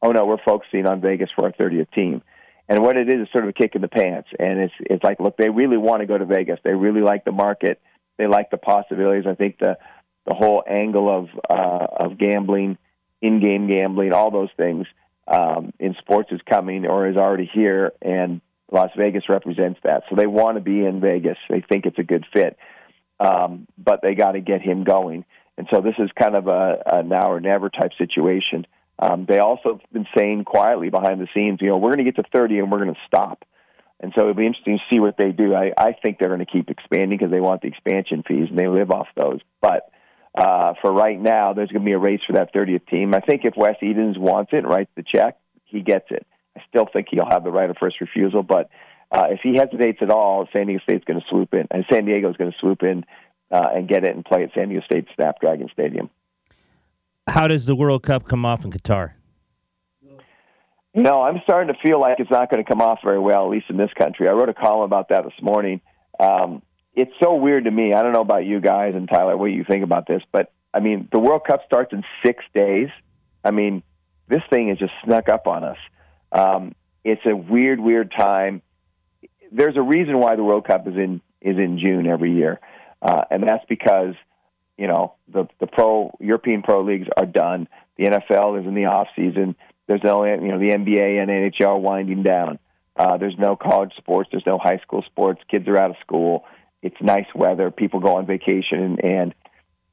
"Oh 0.00 0.10
no, 0.10 0.24
we're 0.24 0.42
focusing 0.44 0.86
on 0.86 1.00
Vegas 1.00 1.30
for 1.34 1.44
our 1.44 1.52
30th 1.52 1.92
team." 1.92 2.22
And 2.68 2.82
what 2.82 2.96
it 2.96 3.08
is 3.08 3.22
is 3.22 3.28
sort 3.32 3.44
of 3.44 3.50
a 3.50 3.52
kick 3.52 3.74
in 3.74 3.82
the 3.82 3.88
pants. 3.88 4.28
And 4.38 4.60
it's 4.60 4.74
it's 4.80 5.04
like, 5.04 5.20
look, 5.20 5.36
they 5.36 5.50
really 5.50 5.76
want 5.76 6.00
to 6.00 6.06
go 6.06 6.16
to 6.16 6.24
Vegas. 6.24 6.58
They 6.64 6.72
really 6.74 7.00
like 7.00 7.24
the 7.24 7.32
market. 7.32 7.80
They 8.18 8.26
like 8.26 8.50
the 8.50 8.56
possibilities. 8.58 9.24
I 9.26 9.34
think 9.34 9.58
the 9.58 9.78
the 10.26 10.34
whole 10.34 10.62
angle 10.66 11.08
of 11.10 11.28
uh, 11.50 11.86
of 12.06 12.18
gambling, 12.18 12.78
in-game 13.20 13.66
gambling, 13.66 14.12
all 14.12 14.30
those 14.30 14.50
things 14.56 14.86
um, 15.26 15.72
in 15.78 15.94
sports 15.98 16.30
is 16.32 16.40
coming 16.48 16.86
or 16.86 17.08
is 17.08 17.16
already 17.16 17.50
here, 17.52 17.92
and 18.00 18.40
Las 18.70 18.90
Vegas 18.96 19.28
represents 19.28 19.80
that. 19.84 20.04
So 20.08 20.16
they 20.16 20.26
want 20.26 20.56
to 20.56 20.60
be 20.60 20.84
in 20.84 21.00
Vegas. 21.00 21.38
They 21.48 21.60
think 21.60 21.86
it's 21.86 21.98
a 21.98 22.04
good 22.04 22.24
fit, 22.32 22.56
um, 23.20 23.66
but 23.76 24.00
they 24.02 24.14
got 24.14 24.32
to 24.32 24.40
get 24.40 24.62
him 24.62 24.84
going. 24.84 25.24
And 25.58 25.68
so 25.72 25.80
this 25.80 25.94
is 25.98 26.10
kind 26.18 26.34
of 26.34 26.46
a, 26.46 26.82
a 26.86 27.02
now 27.02 27.30
or 27.30 27.40
never 27.40 27.68
type 27.68 27.92
situation. 27.98 28.66
Um, 28.98 29.26
they 29.28 29.38
also 29.38 29.80
have 29.80 29.92
been 29.92 30.06
saying 30.16 30.44
quietly 30.44 30.90
behind 30.90 31.20
the 31.20 31.28
scenes, 31.34 31.58
you 31.60 31.68
know, 31.68 31.76
we're 31.76 31.92
going 31.92 32.04
to 32.04 32.10
get 32.10 32.16
to 32.16 32.30
30 32.32 32.58
and 32.58 32.70
we're 32.70 32.78
going 32.78 32.94
to 32.94 33.00
stop. 33.06 33.44
And 34.00 34.12
so 34.16 34.22
it'll 34.22 34.34
be 34.34 34.46
interesting 34.46 34.78
to 34.78 34.94
see 34.94 35.00
what 35.00 35.16
they 35.16 35.30
do. 35.30 35.54
I, 35.54 35.72
I 35.76 35.92
think 35.92 36.18
they're 36.18 36.28
going 36.28 36.44
to 36.44 36.46
keep 36.46 36.70
expanding 36.70 37.18
because 37.18 37.30
they 37.30 37.40
want 37.40 37.62
the 37.62 37.68
expansion 37.68 38.24
fees 38.26 38.48
and 38.50 38.58
they 38.58 38.68
live 38.68 38.90
off 38.90 39.06
those. 39.16 39.40
But 39.60 39.90
uh, 40.36 40.74
for 40.80 40.92
right 40.92 41.20
now, 41.20 41.52
there's 41.52 41.70
going 41.70 41.82
to 41.82 41.86
be 41.86 41.92
a 41.92 41.98
race 41.98 42.20
for 42.26 42.34
that 42.34 42.54
30th 42.54 42.86
team. 42.88 43.14
I 43.14 43.20
think 43.20 43.44
if 43.44 43.54
Wes 43.56 43.76
Edens 43.80 44.18
wants 44.18 44.52
it 44.52 44.66
writes 44.66 44.90
the 44.96 45.04
check, 45.04 45.38
he 45.64 45.82
gets 45.82 46.06
it. 46.10 46.26
I 46.56 46.62
still 46.68 46.86
think 46.92 47.08
he'll 47.10 47.28
have 47.28 47.44
the 47.44 47.50
right 47.50 47.70
of 47.70 47.76
first 47.78 48.00
refusal. 48.00 48.42
But 48.42 48.70
uh, 49.10 49.26
if 49.30 49.40
he 49.42 49.56
hesitates 49.56 49.98
at 50.02 50.10
all, 50.10 50.48
San 50.52 50.66
Diego 50.66 50.82
State's 50.82 51.04
going 51.04 51.20
to 51.20 51.26
swoop 51.28 51.54
in, 51.54 51.68
and 51.70 51.84
San 51.90 52.04
Diego 52.04 52.30
is 52.30 52.36
going 52.36 52.50
to 52.50 52.58
swoop 52.58 52.82
in 52.82 53.04
uh, 53.50 53.68
and 53.74 53.88
get 53.88 54.04
it 54.04 54.14
and 54.16 54.24
play 54.24 54.42
at 54.42 54.50
San 54.54 54.68
Diego 54.68 54.84
State 54.84 55.06
Snapdragon 55.14 55.68
Stadium. 55.72 56.10
How 57.28 57.46
does 57.46 57.66
the 57.66 57.76
World 57.76 58.02
Cup 58.02 58.26
come 58.26 58.44
off 58.44 58.64
in 58.64 58.72
Qatar? 58.72 59.12
No, 60.94 61.22
I'm 61.22 61.40
starting 61.44 61.72
to 61.72 61.80
feel 61.80 62.00
like 62.00 62.20
it's 62.20 62.30
not 62.30 62.50
going 62.50 62.62
to 62.62 62.68
come 62.68 62.82
off 62.82 62.98
very 63.02 63.18
well, 63.18 63.44
at 63.44 63.50
least 63.50 63.66
in 63.70 63.76
this 63.76 63.92
country. 63.96 64.28
I 64.28 64.32
wrote 64.32 64.48
a 64.48 64.54
column 64.54 64.82
about 64.82 65.08
that 65.08 65.24
this 65.24 65.32
morning. 65.40 65.80
Um, 66.20 66.62
it's 66.94 67.12
so 67.22 67.34
weird 67.34 67.64
to 67.64 67.70
me. 67.70 67.94
I 67.94 68.02
don't 68.02 68.12
know 68.12 68.20
about 68.20 68.44
you 68.44 68.60
guys 68.60 68.94
and 68.94 69.08
Tyler, 69.08 69.36
what 69.36 69.46
you 69.46 69.64
think 69.64 69.84
about 69.84 70.06
this, 70.06 70.22
but 70.32 70.52
I 70.74 70.80
mean, 70.80 71.08
the 71.10 71.18
World 71.18 71.42
Cup 71.46 71.60
starts 71.64 71.92
in 71.92 72.02
six 72.24 72.44
days. 72.54 72.88
I 73.44 73.50
mean, 73.50 73.82
this 74.28 74.42
thing 74.50 74.68
has 74.68 74.78
just 74.78 74.92
snuck 75.04 75.28
up 75.28 75.46
on 75.46 75.64
us. 75.64 75.78
Um, 76.32 76.74
it's 77.04 77.22
a 77.24 77.34
weird, 77.34 77.80
weird 77.80 78.12
time. 78.16 78.62
There's 79.50 79.76
a 79.76 79.82
reason 79.82 80.18
why 80.18 80.36
the 80.36 80.44
World 80.44 80.66
Cup 80.66 80.86
is 80.86 80.94
in 80.94 81.20
is 81.40 81.56
in 81.58 81.78
June 81.78 82.06
every 82.06 82.32
year, 82.32 82.60
uh, 83.00 83.22
and 83.30 83.42
that's 83.42 83.64
because 83.68 84.14
you 84.78 84.86
know 84.86 85.14
the 85.32 85.46
the 85.60 85.66
pro 85.66 86.14
European 86.20 86.62
pro 86.62 86.82
leagues 86.82 87.08
are 87.16 87.26
done. 87.26 87.68
The 87.96 88.04
NFL 88.04 88.60
is 88.60 88.66
in 88.66 88.74
the 88.74 88.86
off 88.86 89.08
season. 89.16 89.54
There's 89.86 90.02
no 90.02 90.24
you 90.24 90.48
know 90.48 90.58
the 90.58 90.70
NBA 90.70 91.20
and 91.20 91.30
NHL 91.30 91.80
winding 91.80 92.22
down. 92.22 92.58
Uh, 92.96 93.16
there's 93.16 93.36
no 93.38 93.56
college 93.56 93.92
sports. 93.96 94.28
There's 94.30 94.46
no 94.46 94.58
high 94.58 94.78
school 94.78 95.02
sports. 95.02 95.40
Kids 95.50 95.66
are 95.68 95.78
out 95.78 95.90
of 95.90 95.96
school. 96.00 96.44
It's 96.82 96.96
nice 97.00 97.26
weather. 97.34 97.70
People 97.70 98.00
go 98.00 98.16
on 98.16 98.26
vacation, 98.26 98.98
and, 99.02 99.34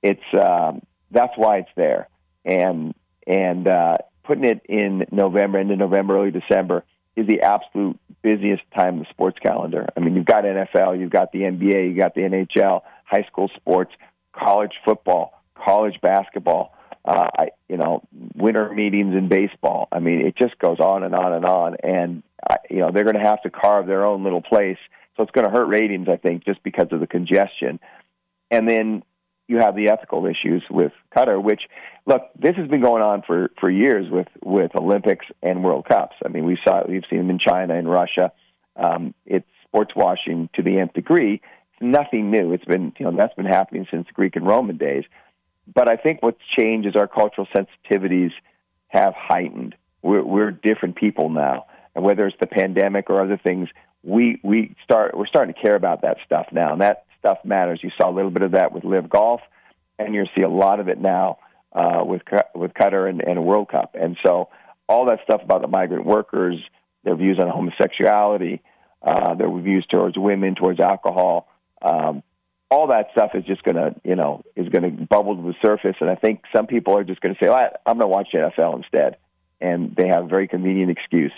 it's 0.01 0.23
um, 0.33 0.81
that's 1.11 1.33
why 1.35 1.57
it's 1.59 1.69
there. 1.75 2.07
And 2.45 2.93
and 3.27 3.67
uh, 3.67 3.97
putting 4.23 4.45
it 4.45 4.61
in 4.67 5.05
November, 5.11 5.59
into 5.59 5.75
November, 5.75 6.17
early 6.17 6.31
December 6.31 6.85
is 7.15 7.27
the 7.27 7.41
absolute 7.41 7.99
busiest 8.21 8.63
time 8.75 8.95
in 8.95 8.99
the 8.99 9.05
sports 9.09 9.37
calendar. 9.41 9.87
I 9.95 9.99
mean, 9.99 10.15
you've 10.15 10.25
got 10.25 10.43
NFL, 10.45 10.99
you've 10.99 11.11
got 11.11 11.31
the 11.31 11.39
NBA, 11.39 11.89
you've 11.89 11.97
got 11.97 12.15
the 12.15 12.21
NHL, 12.21 12.81
high 13.05 13.23
school 13.23 13.49
sports, 13.55 13.91
college 14.33 14.73
football, 14.85 15.41
college 15.55 15.99
basketball. 16.01 16.75
Uh, 17.05 17.27
I, 17.37 17.49
you 17.67 17.77
know, 17.77 18.03
winter 18.35 18.71
meetings 18.73 19.15
in 19.15 19.29
baseball. 19.29 19.87
I 19.91 19.99
mean, 19.99 20.25
it 20.25 20.35
just 20.35 20.59
goes 20.59 20.79
on 20.79 21.03
and 21.03 21.15
on 21.15 21.33
and 21.33 21.45
on. 21.45 21.75
And 21.81 22.23
I, 22.47 22.57
you 22.69 22.79
know, 22.79 22.91
they're 22.91 23.05
going 23.05 23.15
to 23.15 23.23
have 23.23 23.41
to 23.43 23.49
carve 23.49 23.87
their 23.87 24.05
own 24.05 24.23
little 24.23 24.41
place. 24.41 24.77
So 25.15 25.23
it's 25.23 25.31
going 25.31 25.45
to 25.45 25.51
hurt 25.51 25.65
ratings, 25.65 26.07
I 26.09 26.17
think, 26.17 26.45
just 26.45 26.61
because 26.61 26.87
of 26.91 26.99
the 26.99 27.07
congestion. 27.07 27.79
And 28.51 28.69
then 28.69 29.03
you 29.49 29.57
have 29.57 29.75
the 29.75 29.89
ethical 29.89 30.25
issues 30.27 30.63
with 30.69 30.91
Qatar, 31.15 31.41
which 31.41 31.63
look, 32.05 32.29
this 32.37 32.55
has 32.55 32.67
been 32.67 32.81
going 32.81 33.01
on 33.01 33.23
for 33.25 33.49
for 33.59 33.69
years 33.69 34.09
with 34.09 34.27
with 34.43 34.75
Olympics 34.75 35.25
and 35.41 35.63
World 35.63 35.85
Cups. 35.89 36.15
I 36.23 36.29
mean, 36.29 36.45
we 36.45 36.57
saw 36.63 36.83
we've 36.87 37.03
seen 37.09 37.19
them 37.19 37.29
in 37.31 37.39
China 37.39 37.75
and 37.75 37.89
Russia. 37.89 38.31
Um, 38.75 39.13
it's 39.25 39.47
sports 39.65 39.91
washing 39.95 40.49
to 40.53 40.61
the 40.61 40.79
nth 40.79 40.93
degree. 40.93 41.41
Nothing 41.81 42.31
new. 42.31 42.53
It's 42.53 42.65
been 42.65 42.93
you 42.97 43.05
know 43.05 43.15
that's 43.17 43.35
been 43.35 43.45
happening 43.45 43.87
since 43.89 44.07
Greek 44.13 44.35
and 44.35 44.45
Roman 44.45 44.77
days. 44.77 45.05
But 45.73 45.89
I 45.89 45.95
think 45.95 46.21
what's 46.21 46.41
changed 46.57 46.87
is 46.87 46.95
our 46.95 47.07
cultural 47.07 47.47
sensitivities 47.55 48.31
have 48.87 49.13
heightened. 49.15 49.75
We're, 50.01 50.23
we're 50.23 50.51
different 50.51 50.95
people 50.95 51.29
now, 51.29 51.67
and 51.95 52.03
whether 52.03 52.25
it's 52.25 52.37
the 52.39 52.47
pandemic 52.47 53.09
or 53.09 53.21
other 53.21 53.37
things, 53.37 53.69
we 54.03 54.39
we 54.43 54.75
start 54.83 55.17
we're 55.17 55.27
starting 55.27 55.53
to 55.53 55.61
care 55.61 55.75
about 55.75 56.01
that 56.01 56.17
stuff 56.25 56.47
now, 56.51 56.73
and 56.73 56.81
that 56.81 57.05
stuff 57.19 57.39
matters. 57.43 57.79
You 57.83 57.91
saw 57.99 58.09
a 58.09 58.13
little 58.13 58.31
bit 58.31 58.43
of 58.43 58.51
that 58.51 58.71
with 58.71 58.83
LIV 58.83 59.09
Golf, 59.09 59.41
and 59.97 60.15
you 60.15 60.25
see 60.35 60.43
a 60.43 60.49
lot 60.49 60.79
of 60.79 60.87
it 60.87 60.99
now 60.99 61.37
uh, 61.73 62.03
with 62.03 62.21
with 62.55 62.73
Qatar 62.73 63.09
and, 63.09 63.21
and 63.21 63.45
World 63.45 63.69
Cup. 63.69 63.95
And 63.99 64.17
so 64.25 64.49
all 64.87 65.05
that 65.07 65.19
stuff 65.23 65.41
about 65.43 65.61
the 65.61 65.67
migrant 65.67 66.05
workers, 66.05 66.57
their 67.03 67.15
views 67.15 67.37
on 67.39 67.47
homosexuality, 67.47 68.61
uh, 69.03 69.35
their 69.35 69.51
views 69.59 69.85
towards 69.89 70.17
women, 70.17 70.55
towards 70.55 70.79
alcohol, 70.79 71.47
um, 71.81 72.23
all 72.71 72.87
that 72.87 73.07
stuff 73.11 73.31
is 73.33 73.43
just 73.45 73.63
going 73.63 73.75
to, 73.75 73.95
you 74.03 74.15
know, 74.15 74.43
is 74.55 74.69
going 74.69 74.83
to 74.83 75.05
bubble 75.05 75.35
to 75.35 75.41
the 75.41 75.55
surface. 75.61 75.95
And 75.99 76.09
I 76.09 76.15
think 76.15 76.43
some 76.55 76.67
people 76.67 76.95
are 76.97 77.03
just 77.03 77.19
going 77.21 77.33
to 77.33 77.43
say, 77.43 77.49
well, 77.49 77.69
I'm 77.85 77.97
going 77.97 78.01
to 78.01 78.07
watch 78.07 78.29
NFL 78.33 78.77
instead. 78.77 79.17
And 79.59 79.95
they 79.95 80.07
have 80.07 80.25
a 80.25 80.27
very 80.27 80.47
convenient 80.47 80.91
excuse. 80.91 81.33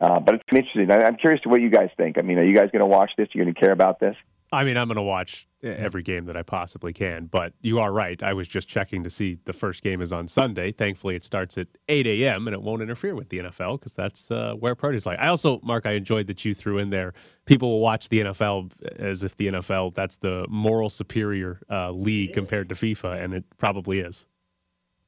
Uh, 0.00 0.20
but 0.20 0.34
it's 0.34 0.44
interesting. 0.52 0.90
I'm 0.90 1.16
curious 1.16 1.42
to 1.42 1.48
what 1.48 1.62
you 1.62 1.70
guys 1.70 1.88
think. 1.96 2.18
I 2.18 2.22
mean, 2.22 2.38
are 2.38 2.44
you 2.44 2.54
guys 2.54 2.70
going 2.70 2.80
to 2.80 2.86
watch 2.86 3.12
this? 3.16 3.28
Are 3.28 3.38
you 3.38 3.44
going 3.44 3.54
to 3.54 3.60
care 3.60 3.72
about 3.72 3.98
this? 3.98 4.14
I 4.52 4.64
mean, 4.64 4.76
I'm 4.76 4.86
going 4.88 4.96
to 4.96 5.02
watch 5.02 5.48
every 5.62 6.02
game 6.02 6.26
that 6.26 6.36
I 6.36 6.42
possibly 6.42 6.92
can, 6.92 7.26
but 7.26 7.52
you 7.60 7.80
are 7.80 7.92
right. 7.92 8.22
I 8.22 8.32
was 8.32 8.46
just 8.46 8.68
checking 8.68 9.02
to 9.02 9.10
see 9.10 9.38
the 9.44 9.52
first 9.52 9.82
game 9.82 10.00
is 10.00 10.12
on 10.12 10.28
Sunday. 10.28 10.70
Thankfully, 10.70 11.16
it 11.16 11.24
starts 11.24 11.58
at 11.58 11.66
8 11.88 12.06
a.m. 12.06 12.46
and 12.46 12.54
it 12.54 12.62
won't 12.62 12.82
interfere 12.82 13.14
with 13.14 13.28
the 13.28 13.38
NFL 13.38 13.80
because 13.80 13.92
that's 13.92 14.30
uh, 14.30 14.54
where 14.58 14.74
parties 14.74 15.06
like. 15.06 15.18
I 15.18 15.28
also, 15.28 15.60
Mark, 15.62 15.86
I 15.86 15.92
enjoyed 15.92 16.28
that 16.28 16.44
you 16.44 16.54
threw 16.54 16.78
in 16.78 16.90
there. 16.90 17.12
People 17.44 17.70
will 17.70 17.80
watch 17.80 18.08
the 18.08 18.20
NFL 18.20 18.70
as 18.98 19.24
if 19.24 19.36
the 19.36 19.48
NFL 19.48 19.94
that's 19.94 20.16
the 20.16 20.46
moral 20.48 20.90
superior 20.90 21.60
uh, 21.70 21.90
league 21.90 22.32
compared 22.32 22.68
to 22.68 22.74
FIFA, 22.74 23.22
and 23.22 23.34
it 23.34 23.44
probably 23.58 24.00
is. 24.00 24.26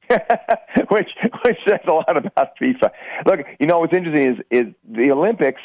which 0.88 1.10
which 1.44 1.58
says 1.68 1.80
a 1.86 1.92
lot 1.92 2.16
about 2.16 2.58
FIFA. 2.58 2.90
Look, 3.26 3.40
you 3.60 3.66
know 3.66 3.80
what's 3.80 3.92
interesting 3.92 4.34
is 4.34 4.38
is 4.50 4.74
the 4.88 5.10
Olympics. 5.10 5.60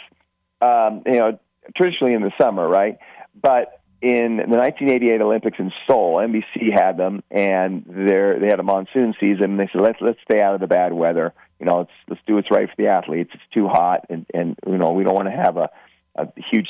Um, 0.62 1.02
you 1.06 1.20
know, 1.20 1.40
traditionally 1.76 2.14
in 2.14 2.22
the 2.22 2.32
summer, 2.40 2.68
right? 2.68 2.98
But 3.40 3.82
in 4.02 4.38
the 4.38 4.58
1988 4.58 5.22
Olympics 5.22 5.60
in 5.60 5.72
Seoul, 5.88 6.18
NBC 6.18 6.74
had 6.74 6.98
them, 6.98 7.24
and 7.32 7.86
they 7.88 8.38
they 8.40 8.48
had 8.48 8.60
a 8.60 8.64
monsoon 8.64 9.14
season. 9.20 9.52
And 9.52 9.60
they 9.60 9.70
said, 9.72 9.82
let's 9.82 10.00
let's 10.02 10.20
stay 10.30 10.42
out 10.42 10.56
of 10.56 10.62
the 10.62 10.68
bad 10.68 10.94
weather. 10.94 11.34
You 11.60 11.66
know, 11.66 11.80
let's 11.80 11.92
let's 12.10 12.22
do 12.28 12.36
what's 12.36 12.52
right 12.52 12.68
for 12.68 12.76
the 12.78 12.90
athletes. 12.90 13.32
It's 13.34 13.44
too 13.54 13.68
hot, 13.68 14.06
and 14.10 14.26
and 14.34 14.58
you 14.68 14.78
know 14.78 14.92
we 14.92 15.04
don't 15.04 15.16
want 15.16 15.30
to 15.30 15.36
have 15.36 15.58
a 15.58 15.70
a 16.16 16.28
huge 16.52 16.68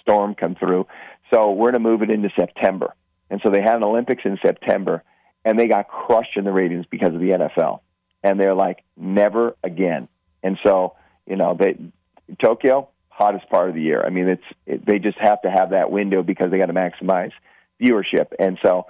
storm 0.00 0.34
come 0.34 0.54
through. 0.54 0.86
So 1.32 1.52
we're 1.52 1.70
going 1.70 1.82
to 1.82 1.88
move 1.88 2.02
it 2.02 2.10
into 2.10 2.30
September. 2.38 2.94
And 3.30 3.40
so 3.42 3.50
they 3.50 3.62
had 3.62 3.76
an 3.76 3.84
Olympics 3.84 4.22
in 4.24 4.38
September, 4.44 5.02
and 5.44 5.58
they 5.58 5.66
got 5.66 5.88
crushed 5.88 6.36
in 6.36 6.44
the 6.44 6.52
ratings 6.52 6.84
because 6.90 7.14
of 7.14 7.20
the 7.20 7.30
NFL. 7.30 7.80
And 8.22 8.38
they're 8.38 8.54
like, 8.54 8.84
never 8.96 9.56
again. 9.64 10.08
And 10.42 10.58
so, 10.62 10.96
you 11.26 11.36
know, 11.36 11.56
they 11.58 11.76
Tokyo, 12.42 12.88
hottest 13.12 13.48
part 13.50 13.68
of 13.68 13.74
the 13.74 13.82
year. 13.82 14.02
I 14.04 14.10
mean, 14.10 14.28
it's 14.28 14.44
it, 14.66 14.86
they 14.86 14.98
just 14.98 15.18
have 15.18 15.42
to 15.42 15.50
have 15.50 15.70
that 15.70 15.90
window 15.90 16.22
because 16.22 16.50
they 16.50 16.58
got 16.58 16.66
to 16.66 16.72
maximize 16.72 17.32
viewership. 17.80 18.28
And 18.38 18.58
so, 18.62 18.86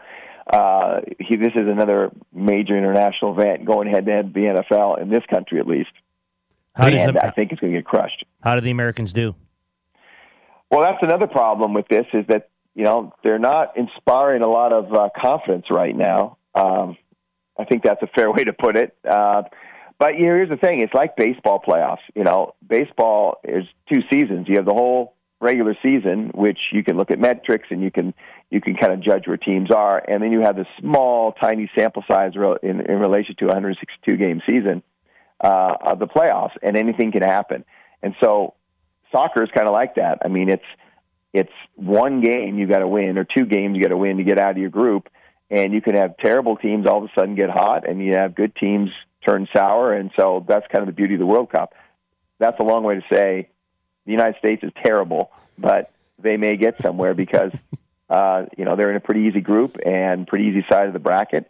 uh, 0.46 1.00
he, 1.18 1.36
this 1.36 1.52
is 1.54 1.68
another 1.68 2.10
major 2.32 2.76
international 2.76 3.38
event 3.38 3.64
going 3.64 3.88
head 3.88 4.06
to 4.06 4.12
head 4.12 4.32
the 4.34 4.40
NFL 4.40 5.00
in 5.00 5.08
this 5.08 5.22
country, 5.32 5.58
at 5.58 5.66
least. 5.66 5.90
How 6.74 6.86
and 6.86 7.16
the- 7.16 7.24
I 7.24 7.30
think 7.30 7.52
it's 7.52 7.60
going 7.60 7.72
to 7.72 7.78
get 7.78 7.84
crushed. 7.84 8.24
How 8.42 8.54
do 8.54 8.60
the 8.60 8.70
Americans 8.70 9.12
do? 9.12 9.34
Well, 10.70 10.82
that's 10.82 11.02
another 11.02 11.26
problem 11.26 11.74
with 11.74 11.86
this 11.88 12.06
is 12.14 12.26
that 12.28 12.48
you 12.74 12.84
know 12.84 13.12
they're 13.22 13.38
not 13.38 13.76
inspiring 13.76 14.42
a 14.42 14.48
lot 14.48 14.72
of 14.72 14.92
uh, 14.92 15.08
confidence 15.20 15.66
right 15.70 15.94
now. 15.94 16.38
Um, 16.54 16.96
I 17.58 17.64
think 17.64 17.82
that's 17.82 18.02
a 18.02 18.06
fair 18.06 18.30
way 18.32 18.44
to 18.44 18.52
put 18.52 18.76
it. 18.76 18.96
Uh, 19.08 19.42
but 19.98 20.18
you 20.18 20.26
know, 20.26 20.34
here's 20.34 20.48
the 20.48 20.56
thing: 20.56 20.80
it's 20.80 20.94
like 20.94 21.16
baseball 21.16 21.62
playoffs. 21.66 22.02
You 22.14 22.24
know, 22.24 22.54
baseball 22.66 23.40
is 23.44 23.64
two 23.92 24.00
seasons. 24.12 24.48
You 24.48 24.56
have 24.56 24.66
the 24.66 24.74
whole 24.74 25.14
regular 25.40 25.76
season, 25.82 26.30
which 26.34 26.58
you 26.72 26.84
can 26.84 26.96
look 26.96 27.10
at 27.10 27.18
metrics 27.18 27.66
and 27.70 27.82
you 27.82 27.90
can 27.90 28.14
you 28.50 28.60
can 28.60 28.76
kind 28.76 28.92
of 28.92 29.00
judge 29.00 29.26
where 29.26 29.36
teams 29.36 29.70
are, 29.70 30.02
and 30.06 30.22
then 30.22 30.30
you 30.30 30.40
have 30.40 30.56
the 30.56 30.66
small, 30.78 31.32
tiny 31.32 31.70
sample 31.76 32.04
size 32.10 32.32
in, 32.62 32.80
in 32.80 32.98
relation 32.98 33.34
to 33.38 33.46
a 33.46 33.48
162 33.48 34.16
game 34.16 34.42
season 34.46 34.82
uh, 35.42 35.74
of 35.80 35.98
the 35.98 36.06
playoffs, 36.06 36.52
and 36.62 36.76
anything 36.76 37.12
can 37.12 37.22
happen. 37.22 37.64
And 38.02 38.14
so 38.22 38.54
soccer 39.10 39.42
is 39.42 39.50
kind 39.54 39.66
of 39.66 39.72
like 39.72 39.96
that. 39.96 40.18
I 40.24 40.28
mean, 40.28 40.48
it's 40.48 40.64
it's 41.32 41.52
one 41.76 42.20
game 42.20 42.58
you 42.58 42.66
got 42.66 42.80
to 42.80 42.88
win 42.88 43.18
or 43.18 43.24
two 43.24 43.46
games 43.46 43.76
you 43.76 43.82
got 43.82 43.88
to 43.88 43.96
win 43.96 44.18
to 44.18 44.24
get 44.24 44.38
out 44.38 44.52
of 44.52 44.58
your 44.58 44.70
group, 44.70 45.08
and 45.50 45.72
you 45.72 45.80
can 45.80 45.96
have 45.96 46.16
terrible 46.18 46.56
teams 46.56 46.86
all 46.86 46.98
of 46.98 47.04
a 47.04 47.12
sudden 47.18 47.34
get 47.34 47.50
hot, 47.50 47.88
and 47.88 48.04
you 48.04 48.14
have 48.14 48.34
good 48.34 48.54
teams 48.54 48.90
turn 49.24 49.48
sour, 49.54 49.92
and 49.92 50.10
so 50.16 50.44
that's 50.46 50.66
kind 50.68 50.82
of 50.82 50.86
the 50.86 50.92
beauty 50.92 51.14
of 51.14 51.20
the 51.20 51.26
World 51.26 51.50
Cup. 51.50 51.74
That's 52.38 52.58
a 52.60 52.64
long 52.64 52.82
way 52.82 52.96
to 52.96 53.02
say 53.12 53.48
the 54.06 54.12
United 54.12 54.36
States 54.38 54.62
is 54.62 54.72
terrible, 54.84 55.30
but 55.58 55.92
they 56.18 56.36
may 56.36 56.56
get 56.56 56.80
somewhere 56.82 57.14
because 57.14 57.52
uh, 58.10 58.46
you 58.56 58.64
know 58.64 58.76
they're 58.76 58.90
in 58.90 58.96
a 58.96 59.00
pretty 59.00 59.22
easy 59.22 59.40
group 59.40 59.76
and 59.84 60.26
pretty 60.26 60.46
easy 60.46 60.64
side 60.70 60.86
of 60.86 60.92
the 60.92 60.98
bracket. 60.98 61.48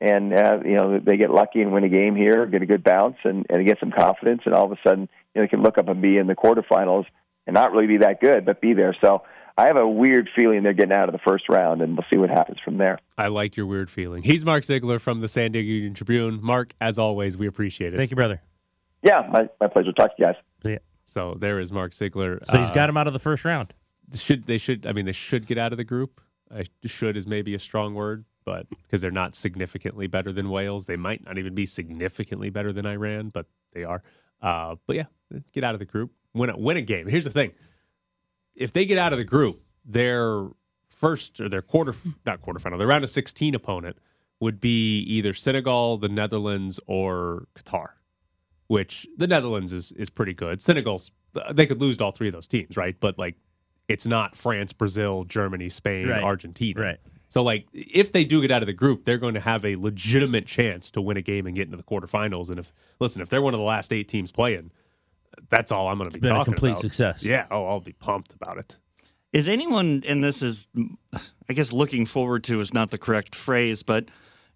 And 0.00 0.34
uh, 0.34 0.58
you 0.64 0.74
know 0.74 0.98
they 0.98 1.16
get 1.16 1.30
lucky 1.30 1.62
and 1.62 1.72
win 1.72 1.84
a 1.84 1.88
game 1.88 2.14
here, 2.14 2.46
get 2.46 2.62
a 2.62 2.66
good 2.66 2.84
bounce, 2.84 3.16
and, 3.24 3.46
and 3.48 3.66
get 3.66 3.78
some 3.80 3.90
confidence, 3.90 4.42
and 4.44 4.54
all 4.54 4.64
of 4.64 4.72
a 4.72 4.78
sudden 4.86 5.08
you 5.34 5.40
know, 5.40 5.42
they 5.42 5.48
can 5.48 5.62
look 5.62 5.78
up 5.78 5.88
and 5.88 6.02
be 6.02 6.18
in 6.18 6.26
the 6.26 6.34
quarterfinals 6.34 7.06
and 7.46 7.54
not 7.54 7.72
really 7.72 7.86
be 7.86 7.98
that 7.98 8.20
good, 8.20 8.44
but 8.44 8.60
be 8.60 8.74
there. 8.74 8.96
So 9.00 9.22
I 9.56 9.66
have 9.68 9.76
a 9.76 9.86
weird 9.88 10.28
feeling 10.34 10.62
they're 10.64 10.72
getting 10.72 10.92
out 10.96 11.08
of 11.08 11.12
the 11.12 11.20
first 11.24 11.48
round, 11.48 11.80
and 11.80 11.96
we'll 11.96 12.06
see 12.12 12.18
what 12.18 12.28
happens 12.28 12.58
from 12.64 12.76
there. 12.78 12.98
I 13.16 13.28
like 13.28 13.56
your 13.56 13.66
weird 13.66 13.88
feeling. 13.88 14.22
He's 14.22 14.44
Mark 14.44 14.64
Ziegler 14.64 14.98
from 14.98 15.20
the 15.20 15.28
San 15.28 15.52
Diego 15.52 15.68
Union 15.68 15.94
Tribune. 15.94 16.40
Mark, 16.42 16.74
as 16.80 16.98
always, 16.98 17.36
we 17.36 17.46
appreciate 17.46 17.94
it. 17.94 17.96
Thank 17.96 18.10
you, 18.10 18.16
brother. 18.16 18.42
Yeah, 19.02 19.28
my, 19.30 19.48
my 19.60 19.68
pleasure. 19.68 19.92
To 19.92 19.92
talk 19.92 20.16
to 20.16 20.22
you 20.22 20.24
guys. 20.26 20.34
See 20.64 20.72
ya. 20.72 20.78
So 21.04 21.36
there 21.38 21.60
is 21.60 21.70
Mark 21.70 21.94
Ziegler. 21.94 22.40
So 22.50 22.58
he's 22.58 22.70
Uh, 22.70 22.74
got 22.74 22.88
him 22.88 22.96
out 22.96 23.06
of 23.06 23.12
the 23.12 23.18
first 23.20 23.44
round. 23.44 23.72
should 24.14 24.46
they 24.46 24.58
should 24.58 24.86
I 24.86 24.92
mean 24.92 25.04
they 25.04 25.12
should 25.12 25.46
get 25.46 25.58
out 25.58 25.72
of 25.72 25.76
the 25.76 25.84
group. 25.84 26.20
I, 26.54 26.64
should 26.84 27.16
is 27.16 27.26
maybe 27.26 27.54
a 27.54 27.58
strong 27.58 27.94
word, 27.94 28.24
but 28.44 28.66
because 28.70 29.02
they're 29.02 29.10
not 29.10 29.34
significantly 29.34 30.06
better 30.06 30.32
than 30.32 30.50
Wales, 30.50 30.86
they 30.86 30.96
might 30.96 31.24
not 31.24 31.36
even 31.38 31.54
be 31.54 31.66
significantly 31.66 32.48
better 32.50 32.72
than 32.72 32.86
Iran, 32.86 33.28
but 33.28 33.46
they 33.72 33.84
are. 33.84 34.02
Uh, 34.42 34.76
but 34.86 34.96
yeah, 34.96 35.04
get 35.52 35.64
out 35.64 35.74
of 35.74 35.78
the 35.78 35.84
group, 35.86 36.10
win 36.32 36.50
a 36.50 36.56
win 36.56 36.76
a 36.76 36.82
game. 36.82 37.06
Here's 37.06 37.24
the 37.24 37.30
thing: 37.30 37.52
if 38.54 38.72
they 38.72 38.84
get 38.86 38.98
out 38.98 39.12
of 39.12 39.18
the 39.18 39.24
group, 39.24 39.60
their 39.84 40.46
first 40.88 41.40
or 41.40 41.48
their 41.48 41.62
quarter 41.62 41.94
not 42.24 42.40
quarterfinal, 42.42 42.78
their 42.78 42.86
round 42.86 43.04
of 43.04 43.10
16 43.10 43.54
opponent 43.54 43.96
would 44.40 44.60
be 44.60 44.98
either 45.00 45.32
Senegal, 45.34 45.96
the 45.98 46.08
Netherlands, 46.08 46.80
or 46.86 47.46
Qatar. 47.54 47.88
Which 48.66 49.06
the 49.16 49.26
Netherlands 49.26 49.72
is 49.72 49.92
is 49.92 50.08
pretty 50.08 50.32
good. 50.32 50.62
Senegal's 50.62 51.10
they 51.52 51.66
could 51.66 51.80
lose 51.80 51.98
to 51.98 52.04
all 52.04 52.12
three 52.12 52.28
of 52.28 52.32
those 52.34 52.48
teams, 52.48 52.76
right? 52.76 52.96
But 52.98 53.18
like 53.18 53.36
it's 53.88 54.06
not 54.06 54.36
France, 54.36 54.72
Brazil, 54.72 55.24
Germany, 55.24 55.68
Spain, 55.68 56.08
Right. 56.08 56.22
Argentina. 56.22 56.80
Right. 56.80 56.98
So 57.28 57.42
like 57.42 57.66
if 57.74 58.12
they 58.12 58.24
do 58.24 58.40
get 58.40 58.50
out 58.50 58.62
of 58.62 58.66
the 58.66 58.72
group, 58.72 59.04
they're 59.04 59.18
going 59.18 59.34
to 59.34 59.40
have 59.40 59.64
a 59.66 59.76
legitimate 59.76 60.46
chance 60.46 60.90
to 60.92 61.02
win 61.02 61.18
a 61.18 61.22
game 61.22 61.46
and 61.46 61.54
get 61.54 61.66
into 61.66 61.76
the 61.76 61.82
quarterfinals. 61.82 62.48
And 62.48 62.58
if 62.58 62.72
listen, 63.00 63.20
if 63.20 63.28
they're 63.28 63.42
one 63.42 63.52
of 63.52 63.58
the 63.60 63.64
last 63.66 63.92
eight 63.92 64.08
teams 64.08 64.32
playing, 64.32 64.70
that's 65.48 65.72
all 65.72 65.88
I'm 65.88 65.98
going 65.98 66.10
to 66.10 66.14
be 66.14 66.20
Been 66.20 66.36
a 66.36 66.44
complete 66.44 66.70
about. 66.72 66.80
success. 66.82 67.24
Yeah. 67.24 67.46
Oh, 67.50 67.66
I'll 67.66 67.80
be 67.80 67.92
pumped 67.92 68.32
about 68.34 68.58
it. 68.58 68.76
Is 69.32 69.48
anyone, 69.48 70.02
and 70.06 70.22
this 70.22 70.42
is, 70.42 70.68
I 71.48 71.52
guess, 71.54 71.72
looking 71.72 72.06
forward 72.06 72.44
to 72.44 72.60
is 72.60 72.72
not 72.72 72.90
the 72.90 72.98
correct 72.98 73.34
phrase, 73.34 73.82
but 73.82 74.08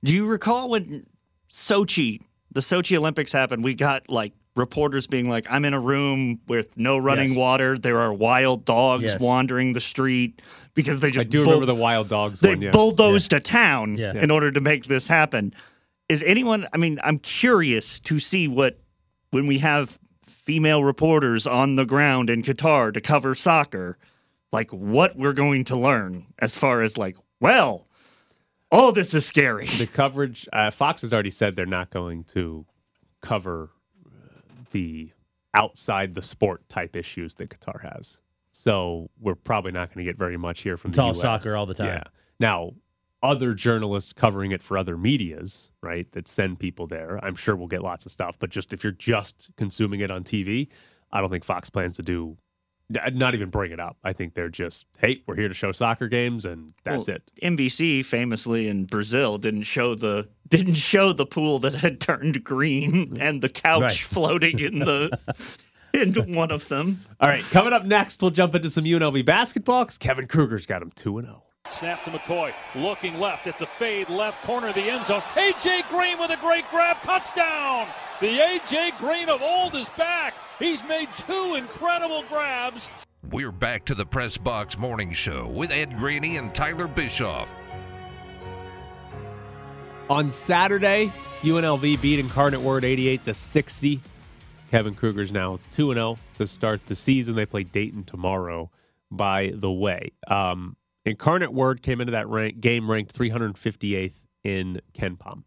do 0.05 0.13
you 0.15 0.25
recall 0.27 0.71
when 0.71 1.07
Sochi, 1.51 2.21
the 2.53 2.61
Sochi 2.61 2.97
Olympics 2.97 3.33
happened? 3.33 3.65
We 3.65 3.75
got 3.75 4.09
like 4.09 4.33
reporters 4.55 5.07
being 5.07 5.29
like, 5.29 5.47
I'm 5.51 5.65
in 5.65 5.75
a 5.75 5.81
room 5.81 6.41
with 6.49 6.77
no 6.77 6.99
running 6.99 7.31
Yes. 7.31 7.39
water. 7.39 7.79
There 7.79 7.99
are 7.99 8.13
wild 8.13 8.65
dogs 8.65 9.05
Yes. 9.05 9.21
wandering 9.21 9.73
the 9.73 9.81
street 9.81 10.43
because 10.75 11.01
they 11.01 11.11
just 11.11 11.27
I 11.27 11.29
do 11.29 11.39
bull- 11.45 11.55
remember 11.55 11.67
the 11.67 11.75
wild 11.75 12.09
dogs 12.09 12.41
they 12.41 12.51
one. 12.51 12.63
Yeah. 12.63 12.71
bulldozed 12.71 13.33
a 13.33 13.41
town 13.41 13.97
Yeah. 13.97 14.13
in 14.15 14.31
order 14.31 14.51
to 14.53 14.61
make 14.61 14.87
this 14.87 15.09
happen. 15.09 15.55
Is 16.09 16.23
anyone? 16.27 16.67
I 16.73 16.77
mean, 16.77 16.99
I'm 17.05 17.19
curious 17.19 18.01
to 18.01 18.19
see 18.21 18.49
what 18.49 18.79
when 19.31 19.47
we 19.47 19.59
have 19.59 19.99
female 20.49 20.83
reporters 20.83 21.47
on 21.47 21.77
the 21.77 21.85
ground 21.85 22.31
in 22.31 22.43
Qatar 22.43 22.95
to 22.95 23.03
cover 23.03 23.35
soccer, 23.35 23.99
like 24.51 24.71
what 24.71 25.15
we're 25.15 25.35
going 25.35 25.63
to 25.65 25.77
learn 25.77 26.25
as 26.39 26.57
far 26.57 26.81
as 26.81 26.97
like, 26.97 27.19
well, 27.39 27.87
all 28.73 28.91
this 28.91 29.13
is 29.13 29.27
scary. 29.27 29.67
the 29.67 29.87
coverage. 29.87 30.49
Uh, 30.51 30.71
Fox 30.71 31.03
has 31.03 31.13
already 31.13 31.31
said 31.31 31.55
they're 31.55 31.67
not 31.67 31.91
going 31.91 32.25
to 32.25 32.65
cover 33.21 33.69
uh, 34.07 34.09
the 34.71 35.11
outside 35.53 36.15
the 36.15 36.23
sport 36.23 36.67
type 36.71 36.97
issues 36.97 37.35
that 37.35 37.51
Qatar 37.51 37.83
has. 37.83 38.19
So 38.53 39.11
we're 39.21 39.35
probably 39.35 39.73
not 39.73 39.93
going 39.93 40.07
to 40.07 40.11
get 40.11 40.19
very 40.19 40.39
much 40.39 40.63
here 40.63 40.79
from 40.79 40.93
It's 40.93 40.97
the 40.97 41.03
all 41.03 41.11
US. 41.11 41.21
soccer 41.21 41.59
all 41.59 41.67
the 41.67 41.75
time. 41.75 41.89
Yeah. 41.89 42.05
Now, 42.41 42.73
other 43.23 43.53
journalists 43.55 44.13
covering 44.13 44.53
it 44.53 44.63
for 44.63 44.79
other 44.79 44.97
medias, 44.97 45.71
right, 45.83 46.11
that 46.13 46.29
send 46.29 46.59
people 46.61 46.87
there, 46.87 47.19
I'm 47.25 47.35
sure 47.35 47.57
we'll 47.57 47.67
get 47.69 47.83
lots 47.83 48.07
of 48.07 48.13
stuff. 48.13 48.39
But 48.39 48.51
just 48.51 48.73
if 48.73 48.85
you're 48.85 48.93
just 48.93 49.49
consuming 49.57 50.01
it 50.01 50.11
on 50.11 50.23
TV, 50.25 50.69
I 51.13 51.21
don't 51.21 51.31
think 51.31 51.45
Fox 51.45 51.69
plans 51.71 51.97
to 51.97 52.03
do. 52.03 52.37
Not 53.13 53.35
even 53.35 53.51
bring 53.51 53.71
it 53.71 53.81
up. 53.81 53.99
I 54.03 54.15
think 54.15 54.33
they're 54.33 54.49
just, 54.49 54.87
hey, 54.97 55.23
we're 55.27 55.35
here 55.37 55.49
to 55.49 55.53
show 55.55 55.73
soccer 55.73 56.09
games, 56.09 56.47
and 56.47 56.73
that's 56.85 57.07
Well, 57.09 57.17
it. 57.17 57.31
NBC 57.43 58.03
famously 58.03 58.67
in 58.67 58.87
Brazil 58.87 59.37
didn't 59.37 59.65
show 59.65 59.95
the 59.95 60.29
didn't 60.49 60.75
show 60.75 61.13
the 61.13 61.27
pool 61.27 61.59
that 61.59 61.75
had 61.75 62.01
turned 62.01 62.43
green 62.45 63.17
and 63.21 63.43
the 63.43 63.51
couch 63.51 63.83
Right. 63.83 63.93
floating 63.99 64.59
in 64.59 64.79
the 64.79 65.19
in 65.93 66.35
one 66.35 66.51
of 66.51 66.69
them. 66.69 67.01
All 67.21 67.29
right, 67.29 67.43
coming 67.45 67.75
up 67.75 67.85
next, 67.85 68.23
we'll 68.23 68.31
jump 68.31 68.55
into 68.55 68.71
some 68.71 68.85
UNLV 68.85 69.23
basketball 69.27 69.85
because 69.85 69.99
Kevin 69.99 70.27
Kruger's 70.27 70.65
got 70.65 70.81
him 70.81 70.91
2 70.97 71.19
and 71.19 71.27
0. 71.27 71.43
Snap 71.71 72.03
to 72.05 72.11
McCoy. 72.11 72.53
Looking 72.75 73.19
left. 73.21 73.47
It's 73.47 73.63
a 73.63 73.67
fade 73.67 74.09
left 74.09 74.43
corner 74.45 74.69
of 74.69 74.75
the 74.75 74.91
end 74.91 75.05
zone. 75.05 75.23
A.J. 75.37 75.83
Green 75.89 76.19
with 76.19 76.31
a 76.31 76.37
great 76.39 76.65
grab. 76.71 77.01
Touchdown. 77.03 77.87
The 78.21 78.41
A.J. 78.41 78.93
Green 78.99 79.29
of 79.29 79.43
old 79.43 79.75
is 79.75 79.89
back. 79.91 80.35
He's 80.59 80.83
made 80.85 81.09
two 81.17 81.55
incredible 81.57 82.25
grabs. 82.29 82.91
We're 83.31 83.53
back 83.53 83.85
to 83.87 83.95
the 83.95 84.07
Press 84.07 84.39
Box 84.39 84.79
Morning 84.79 85.13
Show 85.13 85.49
with 85.49 85.71
Ed 85.71 85.97
Graney 85.97 86.37
and 86.37 86.55
Tyler 86.55 86.89
Bischoff. 86.89 87.53
On 90.09 90.31
Saturday, 90.31 91.13
UNLV 91.43 92.01
beat 92.01 92.19
Incarnate 92.19 92.61
Word 92.61 92.85
88 92.85 93.25
to 93.27 93.35
60. 93.35 94.01
Kevin 94.71 94.95
Kruger's 94.95 95.31
now 95.31 95.59
2 95.75 95.93
0 95.93 96.19
to 96.39 96.47
start 96.47 96.87
the 96.87 96.95
season. 96.95 97.35
They 97.37 97.47
play 97.47 97.65
Dayton 97.65 98.05
tomorrow, 98.05 98.71
by 99.11 99.53
the 99.55 99.71
way. 99.71 100.13
Um, 100.27 100.77
Incarnate 101.05 101.53
Word 101.53 101.83
came 101.83 102.01
into 102.01 102.13
that 102.13 102.29
rank, 102.29 102.61
game 102.61 102.91
ranked 102.91 103.17
358th 103.17 104.15
in 104.45 104.81
KenPom. 104.95 105.45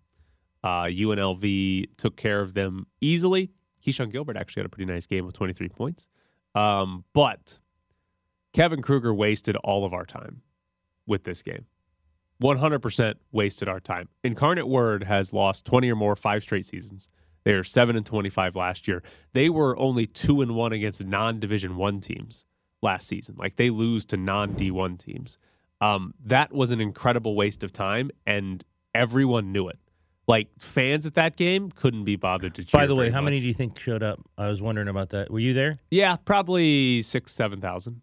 Uh, 0.63 0.83
UNLV 0.83 1.89
took 1.97 2.15
care 2.15 2.41
of 2.41 2.53
them 2.53 2.87
easily. 2.99 3.51
Keshon 3.85 4.11
Gilbert 4.11 4.37
actually 4.37 4.61
had 4.61 4.67
a 4.67 4.69
pretty 4.69 4.91
nice 4.91 5.07
game 5.07 5.25
with 5.25 5.35
23 5.35 5.69
points. 5.69 6.07
Um, 6.53 7.03
but 7.13 7.57
Kevin 8.53 8.81
Kruger 8.81 9.13
wasted 9.13 9.55
all 9.57 9.85
of 9.85 9.93
our 9.93 10.05
time 10.05 10.41
with 11.07 11.23
this 11.23 11.41
game. 11.41 11.65
100% 12.41 13.15
wasted 13.31 13.67
our 13.67 13.79
time. 13.79 14.09
Incarnate 14.23 14.67
Word 14.67 15.03
has 15.03 15.31
lost 15.33 15.65
20 15.65 15.91
or 15.91 15.95
more 15.95 16.15
five 16.15 16.43
straight 16.43 16.65
seasons. 16.65 17.09
They 17.43 17.53
are 17.53 17.63
7 17.63 17.95
and 17.95 18.05
25 18.05 18.55
last 18.55 18.87
year. 18.87 19.03
They 19.33 19.49
were 19.49 19.77
only 19.79 20.05
2 20.05 20.41
and 20.41 20.55
1 20.55 20.73
against 20.73 21.03
non-division 21.03 21.75
1 21.75 22.01
teams 22.01 22.45
last 22.81 23.07
season. 23.07 23.35
Like 23.37 23.55
they 23.55 23.69
lose 23.69 24.05
to 24.05 24.17
non-D1 24.17 24.97
teams. 24.99 25.37
Um, 25.79 26.13
that 26.25 26.51
was 26.53 26.71
an 26.71 26.79
incredible 26.81 27.35
waste 27.35 27.63
of 27.63 27.71
time 27.73 28.11
and 28.25 28.63
everyone 28.93 29.51
knew 29.51 29.67
it. 29.67 29.79
Like 30.27 30.47
fans 30.59 31.05
at 31.05 31.15
that 31.15 31.35
game 31.35 31.71
couldn't 31.71 32.03
be 32.05 32.15
bothered 32.15 32.55
to 32.55 32.63
cheer. 32.63 32.79
By 32.81 32.85
the 32.87 32.95
way, 32.95 33.09
how 33.09 33.21
many 33.21 33.39
do 33.39 33.47
you 33.47 33.53
think 33.53 33.77
showed 33.79 34.03
up? 34.03 34.19
I 34.37 34.47
was 34.47 34.61
wondering 34.61 34.87
about 34.87 35.09
that. 35.09 35.31
Were 35.31 35.39
you 35.39 35.53
there? 35.53 35.79
Yeah, 35.89 36.15
probably 36.15 37.01
6 37.01 37.31
7,000. 37.31 38.01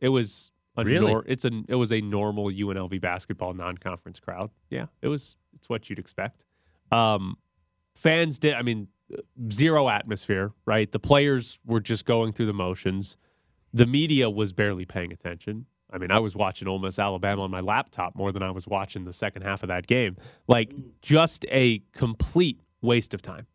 It 0.00 0.08
was 0.08 0.50
a 0.76 0.84
Really? 0.84 1.08
nor- 1.10 1.24
it's 1.26 1.44
a 1.44 1.50
it 1.68 1.74
was 1.74 1.90
a 1.92 2.00
normal 2.00 2.46
UNLV 2.46 3.00
basketball 3.00 3.52
non-conference 3.52 4.20
crowd. 4.20 4.50
Yeah, 4.70 4.86
it 5.02 5.08
was 5.08 5.34
it's 5.56 5.68
what 5.68 5.90
you'd 5.90 5.98
expect. 5.98 6.44
Um, 6.92 7.36
fans 7.96 8.38
did. 8.38 8.54
I 8.54 8.62
mean, 8.62 8.86
zero 9.50 9.88
atmosphere. 9.88 10.52
Right, 10.64 10.90
the 10.90 11.00
players 11.00 11.58
were 11.66 11.80
just 11.80 12.04
going 12.04 12.32
through 12.32 12.46
the 12.46 12.52
motions. 12.54 13.16
The 13.78 13.86
media 13.86 14.28
was 14.28 14.52
barely 14.52 14.84
paying 14.84 15.12
attention. 15.12 15.66
I 15.90 15.98
mean, 15.98 16.10
I 16.10 16.18
was 16.18 16.34
watching 16.34 16.68
Ole 16.68 16.80
Miss 16.80 16.98
Alabama 16.98 17.42
on 17.42 17.50
my 17.50 17.60
laptop 17.60 18.14
more 18.14 18.32
than 18.32 18.42
I 18.42 18.50
was 18.50 18.66
watching 18.66 19.04
the 19.04 19.12
second 19.12 19.42
half 19.42 19.62
of 19.62 19.68
that 19.68 19.86
game. 19.86 20.16
Like, 20.46 20.70
mm. 20.70 20.82
just 21.00 21.46
a 21.50 21.80
complete 21.92 22.60
waste 22.82 23.14
of 23.14 23.22
time. 23.22 23.46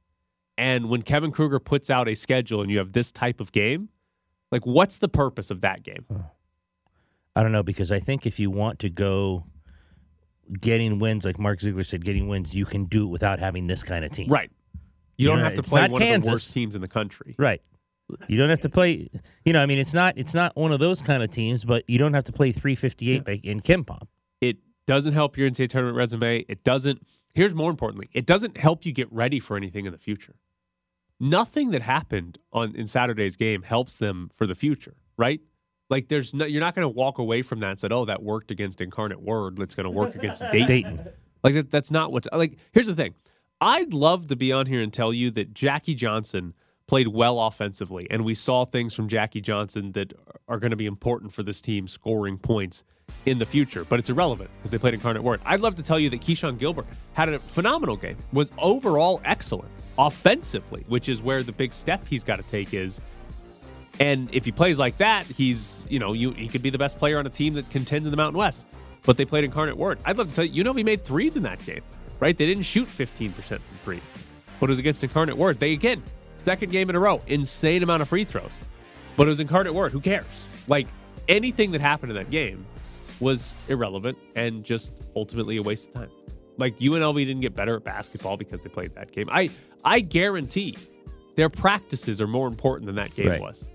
And 0.58 0.90
when 0.90 1.02
Kevin 1.02 1.32
Kruger 1.32 1.60
puts 1.60 1.90
out 1.90 2.08
a 2.08 2.16
schedule 2.16 2.62
and 2.62 2.72
you 2.72 2.78
have 2.78 2.94
this 2.94 3.12
type 3.12 3.40
of 3.40 3.52
game, 3.52 3.90
like, 4.52 4.66
what's 4.66 5.00
the 5.00 5.10
purpose 5.10 5.52
of 5.52 5.62
that 5.62 5.84
game? 5.84 6.06
I 7.36 7.44
don't 7.44 7.52
know 7.52 7.64
because 7.64 7.92
I 7.92 8.00
think 8.00 8.26
if 8.26 8.40
you 8.40 8.50
want 8.50 8.80
to 8.80 8.90
go 8.90 9.46
getting 10.62 11.00
wins, 11.00 11.26
like 11.26 11.40
Mark 11.40 11.62
Ziegler 11.62 11.84
said, 11.84 12.06
getting 12.06 12.28
wins, 12.28 12.54
you 12.54 12.66
can 12.66 12.86
do 12.86 13.06
it 13.06 13.10
without 13.10 13.40
having 13.40 13.68
this 13.68 13.84
kind 13.84 14.06
of 14.06 14.12
team. 14.12 14.30
Right. 14.30 14.52
You, 15.18 15.24
You 15.24 15.28
don't 15.30 15.40
know, 15.40 15.46
have 15.46 15.56
to 15.56 15.64
play 15.64 15.88
one 15.88 16.02
of 16.02 16.24
the 16.24 16.32
worst 16.32 16.54
teams 16.54 16.76
in 16.76 16.82
the 16.82 16.88
country. 16.88 17.36
Right. 17.38 17.62
You 18.28 18.38
don't 18.38 18.50
have 18.50 18.60
to 18.62 18.70
play. 18.70 19.10
You 19.46 19.54
know, 19.54 19.62
I 19.62 19.66
mean, 19.66 19.80
it's 19.80 19.94
not 19.94 20.18
it's 20.18 20.34
not 20.34 20.56
one 20.56 20.72
of 20.72 20.80
those 20.80 21.02
kind 21.02 21.24
of 21.24 21.32
teams, 21.32 21.66
but 21.66 21.84
you 21.88 21.98
don't 21.98 22.14
have 22.14 22.24
to 22.26 22.32
play 22.32 22.52
358 22.52 23.26
by 23.26 23.40
in 23.44 23.62
KenPom. 23.62 24.08
It 24.42 24.58
doesn't 24.88 25.14
help 25.14 25.38
your 25.38 25.50
NCAA 25.50 25.70
tournament 25.70 25.98
resume. 25.98 26.46
It 26.48 26.64
doesn't. 26.64 27.06
Here's 27.34 27.54
more 27.54 27.72
importantly, 27.72 28.10
it 28.14 28.26
doesn't 28.26 28.58
help 28.58 28.86
you 28.86 28.92
get 28.92 29.12
ready 29.12 29.40
for 29.40 29.58
anything 29.58 29.86
in 29.86 29.92
the 29.92 29.98
future. 29.98 30.36
Nothing 31.20 31.72
that 31.72 31.82
happened 31.82 32.38
on 32.52 32.76
in 32.76 32.86
Saturday's 32.86 33.36
game 33.36 33.64
helps 33.64 33.98
them 33.98 34.30
for 34.36 34.46
the 34.46 34.56
future, 34.56 34.96
right? 35.18 35.40
Like 35.90 36.10
there's 36.10 36.34
no, 36.34 36.46
you're 36.46 36.60
not 36.60 36.76
going 36.76 36.86
to 36.86 36.90
walk 36.90 37.20
away 37.20 37.42
from 37.42 37.60
that 37.62 37.70
and 37.72 37.80
said, 37.80 37.92
"Oh, 37.92 38.06
that 38.06 38.24
worked 38.24 38.52
against 38.52 38.82
Incarnate 38.82 39.22
Word. 39.22 39.58
That's 39.58 39.76
going 39.76 39.86
to 39.86 39.90
work 39.90 40.16
against 40.16 40.44
Dayton." 40.52 40.68
Dayton. 40.68 41.08
Like 41.44 41.54
that, 41.56 41.72
that's 41.72 41.92
not 41.92 42.12
what. 42.12 42.28
Like 42.32 42.58
here's 42.72 42.88
the 42.88 42.96
thing. 42.96 43.16
I'd 43.62 43.94
love 43.94 44.28
to 44.28 44.36
be 44.36 44.52
on 44.52 44.66
here 44.66 44.82
and 44.82 44.92
tell 44.92 45.14
you 45.14 45.32
that 45.32 45.54
Jackie 45.54 45.96
Johnson 45.96 46.54
played 46.94 47.08
well 47.08 47.40
offensively, 47.40 48.06
and 48.12 48.24
we 48.24 48.36
saw 48.36 48.66
things 48.66 48.94
from 48.94 49.08
Jackie 49.08 49.42
Johnson 49.42 49.94
that 49.94 50.14
are 50.48 50.60
going 50.60 50.70
to 50.70 50.78
be 50.78 50.86
important 50.86 51.34
for 51.34 51.42
this 51.42 51.60
team 51.60 51.88
scoring 51.88 52.38
points 52.38 52.84
in 53.26 53.40
the 53.40 53.48
future. 53.48 53.84
But 53.84 53.98
it's 53.98 54.12
irrelevant 54.12 54.52
because 54.60 54.70
they 54.70 54.78
played 54.78 54.94
Incarnate 54.94 55.24
Word. 55.24 55.42
I'd 55.44 55.60
love 55.60 55.74
to 55.78 55.82
tell 55.82 55.98
you 55.98 56.12
that 56.12 56.22
Keshon 56.22 56.60
Gilbert 56.60 56.86
had 57.14 57.30
a 57.30 57.40
phenomenal 57.40 57.98
game, 57.98 58.18
was 58.32 58.52
overall 58.60 59.22
excellent 59.26 59.72
offensively, 59.98 60.86
which 60.88 61.10
is 61.10 61.20
where 61.20 61.42
the 61.42 61.52
big 61.52 61.74
step 61.74 62.06
he's 62.06 62.24
got 62.24 62.36
to 62.36 62.44
take 62.44 62.76
is. 62.76 63.02
And 64.00 64.30
if 64.32 64.46
he 64.46 64.52
plays 64.52 64.78
like 64.78 64.98
that, 64.98 65.26
he's 65.26 65.84
you 65.90 65.98
know 65.98 66.14
you 66.14 66.34
he 66.34 66.48
could 66.48 66.62
be 66.62 66.70
the 66.70 66.78
best 66.78 67.00
player 67.00 67.18
on 67.18 67.26
a 67.26 67.32
team 67.32 67.56
that 67.56 67.68
contends 67.72 68.06
in 68.06 68.12
the 68.12 68.18
Mountain 68.18 68.38
West. 68.38 68.68
But 69.02 69.18
they 69.18 69.26
played 69.26 69.46
Incarnate 69.46 69.78
Word. 69.78 69.98
I'd 70.06 70.20
love 70.20 70.30
to 70.30 70.36
tell 70.36 70.46
you, 70.46 70.52
you 70.52 70.64
know, 70.64 70.74
he 70.74 70.84
made 70.84 71.04
threes 71.04 71.38
in 71.38 71.42
that 71.42 71.58
game, 71.66 71.82
right? 72.20 72.38
They 72.38 72.46
didn't 72.46 72.66
shoot 72.66 72.88
15% 72.88 73.32
from 73.34 73.58
three, 73.84 74.00
but 74.60 74.68
it 74.68 74.70
was 74.70 74.78
against 74.78 75.04
Incarnate 75.04 75.38
Word. 75.38 75.60
They 75.60 75.74
again, 75.74 76.04
second 76.44 76.72
game 76.72 76.90
in 76.90 76.96
a 76.96 77.00
row, 77.00 77.22
insane 77.28 77.84
amount 77.84 78.02
of 78.02 78.10
free 78.10 78.26
throws, 78.26 78.60
but 79.16 79.28
it 79.28 79.30
was 79.30 79.40
Incarnate 79.40 79.74
Word. 79.74 79.92
Who 79.92 80.00
cares? 80.02 80.26
Like 80.68 80.88
anything 81.28 81.72
that 81.72 81.82
happened 81.82 82.12
in 82.12 82.18
that 82.18 82.30
game 82.30 82.66
was 83.20 83.54
irrelevant 83.70 84.18
and 84.36 84.64
just 84.64 84.92
ultimately 85.16 85.58
a 85.58 85.64
waste 85.64 85.88
of 85.88 85.94
time. 85.94 86.10
Like 86.58 86.78
UNLV 86.80 87.16
didn't 87.16 87.40
get 87.42 87.56
better 87.56 87.76
at 87.78 87.84
basketball 87.84 88.38
because 88.38 88.60
they 88.62 88.70
played 88.70 88.94
that 88.96 89.12
game. 89.12 89.28
I 89.32 89.50
I 89.84 90.00
guarantee 90.02 90.78
their 91.36 91.50
practices 91.50 92.22
are 92.22 92.28
more 92.28 92.48
important 92.48 92.86
than 92.86 92.96
that 92.96 93.16
game 93.16 93.30
Right. 93.30 93.42
was. 93.42 93.68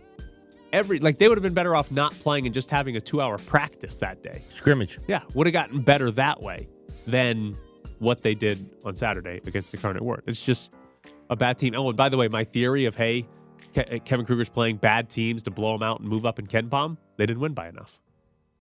Every 0.73 0.99
like 0.99 1.19
they 1.19 1.29
would 1.29 1.39
have 1.39 1.43
been 1.43 1.55
better 1.55 1.75
off 1.75 1.91
not 1.91 2.13
playing 2.21 2.45
and 2.47 2.55
just 2.55 2.71
having 2.71 2.97
a 2.97 3.01
two 3.01 3.21
hour 3.23 3.39
practice 3.39 3.97
that 3.99 4.23
day. 4.23 4.43
Scrimmage. 4.55 4.99
Yeah, 5.09 5.23
would 5.35 5.47
have 5.47 5.55
gotten 5.55 5.81
better 5.81 6.11
that 6.13 6.43
way 6.43 6.69
than 7.07 7.57
what 8.01 8.23
they 8.23 8.35
did 8.35 8.69
on 8.85 8.95
Saturday 8.95 9.41
against 9.47 9.73
Incarnate 9.75 10.03
Word. 10.03 10.23
It's 10.27 10.41
just 10.45 10.73
a 11.31 11.37
bad 11.37 11.59
team. 11.59 11.75
Oh, 11.77 11.89
and 11.89 11.97
by 11.97 12.09
the 12.09 12.17
way, 12.17 12.29
my 12.29 12.45
theory 12.45 12.85
of 12.87 12.95
hey, 12.95 13.27
Ke- 13.75 14.05
Kevin 14.05 14.27
Kruger's 14.27 14.49
playing 14.49 14.77
bad 14.77 15.11
teams 15.11 15.43
to 15.45 15.51
blow 15.51 15.73
them 15.73 15.83
out 15.83 16.01
and 16.01 16.09
move 16.09 16.27
up 16.27 16.39
in 16.39 16.47
KenPom, 16.47 16.97
they 17.17 17.27
didn't 17.27 17.41
win 17.41 17.55
by 17.55 17.69
enough. 17.69 17.99